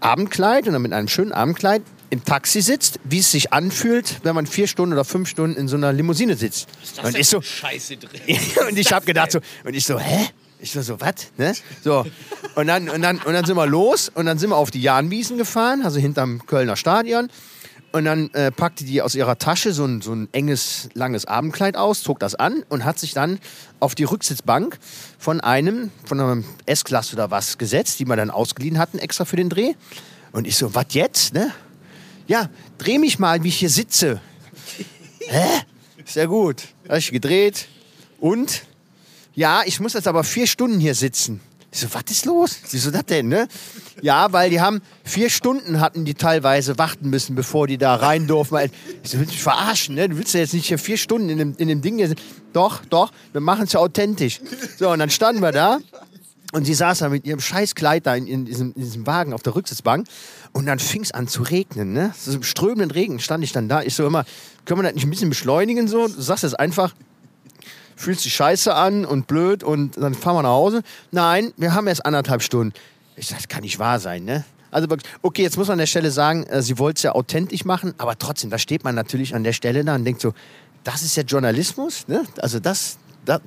Abendkleid 0.00 0.66
oder 0.66 0.78
mit 0.78 0.94
einem 0.94 1.08
schönen 1.08 1.32
Abendkleid 1.32 1.82
im 2.08 2.24
Taxi 2.24 2.62
sitzt, 2.62 2.98
wie 3.04 3.18
es 3.18 3.30
sich 3.30 3.52
anfühlt, 3.52 4.20
wenn 4.22 4.34
man 4.34 4.46
vier 4.46 4.68
Stunden 4.68 4.94
oder 4.94 5.04
fünf 5.04 5.28
Stunden 5.28 5.54
in 5.56 5.68
so 5.68 5.76
einer 5.76 5.92
Limousine 5.92 6.36
sitzt. 6.36 6.68
und 7.02 7.14
ich 7.14 7.28
so, 7.28 7.42
Scheiße 7.42 7.98
drin. 7.98 8.20
und 8.68 8.78
ich 8.78 8.90
habe 8.90 9.04
gedacht 9.04 9.32
so, 9.32 9.40
und 9.64 9.74
ich 9.74 9.84
so, 9.84 9.98
hä? 9.98 10.28
Ich 10.58 10.72
so, 10.72 10.82
so, 10.82 11.00
was? 11.00 11.14
Ne? 11.36 11.54
So. 11.84 12.06
Und 12.54 12.66
dann, 12.66 12.88
und, 12.88 13.02
dann, 13.02 13.18
und 13.18 13.32
dann 13.32 13.44
sind 13.44 13.56
wir 13.56 13.66
los 13.66 14.08
und 14.08 14.26
dann 14.26 14.38
sind 14.38 14.50
wir 14.50 14.56
auf 14.56 14.70
die 14.70 14.80
Jahnwiesen 14.80 15.36
gefahren, 15.36 15.82
also 15.82 16.00
hinterm 16.00 16.46
Kölner 16.46 16.76
Stadion. 16.76 17.28
Und 17.92 18.04
dann 18.04 18.30
äh, 18.34 18.50
packte 18.50 18.84
die 18.84 19.00
aus 19.00 19.14
ihrer 19.14 19.38
Tasche 19.38 19.72
so 19.72 19.84
ein, 19.84 20.02
so 20.02 20.12
ein 20.12 20.28
enges, 20.32 20.90
langes 20.92 21.24
Abendkleid 21.24 21.76
aus, 21.76 22.02
zog 22.02 22.20
das 22.20 22.34
an 22.34 22.62
und 22.68 22.84
hat 22.84 22.98
sich 22.98 23.14
dann 23.14 23.38
auf 23.80 23.94
die 23.94 24.04
Rücksitzbank 24.04 24.78
von 25.18 25.40
einem, 25.40 25.90
von 26.04 26.20
einem 26.20 26.44
S-Klasse 26.66 27.14
oder 27.14 27.30
was 27.30 27.56
gesetzt, 27.56 27.98
die 27.98 28.04
wir 28.04 28.16
dann 28.16 28.30
ausgeliehen 28.30 28.78
hatten, 28.78 28.98
extra 28.98 29.24
für 29.24 29.36
den 29.36 29.48
Dreh. 29.48 29.74
Und 30.32 30.46
ich 30.46 30.58
so, 30.58 30.74
was 30.74 30.86
jetzt, 30.90 31.32
ne? 31.32 31.52
Ja, 32.26 32.50
dreh 32.76 32.98
mich 32.98 33.18
mal, 33.18 33.44
wie 33.44 33.48
ich 33.48 33.58
hier 33.58 33.70
sitze. 33.70 34.20
Hä? 35.20 35.46
Sehr 36.04 36.26
gut. 36.26 36.64
Hab 36.88 36.98
ich 36.98 37.10
gedreht. 37.10 37.68
Und? 38.20 38.65
Ja, 39.36 39.60
ich 39.66 39.80
muss 39.80 39.92
jetzt 39.92 40.08
aber 40.08 40.24
vier 40.24 40.46
Stunden 40.46 40.80
hier 40.80 40.94
sitzen. 40.94 41.40
Ich 41.70 41.80
so, 41.80 41.88
was 41.92 42.04
ist 42.08 42.24
los? 42.24 42.58
Wieso 42.70 42.90
das 42.90 43.04
denn, 43.04 43.28
ne? 43.28 43.48
Ja, 44.00 44.32
weil 44.32 44.48
die 44.48 44.62
haben 44.62 44.80
vier 45.04 45.28
Stunden 45.28 45.78
hatten 45.78 46.06
die 46.06 46.14
teilweise 46.14 46.78
warten 46.78 47.10
müssen, 47.10 47.36
bevor 47.36 47.66
die 47.66 47.76
da 47.76 47.96
rein 47.96 48.26
durften. 48.26 48.56
Ich 49.02 49.10
so, 49.10 49.18
willst 49.18 49.32
mich 49.32 49.42
verarschen, 49.42 49.94
ne? 49.94 50.08
Du 50.08 50.16
willst 50.16 50.32
ja 50.32 50.40
jetzt 50.40 50.54
nicht 50.54 50.68
hier 50.68 50.78
vier 50.78 50.96
Stunden 50.96 51.28
in 51.28 51.36
dem, 51.36 51.54
in 51.58 51.68
dem 51.68 51.82
Ding 51.82 51.98
hier 51.98 52.08
sitzen. 52.08 52.24
Doch, 52.54 52.82
doch, 52.86 53.12
wir 53.32 53.42
machen 53.42 53.64
es 53.64 53.74
ja 53.74 53.80
authentisch. 53.80 54.40
So, 54.78 54.88
und 54.88 55.00
dann 55.00 55.10
standen 55.10 55.42
wir 55.42 55.52
da 55.52 55.80
und 56.52 56.64
sie 56.64 56.72
saß 56.72 57.00
da 57.00 57.10
mit 57.10 57.26
ihrem 57.26 57.40
Scheißkleid 57.40 58.06
da 58.06 58.14
in, 58.14 58.26
in, 58.26 58.44
diesem, 58.46 58.72
in 58.74 58.80
diesem 58.80 59.06
Wagen 59.06 59.34
auf 59.34 59.42
der 59.42 59.54
Rücksitzbank. 59.54 60.06
Und 60.52 60.64
dann 60.64 60.78
fing 60.78 61.02
es 61.02 61.12
an 61.12 61.28
zu 61.28 61.42
regnen. 61.42 61.92
Ne? 61.92 62.14
So 62.18 62.32
im 62.32 62.42
strömenden 62.42 62.90
Regen 62.90 63.20
stand 63.20 63.44
ich 63.44 63.52
dann 63.52 63.68
da. 63.68 63.82
Ich 63.82 63.94
so 63.94 64.06
immer, 64.06 64.24
können 64.64 64.80
wir 64.80 64.84
das 64.84 64.94
nicht 64.94 65.04
ein 65.04 65.10
bisschen 65.10 65.28
beschleunigen 65.28 65.88
so? 65.88 66.08
Du 66.08 66.22
sagst 66.22 66.42
jetzt 66.44 66.58
einfach, 66.58 66.94
fühlt 67.96 68.20
sich 68.20 68.34
scheiße 68.34 68.72
an 68.74 69.04
und 69.04 69.26
blöd 69.26 69.64
und 69.64 69.96
dann 69.96 70.14
fahren 70.14 70.36
wir 70.36 70.42
nach 70.42 70.50
Hause. 70.50 70.82
Nein, 71.10 71.52
wir 71.56 71.74
haben 71.74 71.86
erst 71.88 72.06
anderthalb 72.06 72.42
Stunden. 72.42 72.74
Ich 73.16 73.28
sag, 73.28 73.38
das 73.38 73.48
kann 73.48 73.62
nicht 73.62 73.78
wahr 73.78 73.98
sein, 73.98 74.24
ne? 74.24 74.44
Also 74.70 74.88
okay, 75.22 75.42
jetzt 75.42 75.56
muss 75.56 75.68
man 75.68 75.74
an 75.74 75.78
der 75.78 75.86
Stelle 75.86 76.10
sagen, 76.10 76.44
äh, 76.44 76.60
sie 76.60 76.78
wollte 76.78 76.98
es 76.98 77.02
ja 77.02 77.12
authentisch 77.12 77.64
machen, 77.64 77.94
aber 77.98 78.18
trotzdem, 78.18 78.50
da 78.50 78.58
steht 78.58 78.84
man 78.84 78.94
natürlich 78.94 79.34
an 79.34 79.42
der 79.42 79.54
Stelle 79.54 79.82
da 79.84 79.94
und 79.94 80.04
denkt 80.04 80.20
so, 80.20 80.34
das 80.84 81.02
ist 81.02 81.16
ja 81.16 81.22
Journalismus, 81.22 82.06
ne? 82.08 82.24
Also 82.42 82.60
das, 82.60 82.98
da, 83.24 83.40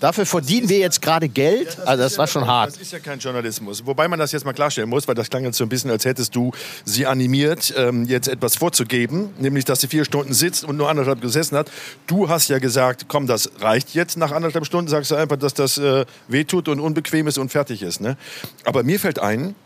Dafür 0.00 0.26
verdienen 0.26 0.68
wir 0.68 0.78
jetzt 0.78 1.02
gerade 1.02 1.28
Geld. 1.28 1.78
Also 1.84 2.04
das 2.04 2.18
war 2.18 2.28
schon 2.28 2.46
hart. 2.46 2.70
Das 2.70 2.80
ist 2.80 2.92
ja 2.92 3.00
kein 3.00 3.18
Journalismus. 3.18 3.84
Wobei 3.84 4.06
man 4.06 4.18
das 4.18 4.30
jetzt 4.30 4.44
mal 4.44 4.52
klarstellen 4.52 4.88
muss, 4.88 5.08
weil 5.08 5.16
das 5.16 5.28
klang 5.28 5.44
jetzt 5.44 5.56
so 5.56 5.64
ein 5.64 5.68
bisschen, 5.68 5.90
als 5.90 6.04
hättest 6.04 6.36
du 6.36 6.52
sie 6.84 7.06
animiert, 7.06 7.74
ähm, 7.76 8.04
jetzt 8.04 8.28
etwas 8.28 8.56
vorzugeben, 8.56 9.30
nämlich, 9.38 9.64
dass 9.64 9.80
sie 9.80 9.88
vier 9.88 10.04
Stunden 10.04 10.34
sitzt 10.34 10.64
und 10.64 10.76
nur 10.76 10.88
anderthalb 10.88 11.20
gesessen 11.20 11.56
hat. 11.56 11.70
Du 12.06 12.28
hast 12.28 12.48
ja 12.48 12.58
gesagt, 12.60 13.06
komm, 13.08 13.26
das 13.26 13.50
reicht 13.60 13.94
jetzt. 13.94 14.16
Nach 14.16 14.30
anderthalb 14.30 14.66
Stunden 14.66 14.88
sagst 14.88 15.10
du 15.10 15.16
einfach, 15.16 15.36
dass 15.36 15.54
das 15.54 15.78
äh, 15.78 16.04
wehtut 16.28 16.68
und 16.68 16.78
unbequem 16.78 17.26
ist 17.26 17.38
und 17.38 17.50
fertig 17.50 17.82
ist. 17.82 18.00
Ne? 18.00 18.16
Aber 18.64 18.84
mir 18.84 19.00
fällt 19.00 19.18
ein, 19.18 19.56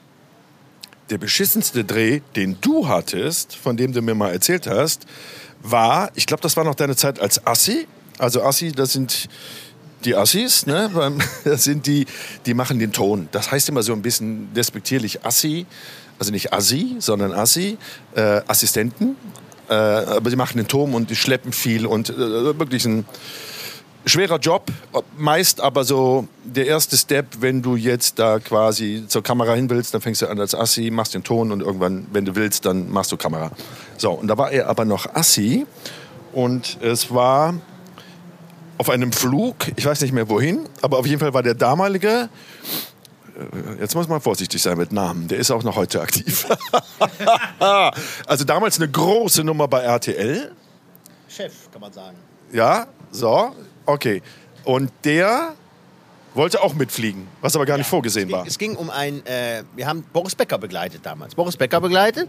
der 1.11 1.18
beschissenste 1.18 1.85
Dreh, 1.85 2.21
den 2.37 2.57
du 2.62 2.88
hattest, 2.88 3.55
von 3.55 3.77
dem 3.77 3.92
du 3.92 4.01
mir 4.01 4.14
mal 4.14 4.33
erzählt 4.33 4.66
hast, 4.66 5.05
war, 5.61 6.11
ich 6.14 6.27
glaube, 6.27 6.42
das 6.42 6.57
war 6.57 6.64
noch 6.64 6.75
deine 6.75 6.97
Zeit 6.97 7.21
als 7.21 7.47
Assi. 7.47 7.87
Also 8.18 8.42
Assi, 8.42 8.73
das 8.73 8.92
sind 8.92 9.29
die 10.04 10.16
Assis, 10.16 10.66
ne? 10.66 10.90
das 11.44 11.64
sind 11.64 11.86
die, 11.86 12.06
die 12.46 12.54
machen 12.54 12.78
den 12.78 12.92
Ton. 12.92 13.28
Das 13.32 13.50
heißt 13.50 13.68
immer 13.68 13.82
so 13.82 13.92
ein 13.92 14.02
bisschen 14.02 14.52
despektierlich 14.54 15.24
Assi, 15.24 15.66
also 16.18 16.30
nicht 16.30 16.52
Assi, 16.52 16.96
sondern 16.98 17.32
Assi, 17.32 17.78
äh, 18.14 18.40
Assistenten. 18.46 19.16
Äh, 19.68 19.74
aber 19.74 20.30
die 20.30 20.36
machen 20.36 20.56
den 20.56 20.68
Ton 20.68 20.94
und 20.94 21.10
die 21.10 21.16
schleppen 21.16 21.52
viel 21.52 21.86
und 21.86 22.10
äh, 22.10 22.58
wirklich 22.58 22.84
ein 22.84 23.06
schwerer 24.04 24.38
Job, 24.38 24.66
meist 25.16 25.60
aber 25.60 25.84
so 25.84 26.26
der 26.44 26.66
erste 26.66 26.96
Step, 26.96 27.26
wenn 27.40 27.62
du 27.62 27.76
jetzt 27.76 28.18
da 28.18 28.38
quasi 28.38 29.04
zur 29.06 29.22
Kamera 29.22 29.54
hin 29.54 29.70
willst, 29.70 29.94
dann 29.94 30.00
fängst 30.00 30.22
du 30.22 30.26
an 30.26 30.40
als 30.40 30.54
Assi, 30.54 30.90
machst 30.90 31.14
den 31.14 31.22
Ton 31.22 31.52
und 31.52 31.60
irgendwann, 31.60 32.06
wenn 32.12 32.24
du 32.24 32.34
willst, 32.34 32.66
dann 32.66 32.90
machst 32.90 33.12
du 33.12 33.16
Kamera. 33.16 33.52
So, 33.96 34.10
und 34.10 34.28
da 34.28 34.36
war 34.36 34.50
er 34.50 34.68
aber 34.68 34.84
noch 34.84 35.14
Assi 35.14 35.66
und 36.32 36.78
es 36.82 37.12
war 37.12 37.54
auf 38.83 38.90
einem 38.90 39.12
Flug, 39.12 39.55
ich 39.77 39.87
weiß 39.87 40.01
nicht 40.01 40.11
mehr 40.11 40.29
wohin, 40.29 40.68
aber 40.81 40.99
auf 40.99 41.07
jeden 41.07 41.21
Fall 41.21 41.33
war 41.33 41.45
der 41.45 41.55
damalige, 41.55 42.29
äh, 43.37 43.81
jetzt 43.81 43.95
muss 43.95 44.09
man 44.09 44.21
vorsichtig 44.21 44.61
sein 44.61 44.77
mit 44.77 44.90
Namen, 44.90 45.29
der 45.29 45.38
ist 45.38 45.53
auch 45.53 45.62
noch 45.62 45.77
heute 45.77 46.01
aktiv. 46.01 46.49
also 48.27 48.45
damals 48.45 48.79
eine 48.81 48.90
große 48.90 49.45
Nummer 49.45 49.68
bei 49.68 49.83
RTL. 49.83 50.51
Chef, 51.29 51.71
kann 51.71 51.81
man 51.81 51.92
sagen. 51.92 52.16
Ja, 52.51 52.88
so, 53.12 53.55
okay. 53.87 54.21
Und 54.64 54.90
der 55.05 55.55
wollte 56.35 56.62
auch 56.62 56.75
mitfliegen, 56.75 57.27
was 57.40 57.55
aber 57.55 57.66
gar 57.66 57.79
nicht 57.79 57.88
vorgesehen 57.88 58.25
es 58.25 58.29
ging, 58.29 58.37
war. 58.37 58.47
Es 58.47 58.59
ging 58.59 58.77
um 58.77 58.90
ein, 58.90 59.25
äh, 59.27 59.62
wir 59.77 59.87
haben 59.87 60.03
Boris 60.12 60.35
Becker 60.35 60.59
begleitet 60.59 61.01
damals. 61.05 61.35
Boris 61.35 61.57
Becker 61.57 61.81
begleitet. 61.81 62.29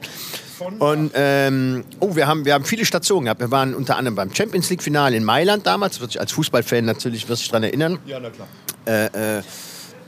Und 0.80 1.12
ähm, 1.14 1.84
oh, 2.00 2.16
wir 2.16 2.28
haben, 2.28 2.46
wir 2.46 2.54
haben 2.54 2.66
viele 2.66 2.86
Stationen 2.86 3.26
gehabt. 3.26 3.40
Wir 3.40 3.52
waren 3.52 3.74
unter 3.76 3.98
anderem 3.98 4.16
beim 4.16 4.34
Champions 4.34 4.70
League 4.70 4.84
Finale 4.84 5.16
in 5.16 5.24
Mailand 5.24 5.66
damals. 5.66 6.00
Wird 6.00 6.12
sich 6.12 6.22
als 6.22 6.32
Fußballfan 6.32 6.86
natürlich 6.86 7.28
wirst 7.30 7.44
dich 7.44 7.50
daran 7.50 7.64
erinnern. 7.64 8.00
Ja, 8.06 8.20
na 8.20 8.30
klar. 8.30 8.48
Äh, 8.86 9.38
äh, 9.40 9.44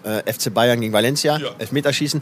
äh, 0.03 0.33
FC 0.33 0.53
Bayern 0.53 0.79
gegen 0.81 0.93
Valencia, 0.93 1.37
Ja. 1.37 1.49
Elfmeterschießen. 1.57 2.21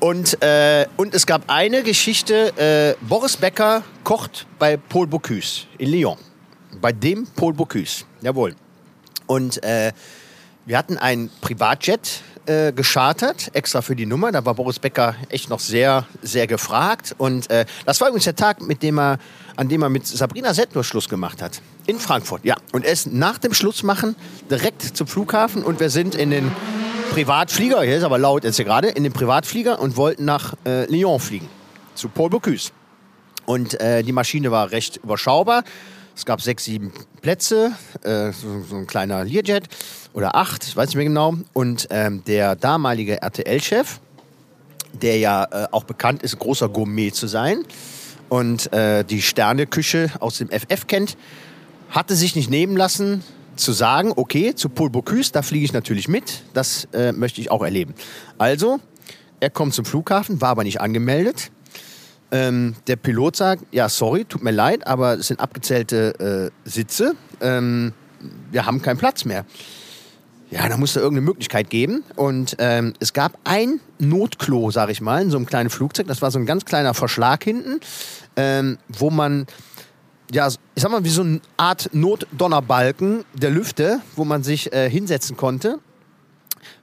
Und, 0.00 0.40
äh, 0.42 0.86
und 0.96 1.14
es 1.14 1.26
gab 1.26 1.42
eine 1.48 1.82
Geschichte, 1.82 2.52
äh, 2.56 3.04
Boris 3.04 3.36
Becker 3.36 3.82
kocht 4.04 4.46
bei 4.58 4.76
Paul 4.76 5.06
Bocuse 5.08 5.62
in 5.78 5.90
Lyon. 5.90 6.18
Bei 6.80 6.92
dem 6.92 7.26
Paul 7.34 7.52
Bocuse, 7.52 8.04
jawohl. 8.20 8.54
Und 9.26 9.62
äh, 9.64 9.92
wir 10.68 10.76
hatten 10.76 10.98
ein 10.98 11.30
Privatjet 11.40 12.20
äh, 12.44 12.72
geschartert, 12.72 13.48
extra 13.54 13.80
für 13.80 13.96
die 13.96 14.04
Nummer. 14.04 14.32
Da 14.32 14.44
war 14.44 14.52
Boris 14.52 14.78
Becker 14.78 15.14
echt 15.30 15.48
noch 15.48 15.60
sehr, 15.60 16.06
sehr 16.20 16.46
gefragt. 16.46 17.14
Und 17.16 17.50
äh, 17.50 17.64
das 17.86 18.02
war 18.02 18.08
übrigens 18.08 18.24
der 18.24 18.36
Tag, 18.36 18.60
mit 18.60 18.82
dem 18.82 18.98
er, 18.98 19.18
an 19.56 19.70
dem 19.70 19.80
er 19.80 19.88
mit 19.88 20.06
Sabrina 20.06 20.52
Settler 20.52 20.84
Schluss 20.84 21.08
gemacht 21.08 21.40
hat. 21.40 21.62
In 21.86 21.98
Frankfurt, 21.98 22.44
ja. 22.44 22.54
Und 22.72 22.84
er 22.84 22.92
ist 22.92 23.10
nach 23.10 23.38
dem 23.38 23.54
Schlussmachen 23.54 24.14
direkt 24.50 24.82
zum 24.82 25.06
Flughafen 25.06 25.62
und 25.62 25.80
wir 25.80 25.88
sind 25.88 26.14
in 26.14 26.28
den 26.30 26.52
Privatflieger, 27.12 27.80
hier 27.80 27.96
ist 27.96 28.04
aber 28.04 28.18
laut 28.18 28.44
jetzt 28.44 28.56
hier 28.56 28.66
gerade, 28.66 28.88
in 28.88 29.04
den 29.04 29.14
Privatflieger 29.14 29.80
und 29.80 29.96
wollten 29.96 30.26
nach 30.26 30.52
äh, 30.66 30.84
Lyon 30.84 31.18
fliegen. 31.18 31.48
Zu 31.94 32.10
Paul 32.10 32.28
Bocuse. 32.28 32.72
Und 33.46 33.80
äh, 33.80 34.02
die 34.02 34.12
Maschine 34.12 34.50
war 34.50 34.70
recht 34.70 34.98
überschaubar. 34.98 35.64
Es 36.18 36.24
gab 36.24 36.42
sechs, 36.42 36.64
sieben 36.64 36.92
Plätze, 37.22 37.70
äh, 38.02 38.32
so, 38.32 38.60
so 38.68 38.74
ein 38.74 38.88
kleiner 38.88 39.22
Learjet 39.24 39.68
oder 40.12 40.34
acht, 40.34 40.66
ich 40.66 40.76
weiß 40.76 40.88
nicht 40.88 40.96
mehr 40.96 41.04
genau. 41.04 41.36
Und 41.52 41.86
ähm, 41.90 42.24
der 42.26 42.56
damalige 42.56 43.22
RTL-Chef, 43.22 44.00
der 45.00 45.18
ja 45.18 45.44
äh, 45.44 45.68
auch 45.70 45.84
bekannt 45.84 46.24
ist, 46.24 46.36
großer 46.40 46.70
Gourmet 46.70 47.12
zu 47.12 47.28
sein 47.28 47.62
und 48.28 48.72
äh, 48.72 49.04
die 49.04 49.22
Sterneküche 49.22 50.10
aus 50.18 50.38
dem 50.38 50.48
FF 50.48 50.88
kennt, 50.88 51.16
hatte 51.90 52.16
sich 52.16 52.34
nicht 52.34 52.50
nehmen 52.50 52.76
lassen 52.76 53.22
zu 53.54 53.70
sagen, 53.70 54.12
okay, 54.16 54.56
zu 54.56 54.70
Paul 54.70 54.90
Bocuse, 54.90 55.30
da 55.30 55.42
fliege 55.42 55.66
ich 55.66 55.72
natürlich 55.72 56.08
mit, 56.08 56.42
das 56.52 56.88
äh, 56.94 57.12
möchte 57.12 57.40
ich 57.40 57.52
auch 57.52 57.62
erleben. 57.62 57.94
Also, 58.38 58.80
er 59.38 59.50
kommt 59.50 59.72
zum 59.72 59.84
Flughafen, 59.84 60.40
war 60.40 60.48
aber 60.48 60.64
nicht 60.64 60.80
angemeldet. 60.80 61.52
Ähm, 62.30 62.74
der 62.86 62.96
Pilot 62.96 63.36
sagt, 63.36 63.64
ja, 63.70 63.88
sorry, 63.88 64.24
tut 64.24 64.42
mir 64.42 64.50
leid, 64.50 64.86
aber 64.86 65.14
es 65.14 65.28
sind 65.28 65.40
abgezählte 65.40 66.52
äh, 66.64 66.68
Sitze. 66.68 67.14
Ähm, 67.40 67.92
wir 68.50 68.66
haben 68.66 68.82
keinen 68.82 68.98
Platz 68.98 69.24
mehr. 69.24 69.44
Ja, 70.50 70.66
da 70.68 70.76
musste 70.76 71.00
irgendeine 71.00 71.26
Möglichkeit 71.26 71.68
geben. 71.70 72.04
Und 72.16 72.56
ähm, 72.58 72.94
es 73.00 73.12
gab 73.12 73.38
ein 73.44 73.80
Notklo, 73.98 74.70
sag 74.70 74.90
ich 74.90 75.00
mal, 75.00 75.22
in 75.22 75.30
so 75.30 75.36
einem 75.36 75.46
kleinen 75.46 75.70
Flugzeug. 75.70 76.06
Das 76.06 76.22
war 76.22 76.30
so 76.30 76.38
ein 76.38 76.46
ganz 76.46 76.64
kleiner 76.64 76.94
Verschlag 76.94 77.44
hinten, 77.44 77.80
ähm, 78.36 78.78
wo 78.88 79.10
man, 79.10 79.46
ja, 80.32 80.48
ich 80.48 80.82
sag 80.82 80.90
mal, 80.90 81.04
wie 81.04 81.10
so 81.10 81.22
eine 81.22 81.40
Art 81.56 81.90
Notdonnerbalken 81.92 83.24
der 83.34 83.50
Lüfte, 83.50 84.00
wo 84.16 84.24
man 84.24 84.42
sich 84.42 84.72
äh, 84.72 84.88
hinsetzen 84.88 85.36
konnte 85.36 85.80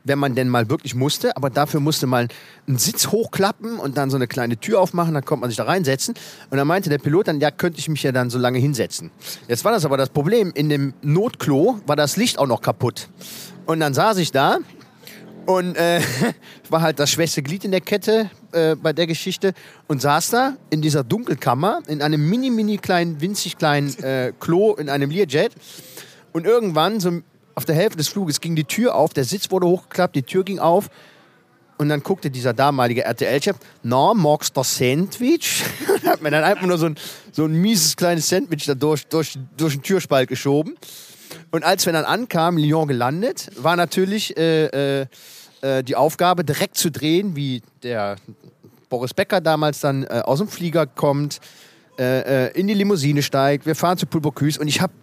wenn 0.05 0.19
man 0.19 0.35
denn 0.35 0.47
mal 0.47 0.69
wirklich 0.69 0.95
musste. 0.95 1.35
Aber 1.35 1.49
dafür 1.49 1.81
musste 1.81 2.07
man 2.07 2.29
einen 2.67 2.77
Sitz 2.77 3.07
hochklappen 3.07 3.77
und 3.77 3.97
dann 3.97 4.09
so 4.09 4.15
eine 4.15 4.27
kleine 4.27 4.57
Tür 4.57 4.79
aufmachen, 4.79 5.13
dann 5.13 5.25
konnte 5.25 5.41
man 5.41 5.49
sich 5.49 5.57
da 5.57 5.65
reinsetzen. 5.65 6.15
Und 6.49 6.57
dann 6.57 6.67
meinte 6.67 6.89
der 6.89 6.99
Pilot 6.99 7.27
dann, 7.27 7.41
ja, 7.41 7.51
könnte 7.51 7.79
ich 7.79 7.89
mich 7.89 8.03
ja 8.03 8.13
dann 8.13 8.29
so 8.29 8.37
lange 8.37 8.59
hinsetzen. 8.59 9.11
Jetzt 9.49 9.65
war 9.65 9.73
das 9.73 9.83
aber 9.83 9.97
das 9.97 10.09
Problem, 10.09 10.51
in 10.55 10.69
dem 10.69 10.93
Notklo 11.01 11.79
war 11.85 11.97
das 11.97 12.15
Licht 12.15 12.39
auch 12.39 12.47
noch 12.47 12.61
kaputt. 12.61 13.09
Und 13.65 13.79
dann 13.79 13.93
saß 13.93 14.17
ich 14.17 14.31
da 14.31 14.59
und 15.45 15.75
äh, 15.75 16.01
war 16.69 16.81
halt 16.81 16.99
das 16.99 17.09
schwächste 17.11 17.41
Glied 17.41 17.65
in 17.65 17.71
der 17.71 17.81
Kette 17.81 18.29
äh, 18.51 18.75
bei 18.75 18.93
der 18.93 19.07
Geschichte 19.07 19.53
und 19.87 20.01
saß 20.01 20.29
da 20.29 20.53
in 20.69 20.81
dieser 20.81 21.03
Dunkelkammer 21.03 21.81
in 21.87 22.01
einem 22.01 22.29
mini, 22.29 22.49
mini 22.49 22.77
kleinen, 22.77 23.21
winzig 23.21 23.57
kleinen 23.57 23.97
äh, 24.03 24.33
Klo 24.39 24.73
in 24.75 24.89
einem 24.89 25.09
Learjet. 25.09 25.51
Und 26.31 26.45
irgendwann, 26.45 26.99
so 26.99 27.21
auf 27.55 27.65
der 27.65 27.75
Hälfte 27.75 27.97
des 27.97 28.09
Fluges, 28.09 28.41
ging 28.41 28.55
die 28.55 28.65
Tür 28.65 28.95
auf, 28.95 29.13
der 29.13 29.23
Sitz 29.23 29.49
wurde 29.49 29.67
hochgeklappt, 29.67 30.15
die 30.15 30.23
Tür 30.23 30.43
ging 30.43 30.59
auf. 30.59 30.89
Und 31.77 31.89
dann 31.89 32.03
guckte 32.03 32.31
dieser 32.31 32.53
damalige 32.53 33.03
RTL-Chef, 33.03 33.57
na, 33.83 34.13
magst 34.13 34.55
du 34.55 34.61
das 34.61 34.77
Sandwich? 34.77 35.63
Und 35.93 36.05
hat 36.05 36.21
mir 36.21 36.31
dann 36.31 36.43
einfach 36.43 36.65
nur 36.65 36.77
so 36.77 36.85
ein, 36.85 36.95
so 37.33 37.45
ein 37.45 37.53
mieses 37.53 37.97
kleines 37.97 38.29
Sandwich 38.29 38.65
da 38.65 38.75
durch, 38.75 39.05
durch, 39.07 39.37
durch 39.57 39.73
den 39.73 39.83
Türspalt 39.83 40.29
geschoben. 40.29 40.75
Und 41.51 41.65
als 41.65 41.85
wir 41.85 41.91
dann 41.91 42.05
ankamen, 42.05 42.61
Lyon 42.61 42.87
gelandet, 42.87 43.49
war 43.57 43.75
natürlich 43.75 44.37
äh, 44.37 45.01
äh, 45.01 45.07
äh, 45.61 45.83
die 45.83 45.97
Aufgabe, 45.97 46.45
direkt 46.45 46.77
zu 46.77 46.91
drehen, 46.91 47.35
wie 47.35 47.61
der 47.83 48.15
Boris 48.89 49.13
Becker 49.13 49.41
damals 49.41 49.81
dann 49.81 50.03
äh, 50.03 50.21
aus 50.23 50.39
dem 50.39 50.47
Flieger 50.47 50.85
kommt, 50.85 51.41
äh, 51.97 52.47
äh, 52.47 52.59
in 52.59 52.67
die 52.67 52.73
Limousine 52.73 53.21
steigt, 53.21 53.65
wir 53.65 53.75
fahren 53.75 53.97
zu 53.97 54.05
Pulbocuse 54.05 54.59
und 54.59 54.67
ich 54.67 54.81
habe 54.81 54.93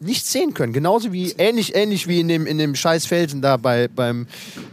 nichts 0.00 0.32
sehen 0.32 0.54
können. 0.54 0.72
Genauso 0.72 1.12
wie, 1.12 1.32
ähnlich, 1.38 1.74
ähnlich 1.74 2.06
wie 2.06 2.20
in 2.20 2.28
dem, 2.28 2.46
in 2.46 2.58
dem 2.58 2.74
scheiß 2.74 3.06
Felsen 3.06 3.42
da 3.42 3.56
bei, 3.56 3.88
beim 3.88 4.26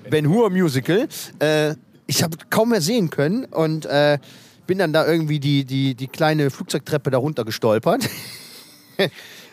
Ben 0.10 0.28
Hur 0.28 0.50
Musical. 0.50 1.08
Äh, 1.40 1.76
ich 2.08 2.24
habe 2.24 2.38
kaum 2.50 2.70
mehr 2.70 2.82
sehen 2.82 3.10
können 3.10 3.46
und 3.46 3.86
äh, 3.86 4.20
bin 4.68 4.78
dann 4.78 4.94
da 4.94 5.06
irgendwie 5.06 5.40
die, 5.40 5.66
die, 5.66 5.96
die 5.96 6.08
kleine 6.08 6.50
Flugzeugtreppe 6.50 7.12
da 7.12 7.18
runter 7.18 7.46
gestolpert. 7.46 8.10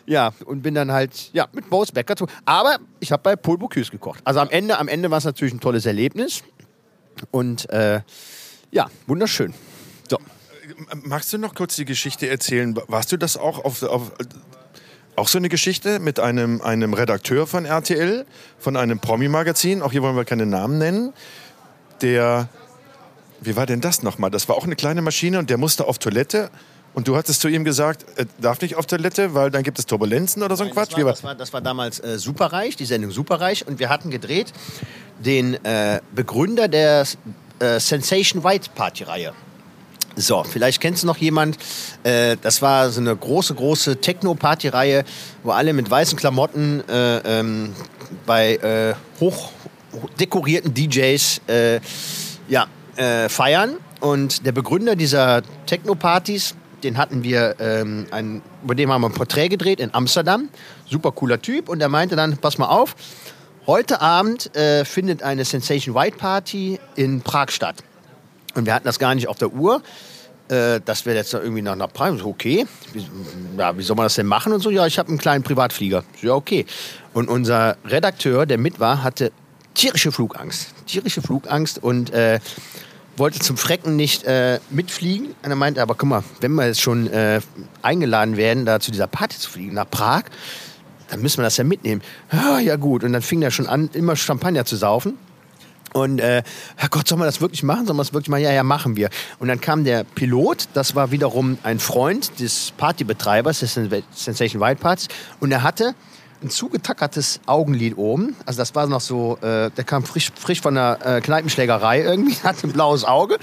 ja, 0.07 0.33
und 0.45 0.63
bin 0.63 0.75
dann 0.75 0.93
halt 0.93 1.31
ja, 1.33 1.49
mit 1.53 1.71
Boris 1.71 1.93
Becker 1.93 2.17
zu. 2.17 2.27
Aber 2.45 2.79
ich 2.99 3.13
habe 3.13 3.23
bei 3.23 3.37
Paul 3.37 3.59
Bocuse 3.59 3.91
gekocht. 3.91 4.21
Also 4.25 4.41
am 4.41 4.51
Ende, 4.51 4.79
am 4.79 4.89
Ende 4.89 5.11
war 5.11 5.19
es 5.19 5.25
natürlich 5.25 5.55
ein 5.55 5.61
tolles 5.61 5.87
Erlebnis. 5.87 6.43
Und 7.31 7.69
äh, 7.71 8.01
ja, 8.71 8.91
wunderschön. 9.07 9.55
So. 10.09 10.19
Magst 11.03 11.33
du 11.33 11.39
noch 11.39 11.55
kurz 11.55 11.77
die 11.77 11.85
Geschichte 11.85 12.29
erzählen? 12.29 12.77
Warst 12.89 13.13
du 13.13 13.17
das 13.17 13.37
auch 13.37 13.65
auf, 13.65 13.83
auf 13.83 14.13
auch 15.21 15.29
so 15.29 15.39
eine 15.39 15.49
Geschichte 15.49 16.01
mit 16.01 16.19
einem, 16.19 16.61
einem 16.63 16.95
Redakteur 16.95 17.47
von 17.47 17.65
RTL, 17.65 18.27
von 18.59 18.77
einem 18.77 18.99
Promi-Magazin, 18.99 19.83
auch 19.83 19.93
hier 19.93 20.03
wollen 20.03 20.17
wir 20.17 20.25
keine 20.25 20.47
Namen 20.47 20.79
nennen, 20.79 21.13
der, 22.01 22.49
wie 23.41 23.55
war 23.55 23.67
denn 23.67 23.81
das 23.81 24.03
nochmal? 24.03 24.31
Das 24.31 24.49
war 24.49 24.57
auch 24.57 24.65
eine 24.65 24.77
kleine 24.77 25.03
Maschine 25.03 25.39
und 25.39 25.51
der 25.51 25.59
musste 25.59 25.87
auf 25.87 25.99
Toilette 25.99 26.51
und 26.93 27.07
du 27.07 27.17
hattest 27.17 27.41
zu 27.41 27.49
ihm 27.49 27.65
gesagt, 27.65 28.05
er 28.17 28.27
darf 28.41 28.61
nicht 28.61 28.75
auf 28.75 28.87
Toilette, 28.87 29.35
weil 29.35 29.51
dann 29.51 29.63
gibt 29.63 29.79
es 29.79 29.87
Turbulenzen 29.87 30.43
oder 30.43 30.57
so 30.57 30.65
ein 30.65 30.69
Nein, 30.69 30.75
Quatsch? 30.75 30.93
Das 30.93 31.05
war, 31.05 31.13
das 31.13 31.23
war, 31.23 31.35
das 31.35 31.53
war 31.53 31.61
damals 31.61 32.01
äh, 32.01 32.19
Superreich, 32.19 32.77
die 32.77 32.85
Sendung 32.85 33.13
Superreich. 33.13 33.67
Und 33.67 33.79
wir 33.79 33.89
hatten 33.89 34.11
gedreht 34.11 34.53
den 35.21 35.65
äh, 35.65 36.01
Begründer 36.13 36.67
der 36.67 37.07
äh, 37.61 37.79
Sensation 37.79 38.43
White 38.43 38.71
Party-Reihe. 38.75 39.33
So, 40.17 40.45
vielleicht 40.45 40.81
kennst 40.81 41.03
du 41.03 41.07
noch 41.07 41.17
jemand. 41.17 41.57
Äh, 42.03 42.37
das 42.43 42.63
war 42.63 42.91
so 42.91 43.01
eine 43.01 43.15
große, 43.15 43.55
große 43.55 44.01
Techno-Party-Reihe, 44.01 45.05
wo 45.43 45.53
alle 45.53 45.73
mit 45.73 45.91
weißen 45.91 46.19
Klamotten 46.19 46.83
äh, 46.89 47.19
ähm, 47.41 47.73
bei 48.27 48.57
äh, 48.57 48.95
hoch 49.21 49.53
dekorierten 50.19 50.75
DJs 50.75 51.41
äh, 51.49 51.81
ja, 52.49 52.67
äh, 52.97 53.29
feiern. 53.29 53.77
Und 54.01 54.47
der 54.47 54.53
Begründer 54.53 54.97
dieser 54.97 55.43
Techno-Partys, 55.67 56.55
den 56.83 56.97
hatten 56.97 57.23
wir, 57.23 57.57
ähm, 57.61 58.07
ein, 58.11 58.43
über 58.65 58.75
dem 58.75 58.91
haben 58.91 59.03
wir 59.03 59.09
ein 59.09 59.15
Porträt 59.15 59.49
gedreht 59.49 59.81
in 59.81 59.93
Amsterdam. 59.95 60.49
Super 60.89 61.13
cooler 61.13 61.41
Typ. 61.41 61.69
Und 61.69 61.81
er 61.81 61.89
meinte 61.89 62.17
dann, 62.17 62.37
pass 62.39 62.59
mal 62.59 62.69
auf, 62.69 62.97
heute 63.67 64.01
Abend 64.01 64.55
äh, 64.57 64.85
findet 64.85 65.23
eine 65.23 65.45
Sensation 65.45 65.95
White 65.95 66.17
Party 66.17 66.81
in 66.97 67.21
Prag 67.21 67.51
statt. 67.51 67.77
Und 68.55 68.67
wir 68.67 68.75
hatten 68.75 68.87
das 68.87 68.99
gar 68.99 69.15
nicht 69.15 69.29
auf 69.29 69.39
der 69.39 69.53
Uhr. 69.53 69.83
Äh, 70.51 70.81
dass 70.85 71.07
wir 71.07 71.15
jetzt 71.15 71.33
irgendwie 71.33 71.63
nach, 71.63 71.77
nach 71.77 71.93
Prag, 71.93 72.25
okay, 72.25 72.67
wie, 72.93 73.07
ja, 73.57 73.79
wie 73.79 73.83
soll 73.85 73.95
man 73.95 74.07
das 74.07 74.17
denn 74.17 74.27
machen 74.27 74.53
und 74.53 74.61
so? 74.61 74.71
Ja, 74.71 74.85
ich 74.85 74.99
habe 74.99 75.09
einen 75.09 75.19
kleinen 75.19 75.45
Privatflieger. 75.45 76.03
Ja, 76.23 76.35
okay. 76.35 76.67
Und 77.15 77.29
unser 77.29 77.77
Redakteur, 77.85 78.47
der 78.47 78.59
mit 78.59 78.81
war, 78.81 79.05
hatte 79.05 79.31
tierische 79.75 80.11
Flugangst. 80.11 80.75
Tierische 80.87 81.23
Flugangst 81.23 81.81
und 81.81 82.13
äh, 82.13 82.41
wollte 83.17 83.39
zum 83.39 83.57
Frecken 83.57 83.95
nicht 83.95 84.25
äh, 84.25 84.59
mitfliegen. 84.71 85.29
Und 85.43 85.51
er 85.51 85.55
meinte, 85.55 85.81
aber 85.83 85.95
guck 85.95 86.09
mal, 86.09 86.25
wenn 86.41 86.53
wir 86.55 86.67
jetzt 86.67 86.81
schon 86.81 87.07
äh, 87.07 87.41
eingeladen 87.83 88.37
werden, 88.37 88.67
da 88.67 88.81
zu 88.81 88.91
dieser 88.91 89.07
Party 89.07 89.39
zu 89.39 89.51
fliegen, 89.51 89.75
nach 89.75 89.89
Prag, 89.89 90.25
dann 91.11 91.23
müssen 91.23 91.39
wir 91.39 91.45
das 91.45 91.59
ja 91.59 91.65
mitnehmen. 91.65 92.03
Ja, 92.33 92.59
ja 92.59 92.75
gut. 92.75 93.05
Und 93.05 93.13
dann 93.13 93.23
fing 93.23 93.41
er 93.43 93.53
schon 93.53 93.69
an, 93.69 93.89
immer 93.93 94.17
Champagner 94.17 94.65
zu 94.65 94.75
saufen. 94.75 95.17
Und 95.93 96.21
äh, 96.21 96.43
Herrgott, 96.77 97.09
soll 97.09 97.19
man 97.19 97.27
das 97.27 97.41
wirklich 97.41 97.63
machen? 97.63 97.87
Soll 97.87 97.95
man 97.95 98.05
das 98.05 98.13
wirklich 98.13 98.29
machen? 98.29 98.43
Ja, 98.43 98.53
ja, 98.53 98.63
machen 98.63 98.97
wir. 98.97 99.11
Und 99.39 99.49
dann 99.49 99.61
kam 99.61 99.85
der 99.85 100.05
Pilot, 100.05 100.69
das 100.75 100.95
war 100.95 101.11
wiederum 101.11 101.59
ein 101.63 101.81
Freund 101.81 102.39
des 102.39 102.73
Partybetreibers, 102.77 103.61
des 103.61 103.75
Sensation 103.75 104.63
Wild 104.63 104.81
Parts, 104.81 105.09
und 105.41 105.51
er 105.51 105.63
hatte 105.63 105.95
ein 106.43 106.51
zugetackertes 106.51 107.41
Augenlid 107.47 107.99
oben. 107.99 108.37
Also 108.47 108.59
das 108.59 108.75
war 108.75 108.87
noch 108.87 109.01
so, 109.01 109.37
äh, 109.43 109.71
der 109.71 109.85
kam 109.85 110.05
frisch, 110.05 110.31
frisch 110.35 110.61
von 110.61 110.75
der 110.75 110.99
äh, 111.05 111.21
Kneipenschlägerei 111.21 112.03
irgendwie, 112.03 112.35
hatte 112.43 112.67
ein 112.67 112.73
blaues 112.73 113.05
Auge. 113.05 113.39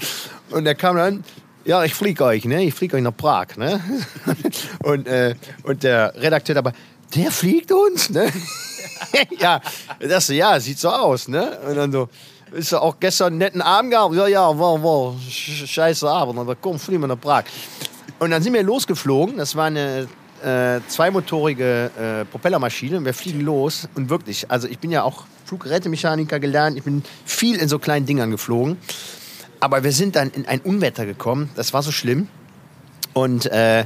Und 0.50 0.64
der 0.64 0.74
kam 0.74 0.96
dann, 0.96 1.24
ja, 1.64 1.84
ich 1.84 1.94
fliege 1.94 2.24
euch, 2.24 2.44
ne? 2.44 2.64
Ich 2.64 2.74
fliege 2.74 2.96
euch 2.96 3.02
nach 3.02 3.16
Prag, 3.16 3.56
ne? 3.56 3.80
und, 4.82 5.06
äh, 5.06 5.34
und 5.64 5.82
der 5.82 6.14
Redakteur 6.16 6.54
dabei, 6.54 6.72
der 7.14 7.30
fliegt 7.30 7.70
uns, 7.72 8.10
ne? 8.10 8.32
ja, 9.38 9.60
das 10.00 10.28
ja, 10.28 10.58
sieht 10.60 10.78
so 10.78 10.88
aus, 10.88 11.28
ne? 11.28 11.58
Und 11.68 11.76
dann 11.76 11.92
so, 11.92 12.08
ist 12.52 12.72
ja 12.72 12.80
auch 12.80 12.98
gestern 13.00 13.28
einen 13.28 13.38
netten 13.38 13.62
Abend 13.62 13.90
gehabt? 13.90 14.14
Ja, 14.14 14.26
ja, 14.26 14.58
war, 14.58 14.82
war, 14.82 15.14
scheiße 15.28 16.08
Abend. 16.08 16.38
Aber 16.38 16.54
komm, 16.54 16.78
fliegen 16.78 17.02
wir 17.02 17.08
nach 17.08 17.20
Prag. 17.20 17.44
Und 18.18 18.30
dann 18.30 18.42
sind 18.42 18.52
wir 18.52 18.62
losgeflogen. 18.62 19.36
Das 19.36 19.54
war 19.54 19.66
eine 19.66 20.08
äh, 20.42 20.80
zweimotorige 20.88 21.90
äh, 21.98 22.24
Propellermaschine. 22.24 22.98
Und 22.98 23.04
wir 23.04 23.14
fliegen 23.14 23.40
los. 23.40 23.88
Und 23.94 24.10
wirklich, 24.10 24.50
also 24.50 24.68
ich 24.68 24.78
bin 24.78 24.90
ja 24.90 25.02
auch 25.02 25.24
Fluggerätemechaniker 25.44 26.40
gelernt. 26.40 26.76
Ich 26.76 26.84
bin 26.84 27.02
viel 27.24 27.56
in 27.56 27.68
so 27.68 27.78
kleinen 27.78 28.06
Dingern 28.06 28.30
geflogen. 28.30 28.76
Aber 29.60 29.82
wir 29.82 29.92
sind 29.92 30.16
dann 30.16 30.30
in 30.30 30.46
ein 30.46 30.60
Unwetter 30.60 31.06
gekommen. 31.06 31.50
Das 31.56 31.72
war 31.72 31.82
so 31.82 31.90
schlimm. 31.90 32.28
Und, 33.14 33.46
äh, 33.46 33.84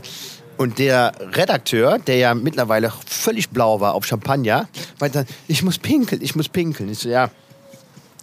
und 0.59 0.79
der 0.79 1.13
Redakteur, 1.33 1.99
der 1.99 2.17
ja 2.17 2.35
mittlerweile 2.35 2.93
völlig 3.07 3.49
blau 3.51 3.81
war 3.81 3.95
auf 3.95 4.05
Champagner, 4.05 4.69
meinte 5.01 5.19
dann, 5.19 5.27
ich 5.49 5.63
muss 5.63 5.79
pinkeln, 5.79 6.21
ich 6.23 6.37
muss 6.37 6.49
pinkeln. 6.49 6.91
Ich 6.91 6.99
so, 6.99 7.09
ja, 7.09 7.31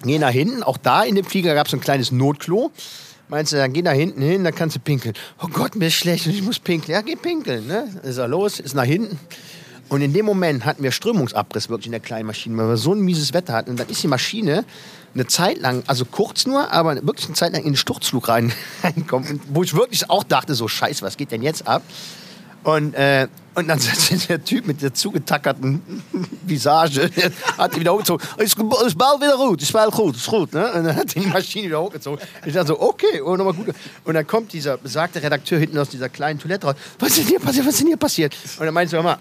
geh 0.04 0.20
nach 0.20 0.32
hinten. 0.32 0.64
Auch 0.64 0.78
da 0.78 1.04
in 1.04 1.16
dem 1.16 1.26
Flieger 1.26 1.56
gab 1.56 1.68
es 1.68 1.74
ein 1.74 1.82
kleines 1.82 2.12
Notklo. 2.12 2.72
Meinst 3.28 3.54
du, 3.54 3.58
dann 3.58 3.74
geh 3.74 3.84
nach 3.84 3.94
hinten 3.94 4.22
hin, 4.22 4.44
dann 4.44 4.56
kannst 4.56 4.76
du 4.76 4.80
pinkeln. 4.80 5.14
Oh 5.42 5.48
Gott, 5.48 5.76
mir 5.76 5.88
ist 5.88 5.94
schlecht 5.94 6.26
und 6.26 6.34
ich 6.34 6.42
muss 6.42 6.60
pinkeln. 6.60 6.94
Ja, 6.94 7.02
geh 7.02 7.16
pinkeln. 7.16 7.68
Ne? 7.68 7.88
Ist 8.04 8.18
er 8.18 8.28
los, 8.28 8.60
ist 8.60 8.74
nach 8.74 8.86
hinten. 8.86 9.20
Und 9.90 10.02
in 10.02 10.14
dem 10.14 10.26
Moment 10.26 10.66
hatten 10.66 10.84
wir 10.84 10.92
Strömungsabriss 10.92 11.70
wirklich 11.70 11.88
in 11.88 11.92
der 11.92 12.00
kleinen 12.00 12.28
Maschine, 12.28 12.58
weil 12.58 12.70
wir 12.70 12.78
so 12.78 12.94
ein 12.94 13.02
mieses 13.02 13.34
Wetter 13.34 13.54
hatten. 13.54 13.72
Und 13.72 13.80
dann 13.80 13.90
ist 13.90 14.02
die 14.02 14.08
Maschine 14.08 14.66
eine 15.14 15.28
Zeit 15.28 15.60
lang, 15.60 15.84
also 15.88 16.06
kurz 16.06 16.46
nur, 16.46 16.72
aber 16.72 16.96
wirklich 17.06 17.26
eine 17.26 17.36
Zeit 17.36 17.54
lang 17.54 17.64
in 17.64 17.72
den 17.72 17.76
Sturzflug 17.76 18.30
rein, 18.30 18.52
reingekommen. 18.84 19.42
Wo 19.52 19.64
ich 19.64 19.76
wirklich 19.76 20.10
auch 20.10 20.24
dachte, 20.24 20.54
so 20.56 20.68
scheiße, 20.68 21.02
was 21.04 21.18
geht 21.18 21.32
denn 21.32 21.42
jetzt 21.42 21.68
ab? 21.68 21.82
Und, 22.64 22.94
äh, 22.94 23.28
und 23.56 23.68
dann 23.68 23.80
sagt 23.80 24.30
der 24.30 24.44
Typ 24.44 24.68
mit 24.68 24.82
der 24.82 24.94
zugetackerten 24.94 25.82
Visage, 26.46 27.10
hat 27.58 27.76
die 27.76 27.80
wieder 27.80 27.94
hochgezogen. 27.94 28.28
Ist, 28.38 28.58
ist 28.58 28.98
bald 28.98 29.22
wieder 29.22 29.38
gut, 29.38 29.62
ist 29.62 29.74
bald 29.74 29.92
gut, 29.92 30.16
ist 30.16 30.28
gut. 30.28 30.54
Ne? 30.54 30.72
Und 30.74 30.84
dann 30.86 30.96
hat 30.96 31.16
die 31.16 31.22
Maschine 31.22 31.68
wieder 31.68 31.82
hochgezogen. 31.82 32.20
Ich 32.46 32.54
dachte 32.54 32.68
so, 32.68 32.82
okay, 32.82 33.22
oh, 33.22 33.36
nochmal 33.36 33.54
gut. 33.54 33.76
Und 34.04 34.14
dann 34.14 34.28
kommt 34.28 34.54
dieser 34.54 34.78
besagte 34.78 35.22
Redakteur 35.22 35.60
hinten 35.60 35.78
aus 35.78 35.90
dieser 35.90 36.10
kleinen 36.10 36.40
Toilette 36.40 36.68
raus. 36.68 36.76
Was 37.00 37.10
ist 37.10 37.20
denn 37.20 37.28
hier 37.28 37.40
passiert? 37.40 37.66
Was 37.66 37.74
ist 37.74 37.80
denn 37.80 37.88
hier 37.88 37.98
passiert? 37.98 38.36
Und 38.60 38.66
dann 38.66 38.74
meinte 38.74 38.92
sie, 38.92 38.96
hör 38.98 39.04
mal, 39.04 39.18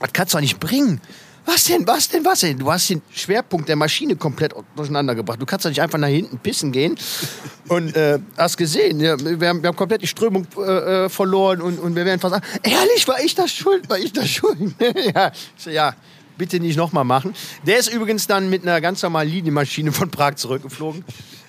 das 0.00 0.12
kannst 0.12 0.34
du 0.34 0.38
doch 0.38 0.42
nicht 0.42 0.60
bringen. 0.60 1.00
Was 1.46 1.64
denn, 1.64 1.86
was 1.86 2.08
denn, 2.08 2.24
was 2.24 2.40
denn? 2.40 2.58
Du 2.58 2.70
hast 2.70 2.90
den 2.90 3.00
Schwerpunkt 3.12 3.68
der 3.68 3.76
Maschine 3.76 4.16
komplett 4.16 4.52
durcheinander 4.74 5.14
gebracht. 5.14 5.40
Du 5.40 5.46
kannst 5.46 5.64
doch 5.64 5.70
nicht 5.70 5.80
einfach 5.80 5.98
nach 5.98 6.08
hinten 6.08 6.38
pissen 6.38 6.72
gehen. 6.72 6.96
Und 7.68 7.96
äh, 7.96 8.18
hast 8.36 8.56
gesehen, 8.56 9.00
ja, 9.00 9.16
wir, 9.18 9.48
haben, 9.48 9.62
wir 9.62 9.68
haben 9.68 9.76
komplett 9.76 10.02
die 10.02 10.06
Strömung 10.06 10.46
äh, 10.56 11.04
äh 11.04 11.08
verloren 11.08 11.60
und, 11.60 11.80
und 11.80 11.96
wir 11.96 12.04
werden 12.04 12.20
fast 12.20 12.40
ehrlich, 12.62 13.08
war 13.08 13.20
ich 13.20 13.34
das 13.34 13.50
schuld? 13.50 13.90
War 13.90 13.98
ich 13.98 14.12
das 14.12 14.28
schuld? 14.28 14.56
ja, 15.14 15.32
so, 15.56 15.70
ja, 15.70 15.92
bitte 16.38 16.60
nicht 16.60 16.76
nochmal 16.76 17.04
machen. 17.04 17.34
Der 17.66 17.78
ist 17.78 17.92
übrigens 17.92 18.28
dann 18.28 18.48
mit 18.50 18.62
einer 18.62 18.80
ganz 18.80 19.02
normalen 19.02 19.28
Linienmaschine 19.28 19.90
von 19.90 20.10
Prag 20.10 20.36
zurückgeflogen. 20.36 21.04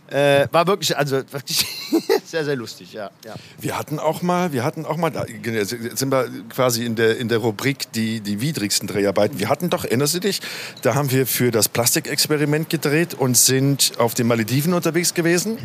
Äh, 0.10 0.48
war 0.52 0.68
wirklich, 0.68 0.98
also 0.98 1.18
wirklich 1.18 1.66
sehr, 2.26 2.46
sehr 2.46 2.56
lustig, 2.56 2.94
ja, 2.94 3.12
ja. 3.26 3.36
Wir 3.60 3.78
hatten 3.78 4.00
auch 4.00 4.22
mal, 4.22 4.54
wir 4.54 4.64
hatten 4.64 4.86
auch 4.86 4.96
mal, 4.96 5.10
da 5.10 5.26
sind 5.26 6.12
wir 6.12 6.30
quasi 6.50 6.86
in 6.86 6.96
der, 6.96 7.18
in 7.18 7.28
der 7.28 7.40
Rubrik 7.40 7.92
die, 7.92 8.22
die 8.22 8.40
widrigsten 8.40 8.88
Dreharbeiten. 8.88 9.40
Wir 9.40 9.50
hatten 9.50 9.70
doch, 9.70 9.84
erinnerst 9.84 10.16
du 10.16 10.20
dich, 10.20 10.40
da 10.82 10.96
haben 10.96 11.12
wir 11.12 11.28
für 11.28 11.52
das 11.52 11.68
Plastikexperiment 11.68 12.70
gedreht 12.70 13.16
und 13.16 13.36
sind 13.36 13.94
auf 13.98 14.14
den 14.14 14.28
Malediven 14.28 14.74
unterwegs 14.74 15.14
gewesen. 15.14 15.58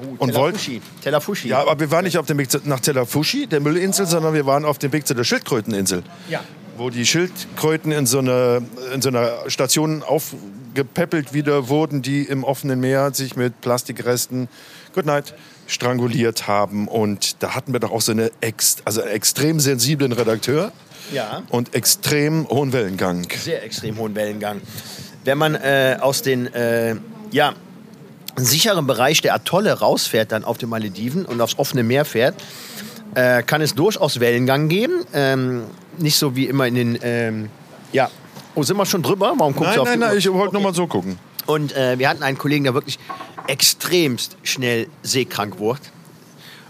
Oh, 0.00 0.16
und 0.18 0.34
wollten. 0.34 0.80
Telafushi. 1.02 1.48
Ja, 1.48 1.60
aber 1.60 1.78
wir 1.78 1.90
waren 1.90 2.04
nicht 2.04 2.16
auf 2.16 2.26
dem 2.26 2.38
Weg 2.38 2.48
nach 2.64 2.80
Telafushi, 2.80 3.48
der 3.48 3.60
Müllinsel, 3.60 4.06
sondern 4.06 4.34
wir 4.34 4.46
waren 4.46 4.64
auf 4.64 4.78
dem 4.78 4.92
Weg 4.92 5.06
zu 5.06 5.14
der 5.14 5.24
Schildkröteninsel. 5.24 6.04
Ja. 6.28 6.42
Wo 6.76 6.90
die 6.90 7.04
Schildkröten 7.04 7.92
in 7.92 8.06
so, 8.06 8.20
eine, 8.20 8.62
in 8.94 9.02
so 9.02 9.10
einer 9.10 9.50
Station 9.50 10.02
auf 10.02 10.34
gepäppelt 10.74 11.32
wieder 11.32 11.68
wurden, 11.68 12.02
die 12.02 12.22
im 12.22 12.44
offenen 12.44 12.80
Meer 12.80 13.12
sich 13.14 13.36
mit 13.36 13.60
Plastikresten, 13.60 14.48
good 14.94 15.06
night, 15.06 15.34
stranguliert 15.66 16.48
haben. 16.48 16.88
Und 16.88 17.42
da 17.42 17.54
hatten 17.54 17.72
wir 17.72 17.80
doch 17.80 17.92
auch 17.92 18.00
so 18.00 18.12
eine 18.12 18.30
ex, 18.40 18.76
also 18.84 19.02
einen 19.02 19.12
extrem 19.12 19.60
sensiblen 19.60 20.12
Redakteur. 20.12 20.72
Ja. 21.12 21.42
Und 21.50 21.74
extrem 21.74 22.48
hohen 22.48 22.72
Wellengang. 22.72 23.26
Sehr 23.36 23.64
extrem 23.64 23.98
hohen 23.98 24.14
Wellengang. 24.14 24.60
Wenn 25.24 25.38
man 25.38 25.54
äh, 25.56 25.98
aus 26.00 26.22
den, 26.22 26.52
äh, 26.54 26.96
ja, 27.32 27.54
sicheren 28.36 28.86
Bereich 28.86 29.20
der 29.20 29.34
Atolle 29.34 29.72
rausfährt, 29.72 30.32
dann 30.32 30.44
auf 30.44 30.58
den 30.58 30.68
Malediven 30.68 31.24
und 31.24 31.40
aufs 31.40 31.58
offene 31.58 31.82
Meer 31.82 32.04
fährt, 32.04 32.36
äh, 33.14 33.42
kann 33.42 33.60
es 33.60 33.74
durchaus 33.74 34.20
Wellengang 34.20 34.68
geben. 34.68 35.04
Ähm, 35.12 35.64
nicht 35.98 36.16
so 36.16 36.36
wie 36.36 36.46
immer 36.46 36.66
in 36.66 36.74
den, 36.74 36.98
ähm, 37.02 37.50
ja, 37.92 38.10
Oh, 38.54 38.62
sind 38.62 38.76
wir 38.76 38.86
schon 38.86 39.02
drüber? 39.02 39.32
Warum 39.36 39.54
guckst 39.54 39.68
nein, 39.70 39.74
du 39.76 39.82
auf 39.82 39.88
Nein, 39.88 39.98
nein, 40.00 40.18
ich 40.18 40.28
wollte 40.30 40.48
okay. 40.48 40.52
nur 40.54 40.62
mal 40.62 40.74
so 40.74 40.86
gucken. 40.86 41.18
Und 41.46 41.74
äh, 41.76 41.98
wir 41.98 42.08
hatten 42.08 42.22
einen 42.22 42.38
Kollegen, 42.38 42.64
der 42.64 42.74
wirklich 42.74 42.98
extremst 43.46 44.36
schnell 44.42 44.88
seekrank 45.02 45.58
wurde. 45.58 45.80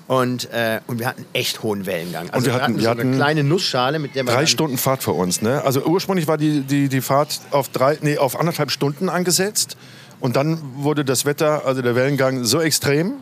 Und, 0.06 0.50
äh, 0.52 0.80
und 0.88 0.98
wir 0.98 1.06
hatten 1.06 1.24
echt 1.32 1.62
hohen 1.62 1.86
Wellengang. 1.86 2.30
Also 2.30 2.46
wir 2.46 2.54
hatten- 2.54 2.74
wir 2.76 2.82
so 2.82 2.90
eine 2.90 3.00
hatten 3.00 3.14
kleine 3.14 3.44
Nussschale, 3.44 3.98
mit 4.00 4.16
der 4.16 4.24
man 4.24 4.34
Drei 4.34 4.46
Stunden 4.46 4.76
Fahrt 4.76 5.02
für 5.04 5.12
uns. 5.12 5.40
Ne? 5.40 5.62
Also 5.64 5.84
ursprünglich 5.84 6.26
war 6.26 6.36
die, 6.36 6.62
die, 6.62 6.88
die 6.88 7.00
Fahrt 7.00 7.40
auf, 7.52 7.68
drei, 7.68 7.96
nee, 8.00 8.18
auf 8.18 8.38
anderthalb 8.38 8.72
Stunden 8.72 9.08
angesetzt. 9.08 9.76
Und 10.18 10.34
dann 10.36 10.58
wurde 10.76 11.04
das 11.04 11.26
Wetter, 11.26 11.64
also 11.64 11.80
der 11.80 11.94
Wellengang, 11.94 12.44
so 12.44 12.60
extrem, 12.60 13.14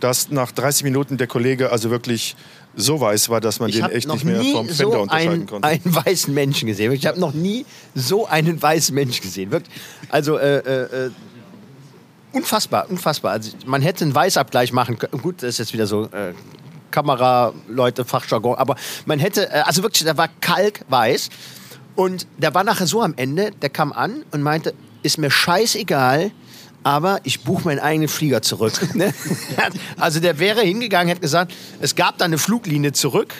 dass 0.00 0.30
nach 0.30 0.52
30 0.52 0.84
Minuten 0.84 1.16
der 1.16 1.26
Kollege 1.26 1.72
also 1.72 1.90
wirklich 1.90 2.36
so 2.78 3.00
weiß 3.00 3.28
war, 3.28 3.40
dass 3.40 3.58
man 3.58 3.68
Ich 3.68 3.76
den 3.76 3.86
echt 3.86 4.08
nicht 4.08 4.24
mehr 4.24 4.42
vom 4.42 4.68
Fender 4.68 4.74
so 4.74 5.02
unterscheiden 5.02 5.32
einen, 5.32 5.46
konnte. 5.46 5.68
einen 5.68 5.82
weißen 5.84 6.32
Menschen 6.32 6.68
gesehen. 6.68 6.92
Ich 6.92 7.06
habe 7.06 7.18
noch 7.18 7.34
nie 7.34 7.66
so 7.94 8.26
einen 8.26 8.60
weißen 8.60 8.94
Menschen 8.94 9.22
gesehen. 9.22 9.50
Wirklich. 9.50 9.74
Also 10.08 10.38
äh, 10.38 10.58
äh, 10.58 11.06
äh, 11.06 11.10
unfassbar, 12.32 12.88
unfassbar. 12.88 13.32
Also 13.32 13.50
man 13.66 13.82
hätte 13.82 14.04
einen 14.04 14.14
Weißabgleich 14.14 14.72
machen 14.72 14.98
können. 14.98 15.20
Gut, 15.20 15.42
das 15.42 15.50
ist 15.50 15.58
jetzt 15.58 15.72
wieder 15.72 15.86
so 15.86 16.04
äh, 16.04 16.34
Kameraleute, 16.92 18.04
Fachjargon. 18.04 18.56
Aber 18.56 18.76
man 19.06 19.18
hätte, 19.18 19.50
äh, 19.50 19.62
also 19.64 19.82
wirklich, 19.82 20.04
der 20.04 20.16
war 20.16 20.28
kalkweiß. 20.40 21.30
Und 21.96 22.28
der 22.36 22.54
war 22.54 22.62
nachher 22.62 22.86
so 22.86 23.02
am 23.02 23.14
Ende, 23.16 23.50
der 23.50 23.70
kam 23.70 23.92
an 23.92 24.24
und 24.30 24.42
meinte, 24.42 24.72
ist 25.02 25.18
mir 25.18 25.32
scheißegal, 25.32 26.30
aber 26.82 27.20
ich 27.24 27.42
buche 27.42 27.64
meinen 27.64 27.80
eigenen 27.80 28.08
Flieger 28.08 28.42
zurück. 28.42 28.74
Ne? 28.94 29.12
also 29.96 30.18
der 30.18 30.38
wäre 30.38 30.62
hingegangen, 30.62 31.08
hätte 31.08 31.20
gesagt, 31.20 31.52
es 31.80 31.94
gab 31.94 32.18
da 32.18 32.24
eine 32.24 32.38
Fluglinie 32.38 32.92
zurück, 32.92 33.34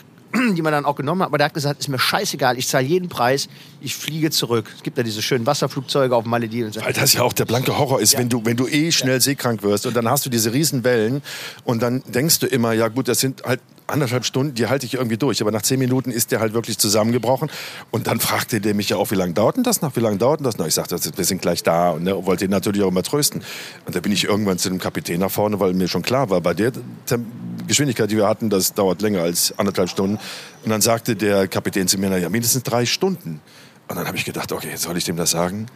die 0.55 0.62
man 0.62 0.72
dann 0.72 0.84
auch 0.84 0.95
genommen 0.95 1.22
hat, 1.22 1.28
aber 1.28 1.39
der 1.39 1.47
hat 1.47 1.55
gesagt, 1.55 1.80
ist 1.80 1.89
mir 1.89 1.99
scheißegal, 1.99 2.59
ich 2.59 2.68
zahle 2.68 2.86
jeden 2.86 3.09
Preis, 3.09 3.49
ich 3.80 3.97
fliege 3.97 4.30
zurück. 4.30 4.70
Es 4.76 4.82
gibt 4.82 4.99
ja 4.99 5.03
diese 5.03 5.22
schönen 5.22 5.47
Wasserflugzeuge 5.47 6.14
auf 6.14 6.26
Malediven. 6.26 6.66
und 6.66 6.74
so. 6.74 6.82
Weil 6.82 6.93
das 6.93 7.14
ja 7.14 7.22
auch 7.22 7.32
der 7.32 7.47
blanke 7.47 7.78
Horror 7.78 8.01
ist, 8.01 8.16
wenn, 8.18 8.28
du, 8.28 8.45
wenn 8.45 8.57
du 8.57 8.68
eh 8.68 8.93
schnell 8.93 9.20
seekrank 9.20 9.62
wirst 9.62 9.86
und 9.86 9.97
dann 9.97 10.09
hast 10.09 10.26
du 10.26 10.30
diese 10.30 10.53
riesen 10.53 10.84
Wellen 10.84 11.22
und 11.64 11.82
dann 11.82 12.03
denkst 12.07 12.41
du 12.41 12.47
immer, 12.47 12.72
ja 12.72 12.89
gut, 12.89 13.09
das 13.09 13.20
sind 13.20 13.43
halt 13.45 13.61
anderthalb 13.89 14.24
Stunden, 14.24 14.55
die 14.55 14.66
halte 14.68 14.86
ich 14.86 14.95
irgendwie 14.95 15.16
durch. 15.16 15.41
Aber 15.41 15.51
nach 15.51 15.62
zehn 15.62 15.78
Minuten 15.78 16.11
ist 16.11 16.30
der 16.30 16.41
halt 16.41 16.53
wirklich 16.53 16.78
zusammengebrochen. 16.78 17.51
Und 17.91 18.07
dann 18.07 18.20
fragte 18.20 18.61
der 18.61 18.74
mich 18.74 18.91
ja 18.91 18.97
auch, 18.97 19.11
wie 19.11 19.16
lange 19.16 19.32
dauert 19.32 19.57
denn 19.57 19.64
das 19.64 19.82
noch? 19.82 19.97
Wie 19.97 20.01
lange 20.01 20.18
dauert 20.18 20.41
denn 20.41 20.45
das 20.45 20.59
noch? 20.59 20.66
Ich 20.66 20.74
sagte, 20.74 20.97
wir 21.16 21.24
sind 21.24 21.43
gleich 21.43 21.62
da 21.62 21.91
und 21.91 22.05
ne, 22.05 22.26
wollte 22.26 22.45
ihn 22.45 22.51
natürlich 22.51 22.82
auch 22.82 22.89
immer 22.89 23.03
trösten. 23.03 23.43
Und 23.86 23.97
da 23.97 24.01
bin 24.01 24.12
ich 24.12 24.24
irgendwann 24.24 24.59
zu 24.59 24.68
dem 24.68 24.78
Kapitän 24.78 25.20
nach 25.20 25.30
vorne, 25.30 25.59
weil 25.59 25.72
mir 25.74 25.89
schon 25.89 26.03
klar 26.03 26.30
war, 26.30 26.41
bei 26.41 26.55
der 26.55 26.72
Tem 27.07 27.26
Geschwindigkeit, 27.66 28.11
die 28.11 28.16
wir 28.16 28.26
hatten, 28.26 28.49
das 28.49 28.72
dauert 28.72 29.03
länger 29.03 29.20
als 29.20 29.53
anderthalb 29.59 29.91
Stunden. 29.91 30.18
Und 30.64 30.70
dann 30.70 30.80
sagte 30.80 31.16
der 31.16 31.49
Kapitän 31.49 31.86
zu 31.86 31.99
mir, 31.99 32.09
na 32.09 32.16
ja, 32.16 32.30
mindestens 32.30 32.62
drei 32.62 32.86
Stunden. 32.86 33.41
Und 33.89 33.97
dann 33.97 34.07
habe 34.07 34.16
ich 34.16 34.24
gedacht, 34.24 34.53
okay, 34.53 34.74
soll 34.76 34.97
ich 34.97 35.05
dem 35.05 35.16
das 35.16 35.32
sagen? 35.32 35.66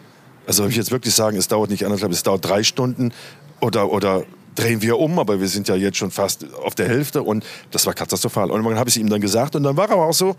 Also 0.47 0.63
soll 0.63 0.71
ich 0.71 0.77
jetzt 0.77 0.91
wirklich 0.91 1.15
sagen, 1.15 1.37
es 1.37 1.49
dauert 1.49 1.71
nicht 1.71 1.85
anderthalb, 1.85 2.13
es 2.13 2.23
dauert 2.23 2.45
drei 2.45 2.63
Stunden 2.63 3.13
oder, 3.61 3.93
oder 3.93 4.25
drehen 4.55 4.83
wir 4.83 4.99
um, 4.99 5.19
aber 5.19 5.41
wir 5.41 5.49
sind 5.49 5.69
ja 5.69 5.75
jetzt 5.75 5.97
schon 5.99 6.11
fast 6.11 6.47
auf 6.55 6.75
der 6.75 6.89
Hälfte 6.89 7.23
und 7.23 7.45
das 7.71 7.87
war 7.87 7.95
katastrophal. 7.95 8.51
Und 8.51 8.57
irgendwann 8.57 8.79
habe 8.79 8.89
ich 8.89 8.97
es 8.97 9.01
ihm 9.01 9.09
dann 9.09 9.21
gesagt 9.21 9.57
und 9.57 9.63
dann 9.63 9.77
war 9.77 9.89
er 9.91 9.97
auch 9.97 10.13
so, 10.13 10.37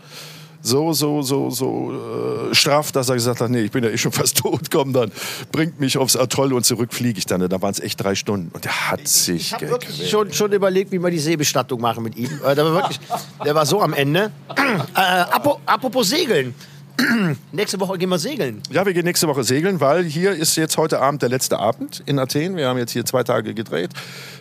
so, 0.62 0.94
so, 0.94 1.20
so, 1.20 1.50
so 1.50 1.92
äh, 2.50 2.54
straff, 2.54 2.90
dass 2.90 3.10
er 3.10 3.16
gesagt 3.16 3.40
hat, 3.42 3.50
nee, 3.50 3.60
ich 3.60 3.70
bin 3.70 3.84
ja 3.84 3.90
eh 3.90 3.98
schon 3.98 4.12
fast 4.12 4.38
tot, 4.42 4.70
komm 4.70 4.92
dann, 4.94 5.12
bringt 5.52 5.78
mich 5.78 5.98
aufs 5.98 6.16
Atoll 6.16 6.54
und 6.54 6.64
zurück 6.64 6.94
fliege 6.94 7.18
ich 7.18 7.26
dann. 7.26 7.46
Da 7.48 7.60
waren 7.60 7.72
es 7.72 7.80
echt 7.80 8.02
drei 8.02 8.14
Stunden 8.14 8.50
und 8.52 8.64
der 8.64 8.90
hat 8.90 9.06
sich 9.06 9.42
Ich 9.42 9.52
habe 9.52 9.68
wirklich 9.68 10.08
schon, 10.08 10.32
schon 10.32 10.52
überlegt, 10.52 10.90
wie 10.90 10.98
wir 10.98 11.10
die 11.10 11.18
Seebestattung 11.18 11.80
machen 11.80 12.02
mit 12.02 12.16
ihm. 12.16 12.30
Äh, 12.46 12.54
Der 12.54 12.64
war, 12.64 12.72
wirklich, 12.72 12.98
der 13.44 13.54
war 13.54 13.66
so 13.66 13.82
am 13.82 13.92
Ende. 13.92 14.30
Äh, 14.56 15.00
apropos 15.66 16.08
Segeln. 16.08 16.54
Nächste 17.52 17.80
Woche 17.80 17.98
gehen 17.98 18.08
wir 18.08 18.18
segeln. 18.18 18.62
Ja, 18.70 18.86
wir 18.86 18.92
gehen 18.92 19.04
nächste 19.04 19.26
Woche 19.26 19.42
segeln, 19.44 19.80
weil 19.80 20.04
hier 20.04 20.32
ist 20.32 20.56
jetzt 20.56 20.76
heute 20.76 21.00
Abend 21.00 21.22
der 21.22 21.28
letzte 21.28 21.58
Abend 21.58 22.02
in 22.06 22.18
Athen. 22.18 22.56
Wir 22.56 22.68
haben 22.68 22.78
jetzt 22.78 22.92
hier 22.92 23.04
zwei 23.04 23.24
Tage 23.24 23.54
gedreht. 23.54 23.90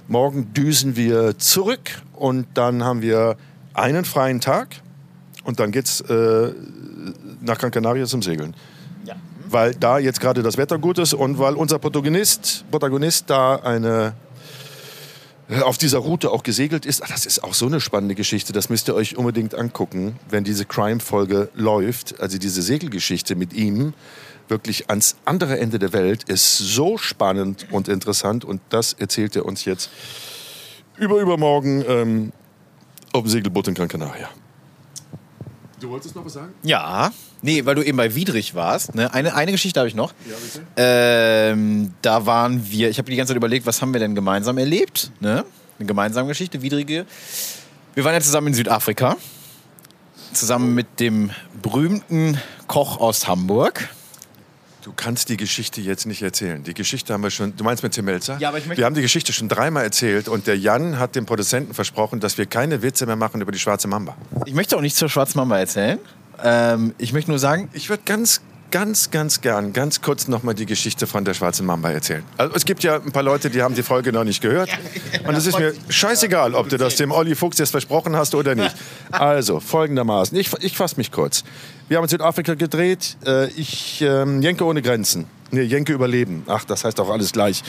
Morgen 0.08 0.54
düsen 0.54 0.96
wir 0.96 1.38
zurück 1.40 2.02
und 2.14 2.46
dann 2.54 2.84
haben 2.84 3.02
wir 3.02 3.38
einen 3.74 4.06
freien 4.06 4.40
Tag 4.40 4.68
und 5.44 5.60
dann 5.60 5.72
geht's 5.72 6.02
äh, 6.02 6.52
nach 7.42 7.58
Gran 7.58 7.72
Canaria 7.72 8.06
zum 8.06 8.22
Segeln. 8.22 8.56
Weil 9.50 9.76
da 9.76 10.00
jetzt 10.00 10.20
gerade 10.20 10.42
das 10.42 10.58
Wetter 10.58 10.80
gut 10.80 10.98
ist 10.98 11.14
und 11.14 11.38
weil 11.38 11.54
unser 11.54 11.78
Protagonist, 11.78 12.66
Protagonist 12.72 13.30
da 13.30 13.58
eine 13.58 14.14
auf 15.64 15.78
dieser 15.78 16.00
Route 16.00 16.32
auch 16.32 16.44
gesegelt 16.44 16.86
ist. 16.86 17.04
Ah, 17.04 17.08
Das 17.10 17.26
ist 17.26 17.44
auch 17.44 17.54
so 17.54 17.66
eine 17.66 17.80
spannende 17.80 18.16
Geschichte. 18.16 18.54
Das 18.54 18.70
müsst 18.70 18.88
ihr 18.88 18.96
euch 18.96 19.18
unbedingt 19.18 19.56
angucken, 19.56 20.18
wenn 20.30 20.44
diese 20.44 20.66
Crime-Folge 20.66 21.50
läuft. 21.54 22.20
Also 22.20 22.38
diese 22.38 22.62
Segelgeschichte 22.62 23.36
mit 23.36 23.54
ihm 23.54 23.94
wirklich 24.48 24.90
ans 24.90 25.16
andere 25.26 25.60
Ende 25.60 25.80
der 25.80 25.94
Welt 25.94 26.24
ist 26.24 26.58
so 26.58 26.98
spannend 26.98 27.68
und 27.72 27.88
interessant. 27.88 28.46
Und 28.46 28.62
das 28.70 28.94
erzählt 28.94 29.36
er 29.36 29.46
uns 29.46 29.66
jetzt 29.66 29.90
über 30.98 31.20
übermorgen 31.20 31.84
ähm, 31.88 32.32
auf 33.12 33.24
dem 33.24 33.30
Segelboot 33.30 33.68
in 33.68 33.74
Gran 33.74 33.88
Canaria. 33.88 34.30
Du 35.84 35.90
wolltest 35.90 36.16
noch 36.16 36.24
was 36.24 36.32
sagen? 36.32 36.54
Ja. 36.64 37.12
Nee, 37.42 37.66
weil 37.66 37.76
du 37.76 37.84
eben 37.84 37.98
bei 37.98 38.16
Widrig 38.16 38.56
warst. 38.56 38.96
Ne? 38.96 39.14
Eine, 39.14 39.36
eine 39.36 39.52
Geschichte 39.52 39.82
habe 39.82 39.90
ich 39.90 39.96
noch. 39.96 40.14
Ähm, 40.78 41.94
da 42.02 42.26
waren 42.26 42.72
wir, 42.72 42.90
ich 42.90 43.00
habe 43.00 43.12
die 43.12 43.18
ganze 43.18 43.32
Zeit 43.32 43.38
überlegt, 43.38 43.66
was 43.66 43.82
haben 43.82 43.92
wir 43.92 44.00
denn 44.00 44.16
gemeinsam 44.16 44.58
erlebt? 44.58 45.12
Ne? 45.20 45.44
Eine 45.78 45.86
gemeinsame 45.86 46.30
Geschichte, 46.30 46.62
widrige. 46.62 47.06
Wir 47.96 48.06
waren 48.06 48.14
ja 48.14 48.22
zusammen 48.22 48.48
in 48.48 48.54
Südafrika. 48.54 49.18
Zusammen 50.32 50.74
mit 50.74 51.02
dem 51.02 51.32
berühmten 51.62 52.40
Koch 52.68 53.02
aus 53.02 53.28
Hamburg. 53.28 53.90
Du 54.84 54.92
kannst 54.96 55.30
die 55.30 55.38
Geschichte 55.38 55.80
jetzt 55.82 56.06
nicht 56.06 56.22
erzählen. 56.22 56.62
Die 56.64 56.74
Geschichte 56.74 57.14
haben 57.14 57.24
wir 57.24 57.30
schon. 57.32 57.56
Du 57.56 57.64
meinst 57.64 57.84
mit 57.84 57.94
Tim 57.94 58.04
Melzer? 58.06 58.38
Ja, 58.40 58.50
aber 58.50 58.58
ich 58.58 58.66
möchte- 58.66 58.82
wir 58.82 58.86
haben 58.86 58.96
die 58.96 59.02
Geschichte 59.02 59.32
schon 59.32 59.48
dreimal 59.48 59.84
erzählt 59.84 60.28
und 60.28 60.46
der 60.46 60.58
Jan 60.58 61.00
hat 61.00 61.16
dem 61.16 61.26
Produzenten 61.26 61.74
versprochen, 61.74 62.20
dass 62.20 62.38
wir 62.38 62.46
keine 62.48 62.82
Witze 62.82 63.06
mehr 63.06 63.16
machen 63.16 63.40
über 63.42 63.52
die 63.54 63.60
schwarze 63.60 63.88
Mamba. 63.88 64.16
Ich 64.46 64.54
möchte 64.54 64.76
auch 64.76 64.82
nichts 64.82 65.00
zur 65.00 65.08
Schwarzen 65.10 65.38
Mamba 65.38 65.58
erzählen. 65.60 66.00
Ähm, 66.44 66.94
ich 66.98 67.14
möchte 67.14 67.32
nur 67.32 67.40
sagen, 67.40 67.70
Ich 67.74 67.88
würde 67.90 68.04
ganz, 68.06 68.42
ganz, 68.74 69.12
ganz 69.12 69.42
gern, 69.42 69.72
ganz 69.72 70.02
kurz 70.02 70.28
nochmal 70.28 70.56
die 70.56 70.66
Geschichte 70.66 71.06
von 71.06 71.24
der 71.24 71.36
schwarzen 71.36 71.64
Mamba 71.64 71.92
erzählen. 71.92 72.24
Also 72.38 72.56
es 72.56 72.66
gibt 72.66 72.82
ja 72.82 72.96
ein 72.96 73.12
paar 73.12 73.22
Leute, 73.22 73.52
die 73.52 73.62
haben 73.62 73.76
die 73.76 73.84
Folge 73.84 74.12
noch 74.12 74.24
nicht 74.24 74.42
gehört. 74.42 74.68
Und 75.28 75.36
es 75.36 75.46
ist 75.46 75.60
mir 75.60 75.76
scheißegal, 75.90 76.56
ob 76.56 76.70
du 76.70 76.78
das 76.78 76.96
dem 76.96 77.12
Olli 77.12 77.36
Fuchs 77.36 77.60
jetzt 77.60 77.70
versprochen 77.70 78.16
hast 78.16 78.34
oder 78.34 78.56
nicht. 78.56 78.76
Also, 79.12 79.60
folgendermaßen. 79.60 80.36
Ich, 80.40 80.52
ich 80.62 80.76
fasse 80.76 80.96
mich 80.98 81.12
kurz. 81.12 81.44
Wir 81.88 81.98
haben 81.98 82.06
in 82.06 82.10
Südafrika 82.10 82.56
gedreht. 82.56 83.16
Äh, 83.28 83.50
ich, 83.52 84.02
ähm, 84.02 84.42
Jenke 84.42 84.66
ohne 84.66 84.82
Grenzen. 84.82 85.28
Nee, 85.54 85.62
Jenke 85.62 85.94
überleben. 85.94 86.42
Ach, 86.48 86.66
das 86.66 86.84
heißt 86.84 87.00
auch 87.00 87.12
alles 87.12 87.32
gleich. 87.32 87.62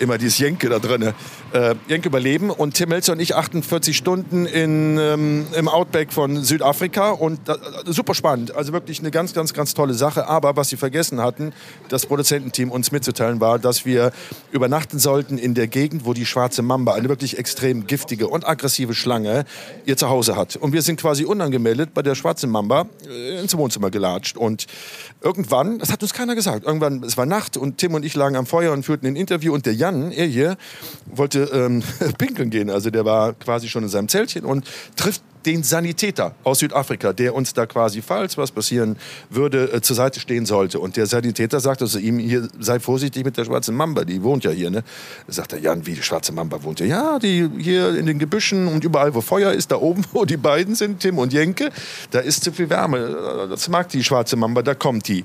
Immer 0.00 0.18
dieses 0.18 0.38
Jenke 0.38 0.68
da 0.68 0.80
drin. 0.80 1.14
Äh, 1.52 1.76
Jenke 1.86 2.08
überleben. 2.08 2.50
Und 2.50 2.74
Tim 2.74 2.88
Melzer 2.88 3.12
und 3.12 3.20
ich 3.20 3.36
48 3.36 3.96
Stunden 3.96 4.44
in, 4.44 4.98
ähm, 4.98 5.46
im 5.54 5.68
Outback 5.68 6.12
von 6.12 6.42
Südafrika. 6.42 7.10
Und 7.10 7.38
da, 7.44 7.56
super 7.86 8.16
spannend. 8.16 8.56
Also 8.56 8.72
wirklich 8.72 8.98
eine 8.98 9.12
ganz, 9.12 9.34
ganz, 9.34 9.54
ganz 9.54 9.72
tolle 9.74 9.94
Sache. 9.94 10.26
Aber 10.26 10.56
was 10.56 10.70
sie 10.70 10.76
vergessen 10.76 11.20
hatten, 11.20 11.52
das 11.88 12.06
Produzententeam 12.06 12.72
uns 12.72 12.90
mitzuteilen, 12.90 13.40
war, 13.40 13.60
dass 13.60 13.86
wir 13.86 14.10
übernachten 14.50 14.98
sollten 14.98 15.38
in 15.38 15.54
der 15.54 15.68
Gegend, 15.68 16.04
wo 16.04 16.14
die 16.14 16.26
schwarze 16.26 16.62
Mamba, 16.62 16.94
eine 16.94 17.08
wirklich 17.08 17.38
extrem 17.38 17.86
giftige 17.86 18.26
und 18.26 18.48
aggressive 18.48 18.94
Schlange, 18.94 19.44
ihr 19.86 19.96
Zuhause 19.96 20.34
hat. 20.34 20.56
Und 20.56 20.72
wir 20.72 20.82
sind 20.82 21.00
quasi 21.00 21.24
unangemeldet 21.24 21.94
bei 21.94 22.02
der 22.02 22.16
schwarzen 22.16 22.50
Mamba 22.50 22.86
äh, 23.08 23.40
ins 23.40 23.56
Wohnzimmer 23.56 23.92
gelatscht. 23.92 24.36
Und 24.36 24.66
irgendwann, 25.20 25.78
das 25.78 25.90
hat 25.90 26.02
uns 26.02 26.12
keiner 26.12 26.34
gesagt, 26.34 26.64
irgendwann, 26.64 27.02
es 27.02 27.16
war 27.16 27.26
Nacht 27.26 27.56
und 27.56 27.78
Tim 27.78 27.94
und 27.94 28.04
ich 28.04 28.14
lagen 28.14 28.36
am 28.36 28.46
Feuer 28.46 28.72
und 28.72 28.84
führten 28.84 29.06
ein 29.06 29.16
Interview 29.16 29.52
und 29.52 29.66
der 29.66 29.74
Jan, 29.74 30.12
er 30.12 30.26
hier, 30.26 30.56
wollte 31.06 31.50
ähm, 31.52 31.82
pinkeln 32.18 32.50
gehen. 32.50 32.70
Also 32.70 32.90
der 32.90 33.04
war 33.04 33.32
quasi 33.34 33.68
schon 33.68 33.82
in 33.82 33.88
seinem 33.88 34.08
Zeltchen 34.08 34.44
und 34.44 34.66
trifft 34.96 35.22
den 35.46 35.62
Sanitäter 35.62 36.34
aus 36.44 36.60
Südafrika, 36.60 37.12
der 37.12 37.34
uns 37.34 37.54
da 37.54 37.66
quasi, 37.66 38.02
falls 38.02 38.36
was 38.36 38.50
passieren 38.50 38.96
würde, 39.30 39.72
äh, 39.72 39.80
zur 39.80 39.96
Seite 39.96 40.20
stehen 40.20 40.46
sollte. 40.46 40.80
Und 40.80 40.96
der 40.96 41.06
Sanitäter 41.06 41.60
sagte 41.60 41.86
zu 41.86 41.98
ihm, 41.98 42.18
hier, 42.18 42.48
sei 42.58 42.80
vorsichtig 42.80 43.24
mit 43.24 43.36
der 43.36 43.44
schwarzen 43.44 43.74
Mamba, 43.74 44.04
die 44.04 44.22
wohnt 44.22 44.44
ja 44.44 44.50
hier. 44.50 44.70
Ne? 44.70 44.82
Sagt 45.26 45.52
er, 45.52 45.60
Jan, 45.60 45.86
wie 45.86 45.94
die 45.94 46.02
schwarze 46.02 46.32
Mamba 46.32 46.62
wohnt 46.62 46.80
ja? 46.80 46.86
Ja, 46.86 47.18
die 47.18 47.48
hier 47.58 47.96
in 47.96 48.06
den 48.06 48.18
Gebüschen 48.18 48.66
und 48.68 48.84
überall, 48.84 49.14
wo 49.14 49.20
Feuer 49.20 49.52
ist, 49.52 49.70
da 49.70 49.76
oben, 49.76 50.04
wo 50.12 50.24
die 50.24 50.36
beiden 50.36 50.74
sind, 50.74 51.00
Tim 51.00 51.18
und 51.18 51.32
Jenke, 51.32 51.70
da 52.10 52.20
ist 52.20 52.44
zu 52.44 52.52
viel 52.52 52.70
Wärme. 52.70 53.48
Das 53.50 53.68
mag 53.68 53.88
die 53.88 54.04
schwarze 54.04 54.36
Mamba, 54.36 54.62
da 54.62 54.74
kommt 54.74 55.08
die. 55.08 55.24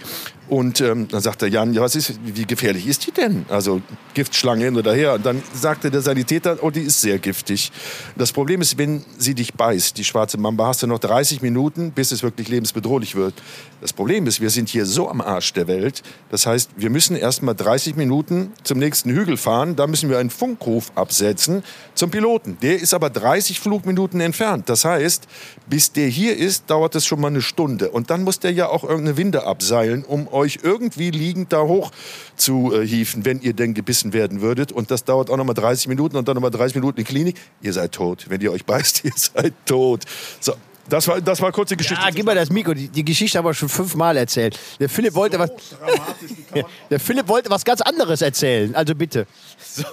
Und 0.54 0.82
ähm, 0.82 1.08
dann 1.08 1.20
sagt 1.20 1.42
der 1.42 1.50
Jan, 1.50 1.74
ja, 1.74 1.82
was 1.82 1.96
ist, 1.96 2.14
wie 2.24 2.46
gefährlich 2.46 2.86
ist 2.86 3.08
die 3.08 3.12
denn? 3.12 3.44
Also 3.50 3.82
Giftschlange 4.14 4.66
hin 4.66 4.78
oder 4.78 4.94
her. 4.94 5.16
Und 5.16 5.26
dann 5.26 5.42
sagte 5.52 5.90
der 5.90 6.02
Sanitäter, 6.02 6.60
oh, 6.62 6.70
die 6.70 6.82
ist 6.82 7.02
sehr 7.02 7.18
giftig. 7.18 7.72
Das 8.16 8.32
Problem 8.32 8.62
ist, 8.62 8.78
wenn 8.78 9.04
sie 9.18 9.34
dich 9.34 9.56
beißt, 9.56 9.98
die 9.98 10.04
schwarze 10.04 10.38
Mamba, 10.38 10.68
hast 10.68 10.84
du 10.84 10.88
noch 10.88 11.00
30 11.00 11.42
Minuten, 11.42 11.92
bis 11.92 12.12
es 12.12 12.22
wirklich 12.22 12.50
lebensbedrohlich 12.50 13.16
wird. 13.16 13.34
Das 13.82 13.94
Problem 13.94 14.28
ist, 14.28 14.42
wir 14.42 14.52
sind 14.52 14.70
hier 14.70 14.86
so 14.86 15.10
am 15.10 15.22
Arsch 15.22 15.54
der 15.54 15.68
Welt. 15.68 16.04
Das 16.30 16.46
heißt, 16.46 16.70
wir 16.78 16.92
müssen 16.92 17.16
erst 17.16 17.42
mal 17.42 17.56
30 17.56 17.96
Minuten 17.96 18.52
zum 18.62 18.78
nächsten 18.78 19.10
Hügel 19.10 19.38
fahren. 19.38 19.76
Da 19.76 19.88
müssen 19.88 20.08
wir 20.08 20.20
einen 20.20 20.30
Funkruf 20.30 20.92
absetzen 20.94 21.64
zum 21.96 22.12
Piloten. 22.12 22.60
Der 22.62 22.80
ist 22.80 22.94
aber 22.94 23.10
30 23.10 23.60
Flugminuten 23.60 24.22
entfernt. 24.22 24.70
Das 24.70 24.86
heißt, 24.86 25.28
bis 25.68 25.94
der 25.94 26.10
hier 26.10 26.38
ist, 26.38 26.70
dauert 26.70 26.94
es 26.94 27.08
schon 27.08 27.20
mal 27.20 27.30
eine 27.30 27.42
Stunde. 27.42 27.90
Und 27.90 28.12
dann 28.12 28.24
muss 28.24 28.38
der 28.38 28.52
ja 28.52 28.70
auch 28.70 28.84
irgendeine 28.84 29.18
Winde 29.18 29.48
abseilen, 29.48 30.06
um 30.06 30.28
euch 30.32 30.43
euch 30.44 30.60
irgendwie 30.62 31.12
liegend 31.12 31.54
da 31.54 31.62
hoch 31.62 31.92
zu 32.36 32.74
äh, 32.74 32.86
hieven, 32.86 33.26
wenn 33.26 33.42
ihr 33.42 33.54
denn 33.54 33.74
gebissen 33.74 34.14
werden 34.14 34.42
würdet. 34.42 34.72
Und 34.72 34.92
das 34.92 35.06
dauert 35.06 35.30
auch 35.30 35.38
nochmal 35.38 35.56
30 35.56 35.88
Minuten 35.88 36.18
und 36.18 36.28
dann 36.28 36.36
nochmal 36.36 36.52
30 36.52 36.76
Minuten 36.76 37.00
in 37.00 37.06
die 37.06 37.10
Klinik. 37.10 37.36
Ihr 37.62 37.74
seid 37.74 37.94
tot. 37.94 38.26
Wenn 38.30 38.42
ihr 38.42 38.52
euch 38.52 38.66
beißt, 38.66 39.04
ihr 39.06 39.14
seid 39.16 39.54
tot. 39.66 40.04
So, 40.40 40.54
das 40.90 41.08
war, 41.08 41.22
das 41.22 41.42
war 41.42 41.52
kurz 41.52 41.70
die 41.70 41.78
Geschichte. 41.78 42.04
Ah, 42.04 42.10
gib 42.10 42.26
mal 42.26 42.36
das 42.36 42.50
Mikro. 42.50 42.74
Die, 42.74 42.90
die 42.90 43.06
Geschichte 43.06 43.38
haben 43.38 43.46
wir 43.46 43.54
schon 43.54 43.70
fünfmal 43.70 44.18
erzählt. 44.18 44.60
Der 44.80 44.90
Philipp 44.90 45.14
wollte 45.14 45.40
was. 45.40 45.52
Der 46.90 47.00
Philipp 47.00 47.28
wollte 47.28 47.50
was 47.50 47.64
ganz 47.64 47.82
anderes 47.82 48.22
erzählen. 48.22 48.76
Also 48.76 48.94
bitte. 48.94 49.26
So, 49.58 49.84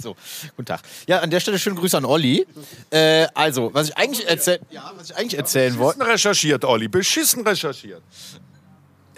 so, 0.00 0.16
guten 0.56 0.66
Tag. 0.66 0.80
Ja, 1.06 1.20
an 1.20 1.30
der 1.30 1.40
Stelle 1.40 1.58
schöne 1.58 1.76
Grüße 1.76 1.96
an 1.96 2.04
Olli. 2.04 2.46
Äh, 2.90 3.26
also, 3.34 3.70
was 3.72 3.88
ich 3.88 3.96
eigentlich, 3.96 4.26
erzähl 4.28 4.60
ja, 4.70 4.92
was 4.96 5.10
ich 5.10 5.16
eigentlich 5.16 5.38
erzählen 5.38 5.78
wollte. 5.78 5.98
Beschissen 5.98 6.12
recherchiert, 6.12 6.64
Olli. 6.64 6.88
Beschissen 6.88 7.46
recherchiert. 7.46 8.02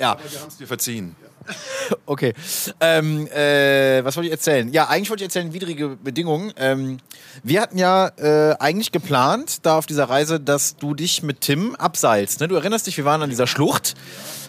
Ja, 0.02 0.16
Wir 0.28 0.40
haben 0.40 0.48
es 0.48 0.56
dir 0.56 0.66
verziehen. 0.66 1.14
okay. 2.06 2.34
Ähm, 2.80 3.28
äh, 3.28 4.04
was 4.04 4.16
wollte 4.16 4.26
ich 4.26 4.32
erzählen? 4.32 4.72
Ja, 4.72 4.88
eigentlich 4.88 5.10
wollte 5.10 5.22
ich 5.22 5.28
erzählen, 5.28 5.52
widrige 5.52 5.90
Bedingungen. 5.90 6.52
Ähm, 6.56 6.98
wir 7.44 7.60
hatten 7.60 7.78
ja 7.78 8.08
äh, 8.16 8.56
eigentlich 8.58 8.90
geplant, 8.90 9.64
da 9.64 9.78
auf 9.78 9.86
dieser 9.86 10.10
Reise, 10.10 10.40
dass 10.40 10.74
du 10.74 10.94
dich 10.94 11.22
mit 11.22 11.40
Tim 11.40 11.76
abseilst. 11.76 12.40
Ne? 12.40 12.48
Du 12.48 12.56
erinnerst 12.56 12.88
dich, 12.88 12.96
wir 12.96 13.04
waren 13.04 13.22
an 13.22 13.30
dieser 13.30 13.46
Schlucht. 13.46 13.94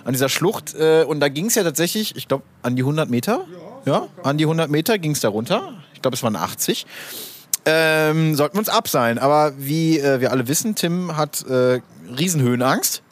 An 0.06 0.14
dieser 0.14 0.28
Schlucht. 0.28 0.74
Äh, 0.74 1.04
und 1.04 1.20
da 1.20 1.30
ging 1.30 1.46
es 1.46 1.56
ja 1.56 1.62
tatsächlich, 1.62 2.16
ich 2.16 2.28
glaube, 2.28 2.46
an 2.64 2.76
die 2.76 2.82
100 2.82 3.12
Meter. 3.12 3.46
Ja, 3.86 4.08
an 4.24 4.40
die 4.40 4.46
100 4.46 4.72
Meter 4.72 4.98
ging 4.98 5.12
es 5.12 5.20
da 5.20 5.30
runter. 5.30 5.76
Ich 5.94 6.02
glaube, 6.02 6.16
es 6.16 6.24
waren 6.24 6.36
80. 6.36 6.88
Ähm, 7.66 8.34
sollten 8.34 8.56
wir 8.56 8.60
uns 8.60 8.70
abseilen. 8.70 9.20
Aber 9.20 9.54
wie 9.60 10.00
äh, 10.00 10.20
wir 10.20 10.32
alle 10.32 10.48
wissen, 10.48 10.74
Tim 10.74 11.16
hat 11.16 11.46
äh, 11.48 11.80
Riesenhöhenangst. 12.18 13.03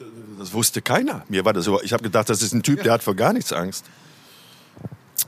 Das 0.42 0.54
wusste 0.54 0.82
keiner. 0.82 1.24
Mir 1.30 1.46
war 1.46 1.54
das 1.54 1.66
so. 1.66 1.80
Ich 1.84 1.94
habe 1.94 2.02
gedacht, 2.02 2.28
das 2.28 2.42
ist 2.42 2.52
ein 2.52 2.64
Typ, 2.64 2.82
der 2.82 2.94
hat 2.94 3.04
vor 3.04 3.16
gar 3.16 3.32
nichts 3.32 3.54
Angst. 3.54 3.86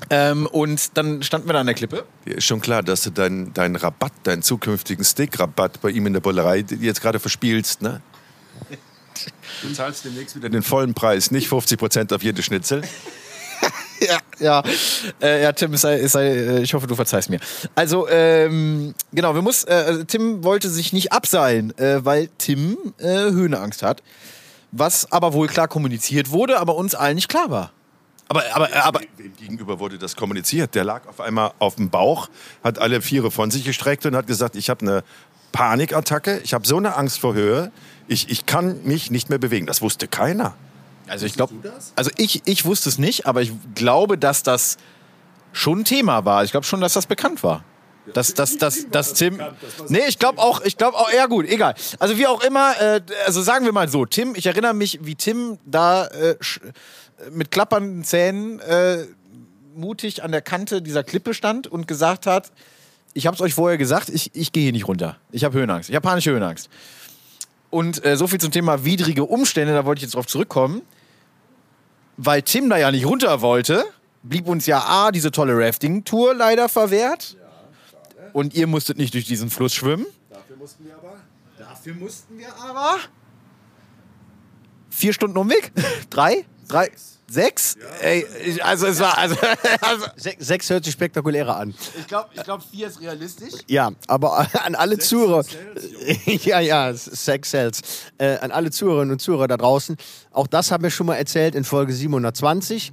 Ähm, 0.09 0.47
und 0.47 0.97
dann 0.97 1.21
standen 1.21 1.47
wir 1.47 1.53
da 1.53 1.59
an 1.59 1.67
der 1.67 1.75
Klippe. 1.75 2.03
Dir 2.25 2.37
ist 2.37 2.45
schon 2.45 2.61
klar, 2.61 2.81
dass 2.81 3.03
du 3.03 3.11
deinen 3.11 3.53
deinen 3.53 3.75
Rabatt, 3.75 4.11
deinen 4.23 4.41
zukünftigen 4.41 5.05
Steak-Rabatt 5.05 5.81
bei 5.81 5.91
ihm 5.91 6.07
in 6.07 6.13
der 6.13 6.19
Bullerei 6.19 6.65
jetzt 6.79 6.99
gerade 6.99 7.19
verspielst, 7.19 7.83
ne? 7.83 8.01
Du 9.61 9.71
zahlst 9.71 10.03
demnächst 10.03 10.35
wieder 10.35 10.49
den 10.49 10.63
vollen 10.63 10.95
Preis, 10.95 11.29
nicht 11.29 11.47
50 11.47 11.77
Prozent 11.77 12.11
auf 12.11 12.23
jede 12.23 12.41
Schnitzel. 12.41 12.81
Ja, 14.01 14.19
ja, 14.39 14.63
äh, 15.21 15.43
ja 15.43 15.53
Tim, 15.53 15.73
es 15.75 15.79
sei, 15.81 15.97
es 15.97 16.11
sei, 16.11 16.27
äh, 16.27 16.61
ich 16.61 16.73
hoffe, 16.73 16.87
du 16.87 16.95
verzeihst 16.95 17.29
mir. 17.29 17.39
Also, 17.73 18.09
ähm, 18.09 18.93
genau, 19.13 19.33
wir 19.33 19.41
muss, 19.41 19.63
äh, 19.63 20.03
Tim 20.03 20.43
wollte 20.43 20.69
sich 20.69 20.91
nicht 20.91 21.13
abseilen, 21.13 21.77
äh, 21.77 22.03
weil 22.03 22.27
Tim 22.37 22.77
äh, 22.97 23.05
Höhenangst 23.05 23.81
hat. 23.81 24.03
Was 24.75 25.11
aber 25.11 25.33
wohl 25.33 25.47
klar 25.47 25.67
kommuniziert 25.67 26.31
wurde, 26.31 26.59
aber 26.59 26.75
uns 26.75 26.95
allen 26.95 27.15
nicht 27.15 27.29
klar 27.29 27.51
war. 27.51 27.71
Aber, 28.27 28.43
aber, 28.53 28.69
aber, 28.83 29.01
Wem 29.17 29.33
gegenüber 29.37 29.79
wurde 29.79 29.99
das 29.99 30.15
kommuniziert? 30.15 30.73
Der 30.73 30.83
lag 30.83 31.07
auf 31.07 31.21
einmal 31.21 31.51
auf 31.59 31.75
dem 31.75 31.91
Bauch, 31.91 32.29
hat 32.63 32.79
alle 32.79 33.01
Viere 33.01 33.29
von 33.29 33.51
sich 33.51 33.65
gestreckt 33.65 34.05
und 34.07 34.15
hat 34.15 34.25
gesagt, 34.25 34.55
ich 34.55 34.71
habe 34.71 34.81
eine 34.81 35.03
Panikattacke, 35.51 36.39
ich 36.43 36.55
habe 36.55 36.65
so 36.65 36.77
eine 36.77 36.95
Angst 36.95 37.19
vor 37.19 37.35
Höhe, 37.35 37.71
ich, 38.07 38.29
ich 38.29 38.47
kann 38.47 38.83
mich 38.83 39.11
nicht 39.11 39.29
mehr 39.29 39.37
bewegen. 39.37 39.67
Das 39.67 39.83
wusste 39.83 40.07
keiner. 40.07 40.55
also 41.07 41.27
ich 41.27 41.33
glaube, 41.33 41.53
also 41.95 42.09
ich, 42.17 42.41
ich 42.45 42.65
wusste 42.65 42.89
es 42.89 42.97
nicht, 42.97 43.27
aber 43.27 43.43
ich 43.43 43.51
glaube, 43.75 44.17
dass 44.17 44.41
das 44.41 44.77
schon 45.51 45.81
ein 45.81 45.85
Thema 45.85 46.25
war. 46.25 46.43
Ich 46.43 46.49
glaube 46.49 46.65
schon, 46.65 46.81
dass 46.81 46.93
das 46.93 47.05
bekannt 47.05 47.43
war. 47.43 47.63
Dass, 48.13 48.33
dass, 48.33 48.57
dass, 48.57 48.89
dass 48.89 49.13
Tim. 49.13 49.39
Nee, 49.87 50.01
ich 50.09 50.19
glaube 50.19 50.39
auch, 50.39 50.61
ich 50.61 50.77
glaube 50.77 50.97
auch, 50.97 51.11
ja 51.13 51.25
gut, 51.27 51.47
egal. 51.47 51.73
Also 51.99 52.17
wie 52.17 52.27
auch 52.27 52.43
immer, 52.43 52.73
äh, 52.81 53.01
also 53.25 53.41
sagen 53.41 53.63
wir 53.63 53.71
mal 53.71 53.87
so, 53.87 54.05
Tim, 54.05 54.35
ich 54.35 54.45
erinnere 54.45 54.73
mich, 54.73 54.99
wie 55.03 55.15
Tim 55.15 55.57
da 55.65 56.07
äh, 56.07 56.35
sch- 56.41 56.59
mit 57.31 57.49
klappernden 57.49 58.03
Zähnen 58.03 58.59
äh, 58.59 59.05
mutig 59.75 60.21
an 60.21 60.31
der 60.33 60.41
Kante 60.41 60.81
dieser 60.81 61.03
Klippe 61.03 61.33
stand 61.33 61.67
und 61.67 61.87
gesagt 61.87 62.25
hat, 62.25 62.51
ich 63.13 63.25
habe 63.25 63.35
es 63.35 63.41
euch 63.41 63.53
vorher 63.53 63.77
gesagt, 63.77 64.09
ich, 64.09 64.31
ich 64.33 64.51
gehe 64.51 64.63
hier 64.63 64.71
nicht 64.73 64.87
runter. 64.87 65.15
Ich 65.31 65.43
habe 65.45 65.57
Höhenangst. 65.57 65.89
Ich 65.89 65.95
habe 65.95 66.03
panische 66.05 66.31
Höhenangst. 66.31 66.69
Und 67.69 68.03
äh, 68.05 68.17
so 68.17 68.27
viel 68.27 68.39
zum 68.39 68.51
Thema 68.51 68.83
widrige 68.83 69.23
Umstände, 69.23 69.73
da 69.73 69.85
wollte 69.85 69.99
ich 69.99 70.03
jetzt 70.03 70.15
drauf 70.15 70.27
zurückkommen. 70.27 70.81
Weil 72.17 72.41
Tim 72.41 72.69
da 72.69 72.77
ja 72.77 72.91
nicht 72.91 73.05
runter 73.05 73.41
wollte, 73.41 73.85
blieb 74.23 74.47
uns 74.47 74.65
ja 74.65 74.79
A, 74.85 75.11
diese 75.11 75.31
tolle 75.31 75.57
Rafting-Tour 75.57 76.35
leider 76.35 76.69
verwehrt. 76.69 77.37
Und 78.33 78.53
ihr 78.55 78.67
musstet 78.67 78.97
nicht 78.97 79.13
durch 79.13 79.25
diesen 79.25 79.49
Fluss 79.49 79.73
schwimmen. 79.73 80.05
Dafür 80.29 80.57
mussten 80.57 80.85
wir 80.85 80.95
aber. 80.95 81.15
Dafür 81.57 81.93
mussten 81.93 82.37
wir 82.37 82.55
aber. 82.55 82.97
Vier 84.89 85.13
Stunden 85.13 85.37
Umweg? 85.37 85.71
Drei? 86.09 86.45
Drei? 86.67 86.91
Sechs? 87.27 87.77
Ey, 88.01 88.25
ich, 88.45 88.63
also 88.63 88.85
es 88.87 88.99
war. 88.99 89.17
Also, 89.17 89.35
also 89.81 90.05
Sech, 90.15 90.35
sechs 90.39 90.69
hört 90.69 90.83
sich 90.83 90.93
spektakulärer 90.93 91.57
an. 91.57 91.73
ich 91.99 92.07
glaube, 92.07 92.29
ich 92.33 92.43
glaub, 92.43 92.61
vier 92.63 92.87
ist 92.87 93.01
realistisch. 93.01 93.53
Ja, 93.67 93.91
aber 94.07 94.47
an 94.65 94.75
alle 94.75 94.97
Zuhörer. 94.99 95.43
ja, 96.25 96.59
ja, 96.59 96.93
Sex 96.93 97.49
Cells. 97.49 97.81
Äh, 98.17 98.37
an 98.37 98.51
alle 98.51 98.71
Zuhörerinnen 98.71 99.13
und 99.13 99.19
Zuhörer 99.19 99.47
da 99.47 99.57
draußen. 99.57 99.95
Auch 100.31 100.47
das 100.47 100.71
haben 100.71 100.83
wir 100.83 100.91
schon 100.91 101.07
mal 101.07 101.15
erzählt 101.15 101.55
in 101.55 101.63
Folge 101.63 101.93
720. 101.93 102.91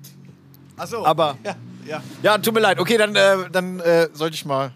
Achso. 0.76 1.04
Aber 1.04 1.36
Ja, 1.44 1.56
ja. 1.86 2.02
ja, 2.22 2.38
tut 2.38 2.54
mir 2.54 2.60
leid. 2.60 2.78
Okay, 2.78 2.96
dann, 2.96 3.14
äh, 3.14 3.50
dann 3.50 3.80
äh, 3.80 4.08
sollte 4.14 4.34
ich 4.34 4.44
mal 4.46 4.72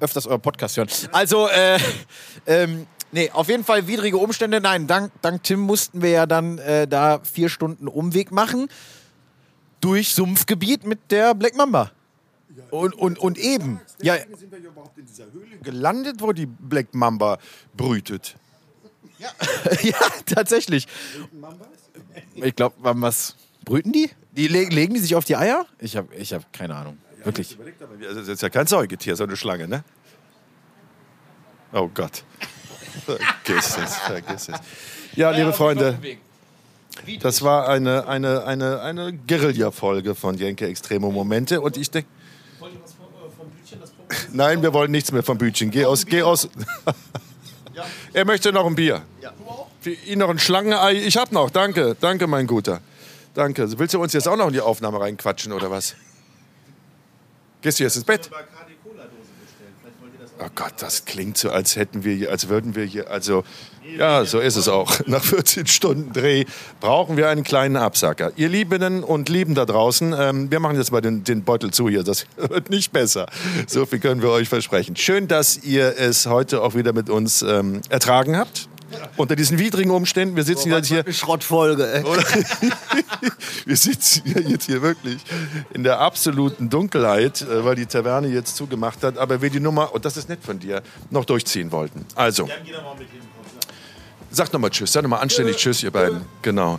öfters 0.00 0.26
euren 0.26 0.40
Podcast 0.40 0.76
hören. 0.76 0.88
Also, 1.12 1.48
äh, 1.48 1.78
ähm, 2.46 2.86
nee, 3.12 3.30
auf 3.30 3.48
jeden 3.48 3.64
Fall 3.64 3.86
widrige 3.86 4.18
Umstände. 4.18 4.60
Nein, 4.60 4.86
dank, 4.86 5.12
dank 5.22 5.42
Tim 5.42 5.60
mussten 5.60 6.02
wir 6.02 6.10
ja 6.10 6.26
dann 6.26 6.58
äh, 6.58 6.86
da 6.86 7.20
vier 7.20 7.48
Stunden 7.48 7.88
Umweg 7.88 8.32
machen 8.32 8.68
durch 9.80 10.14
Sumpfgebiet 10.14 10.84
mit 10.84 11.10
der 11.10 11.34
Black 11.34 11.56
Mamba. 11.56 11.92
Und, 12.70 12.94
und, 12.94 13.18
und 13.18 13.38
eben. 13.38 13.80
Ja, 14.02 14.16
Sind 14.16 14.50
wir 14.50 14.58
überhaupt 14.58 14.98
in 14.98 15.06
dieser 15.06 15.30
Höhle 15.32 15.58
gelandet, 15.62 16.16
wo 16.20 16.32
die 16.32 16.46
Black 16.46 16.94
Mamba 16.94 17.38
brütet? 17.76 18.36
ja, 19.18 19.96
tatsächlich. 20.26 20.86
Ich 22.34 22.56
glaube, 22.56 22.74
was 22.80 23.36
brüten 23.64 23.92
die? 23.92 24.10
die 24.32 24.48
le 24.48 24.64
legen 24.64 24.94
die 24.94 25.00
sich 25.00 25.14
auf 25.14 25.24
die 25.24 25.36
Eier? 25.36 25.66
Ich 25.78 25.96
habe 25.96 26.14
ich 26.14 26.32
hab 26.32 26.52
keine 26.52 26.74
Ahnung. 26.74 26.98
Wirklich. 27.26 27.58
Also 28.06 28.20
das 28.20 28.28
ist 28.28 28.42
ja 28.42 28.50
kein 28.50 28.66
Säugetier, 28.66 29.16
so 29.16 29.24
eine 29.24 29.36
Schlange, 29.36 29.66
ne? 29.66 29.82
Oh 31.72 31.90
Gott. 31.92 32.22
Vergiss 33.04 33.76
es, 33.76 33.96
vergiss 33.98 34.48
es. 34.48 34.58
Ja, 35.14 35.30
liebe 35.30 35.52
Freunde, 35.52 35.98
das 37.20 37.42
war 37.42 37.68
eine, 37.68 38.08
eine, 38.08 38.44
eine, 38.44 38.80
eine 38.80 39.12
Guerilla-Folge 39.12 40.14
von 40.14 40.36
Jenke 40.38 40.66
Extremo 40.66 41.10
Momente 41.10 41.60
und 41.60 41.76
ich 41.76 41.90
denke. 41.90 42.08
Nein, 44.32 44.62
wir 44.62 44.72
wollen 44.72 44.90
nichts 44.90 45.12
mehr 45.12 45.22
vom 45.22 45.36
Bütchen. 45.36 45.70
Geh 45.70 45.84
aus. 45.84 46.06
Geh 46.06 46.22
aus. 46.22 46.48
er 48.12 48.24
möchte 48.24 48.52
noch 48.52 48.66
ein 48.66 48.74
Bier. 48.74 49.02
Für 49.80 49.90
ihn 49.90 50.20
noch 50.20 50.30
ein 50.30 50.38
Schlangenei. 50.38 50.94
Ich 50.94 51.16
hab 51.16 51.32
noch. 51.32 51.50
Danke, 51.50 51.96
danke, 52.00 52.26
mein 52.26 52.46
Guter. 52.46 52.80
Danke. 53.34 53.78
Willst 53.78 53.94
du 53.94 54.02
uns 54.02 54.12
jetzt 54.12 54.26
auch 54.28 54.36
noch 54.36 54.46
in 54.46 54.54
die 54.54 54.60
Aufnahme 54.60 55.00
reinquatschen 55.00 55.52
oder 55.52 55.70
was? 55.70 55.94
Gehst 57.62 57.78
du 57.78 57.84
jetzt 57.84 57.96
ins 57.96 58.04
Bett? 58.04 58.30
Oh 60.38 60.48
Gott, 60.54 60.74
das 60.80 61.06
klingt 61.06 61.38
so, 61.38 61.50
als 61.50 61.76
hätten 61.76 62.04
wir 62.04 62.30
als 62.30 62.48
würden 62.50 62.74
wir 62.74 62.84
hier, 62.84 63.10
also, 63.10 63.42
ja, 63.96 64.26
so 64.26 64.38
ist 64.38 64.56
es 64.56 64.68
auch. 64.68 65.00
Nach 65.06 65.24
14 65.24 65.66
Stunden 65.66 66.12
Dreh 66.12 66.44
brauchen 66.78 67.16
wir 67.16 67.30
einen 67.30 67.42
kleinen 67.42 67.76
Absacker. 67.76 68.32
Ihr 68.36 68.50
Liebenden 68.50 69.02
und 69.02 69.30
Lieben 69.30 69.54
da 69.54 69.64
draußen, 69.64 70.14
ähm, 70.18 70.50
wir 70.50 70.60
machen 70.60 70.76
jetzt 70.76 70.92
mal 70.92 71.00
den, 71.00 71.24
den 71.24 71.42
Beutel 71.42 71.70
zu 71.70 71.88
hier, 71.88 72.02
das 72.02 72.26
wird 72.36 72.68
nicht 72.68 72.92
besser. 72.92 73.26
So 73.66 73.86
viel 73.86 73.98
können 73.98 74.20
wir 74.20 74.28
euch 74.28 74.50
versprechen. 74.50 74.94
Schön, 74.96 75.26
dass 75.26 75.56
ihr 75.64 75.98
es 75.98 76.26
heute 76.26 76.60
auch 76.60 76.74
wieder 76.74 76.92
mit 76.92 77.08
uns 77.08 77.40
ähm, 77.40 77.80
ertragen 77.88 78.36
habt. 78.36 78.68
Unter 79.16 79.36
diesen 79.36 79.58
widrigen 79.58 79.90
Umständen. 79.90 80.36
Wir 80.36 80.44
sitzen 80.44 80.70
jetzt 80.70 80.88
hier. 80.88 81.04
Schrottfolge. 81.12 81.92
ey. 81.92 82.04
Oder? 82.04 82.22
Wir 83.64 83.76
sitzen 83.76 84.22
ja 84.26 84.40
jetzt 84.40 84.66
hier 84.66 84.82
wirklich 84.82 85.18
in 85.72 85.82
der 85.82 86.00
absoluten 86.00 86.70
Dunkelheit, 86.70 87.42
äh, 87.42 87.64
weil 87.64 87.74
die 87.74 87.86
Taverne 87.86 88.28
jetzt 88.28 88.56
zugemacht 88.56 89.02
hat. 89.02 89.18
Aber 89.18 89.42
wir 89.42 89.50
die 89.50 89.60
Nummer, 89.60 89.94
und 89.94 90.04
das 90.04 90.16
ist 90.16 90.28
nett 90.28 90.40
von 90.42 90.58
dir, 90.58 90.82
noch 91.10 91.24
durchziehen 91.24 91.72
wollten. 91.72 92.04
Also. 92.14 92.48
Sagt 94.30 94.52
nochmal 94.52 94.70
Tschüss. 94.70 94.92
Sag 94.92 95.02
nochmal 95.02 95.20
anständig 95.20 95.56
Tschüss, 95.56 95.82
ihr 95.82 95.90
beiden. 95.90 96.22
Genau. 96.42 96.78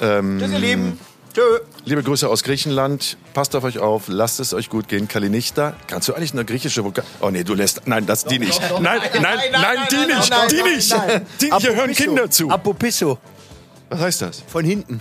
Ähm, 0.00 0.38
Tschüss, 0.40 0.52
ihr 0.52 0.58
Lieben. 0.58 0.98
Tschö. 1.32 1.60
Liebe 1.84 2.02
Grüße 2.02 2.28
aus 2.28 2.42
Griechenland. 2.42 3.16
Passt 3.34 3.54
auf 3.54 3.62
euch 3.64 3.78
auf. 3.78 4.04
Lasst 4.08 4.40
es 4.40 4.52
euch 4.52 4.68
gut 4.68 4.88
gehen. 4.88 5.06
Kalinichta. 5.06 5.74
Kannst 5.86 6.08
du 6.08 6.14
eigentlich 6.14 6.32
eine 6.32 6.44
griechische 6.44 6.84
Vokal? 6.84 7.04
Oh 7.20 7.30
nee, 7.30 7.44
du 7.44 7.54
lässt. 7.54 7.86
Nein, 7.86 8.04
das 8.06 8.24
die 8.24 8.38
nicht. 8.40 8.60
Nein, 8.60 8.82
nein, 8.82 9.22
nein, 9.22 9.38
nein, 9.52 9.78
die 9.90 9.96
nein, 9.96 10.06
nicht. 10.08 10.30
nein, 10.30 10.48
Die 10.50 10.56
nein, 10.56 10.74
nicht. 10.74 10.90
nein. 10.96 11.26
Die, 11.40 11.52
hier 11.58 11.74
hören 11.76 11.92
Kinder 11.92 12.30
zu. 12.30 12.50
Apopisso. 12.50 13.18
Was 13.90 14.00
heißt 14.00 14.22
das? 14.22 14.42
Von 14.46 14.64
hinten. 14.64 15.00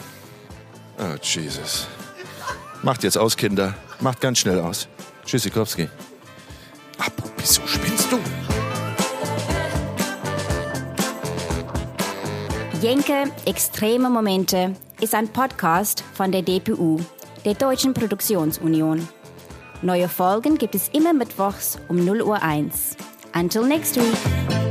Oh, 1.00 1.16
Jesus. 1.22 1.88
Macht 2.84 3.04
jetzt 3.04 3.18
aus, 3.18 3.36
Kinder. 3.36 3.74
Macht 4.00 4.22
ganz 4.22 4.40
schnell 4.40 4.60
aus. 4.60 4.88
Tschüssikowski. 5.26 5.90
Apo, 6.98 7.30
wieso 7.38 7.62
spinnst 7.66 8.12
du? 8.12 8.20
Jenke 12.82 13.26
Extreme 13.46 14.10
Momente 14.10 14.76
ist 15.02 15.16
ein 15.16 15.28
Podcast 15.28 16.04
von 16.14 16.32
der 16.32 16.42
DPU. 16.42 17.00
der 17.46 17.54
Deutschen 17.54 17.94
Produktionsunion. 17.94 19.08
Neue 19.82 20.10
Folgen 20.10 20.58
gibt 20.58 20.76
es 20.76 20.90
immer 20.90 21.14
mittwochs 21.14 21.80
um 21.88 22.04
0 22.04 22.22
Uhr 22.22 22.42
1. 22.44 22.98
Until 23.34 23.66
next 23.66 23.96
week. 23.96 24.69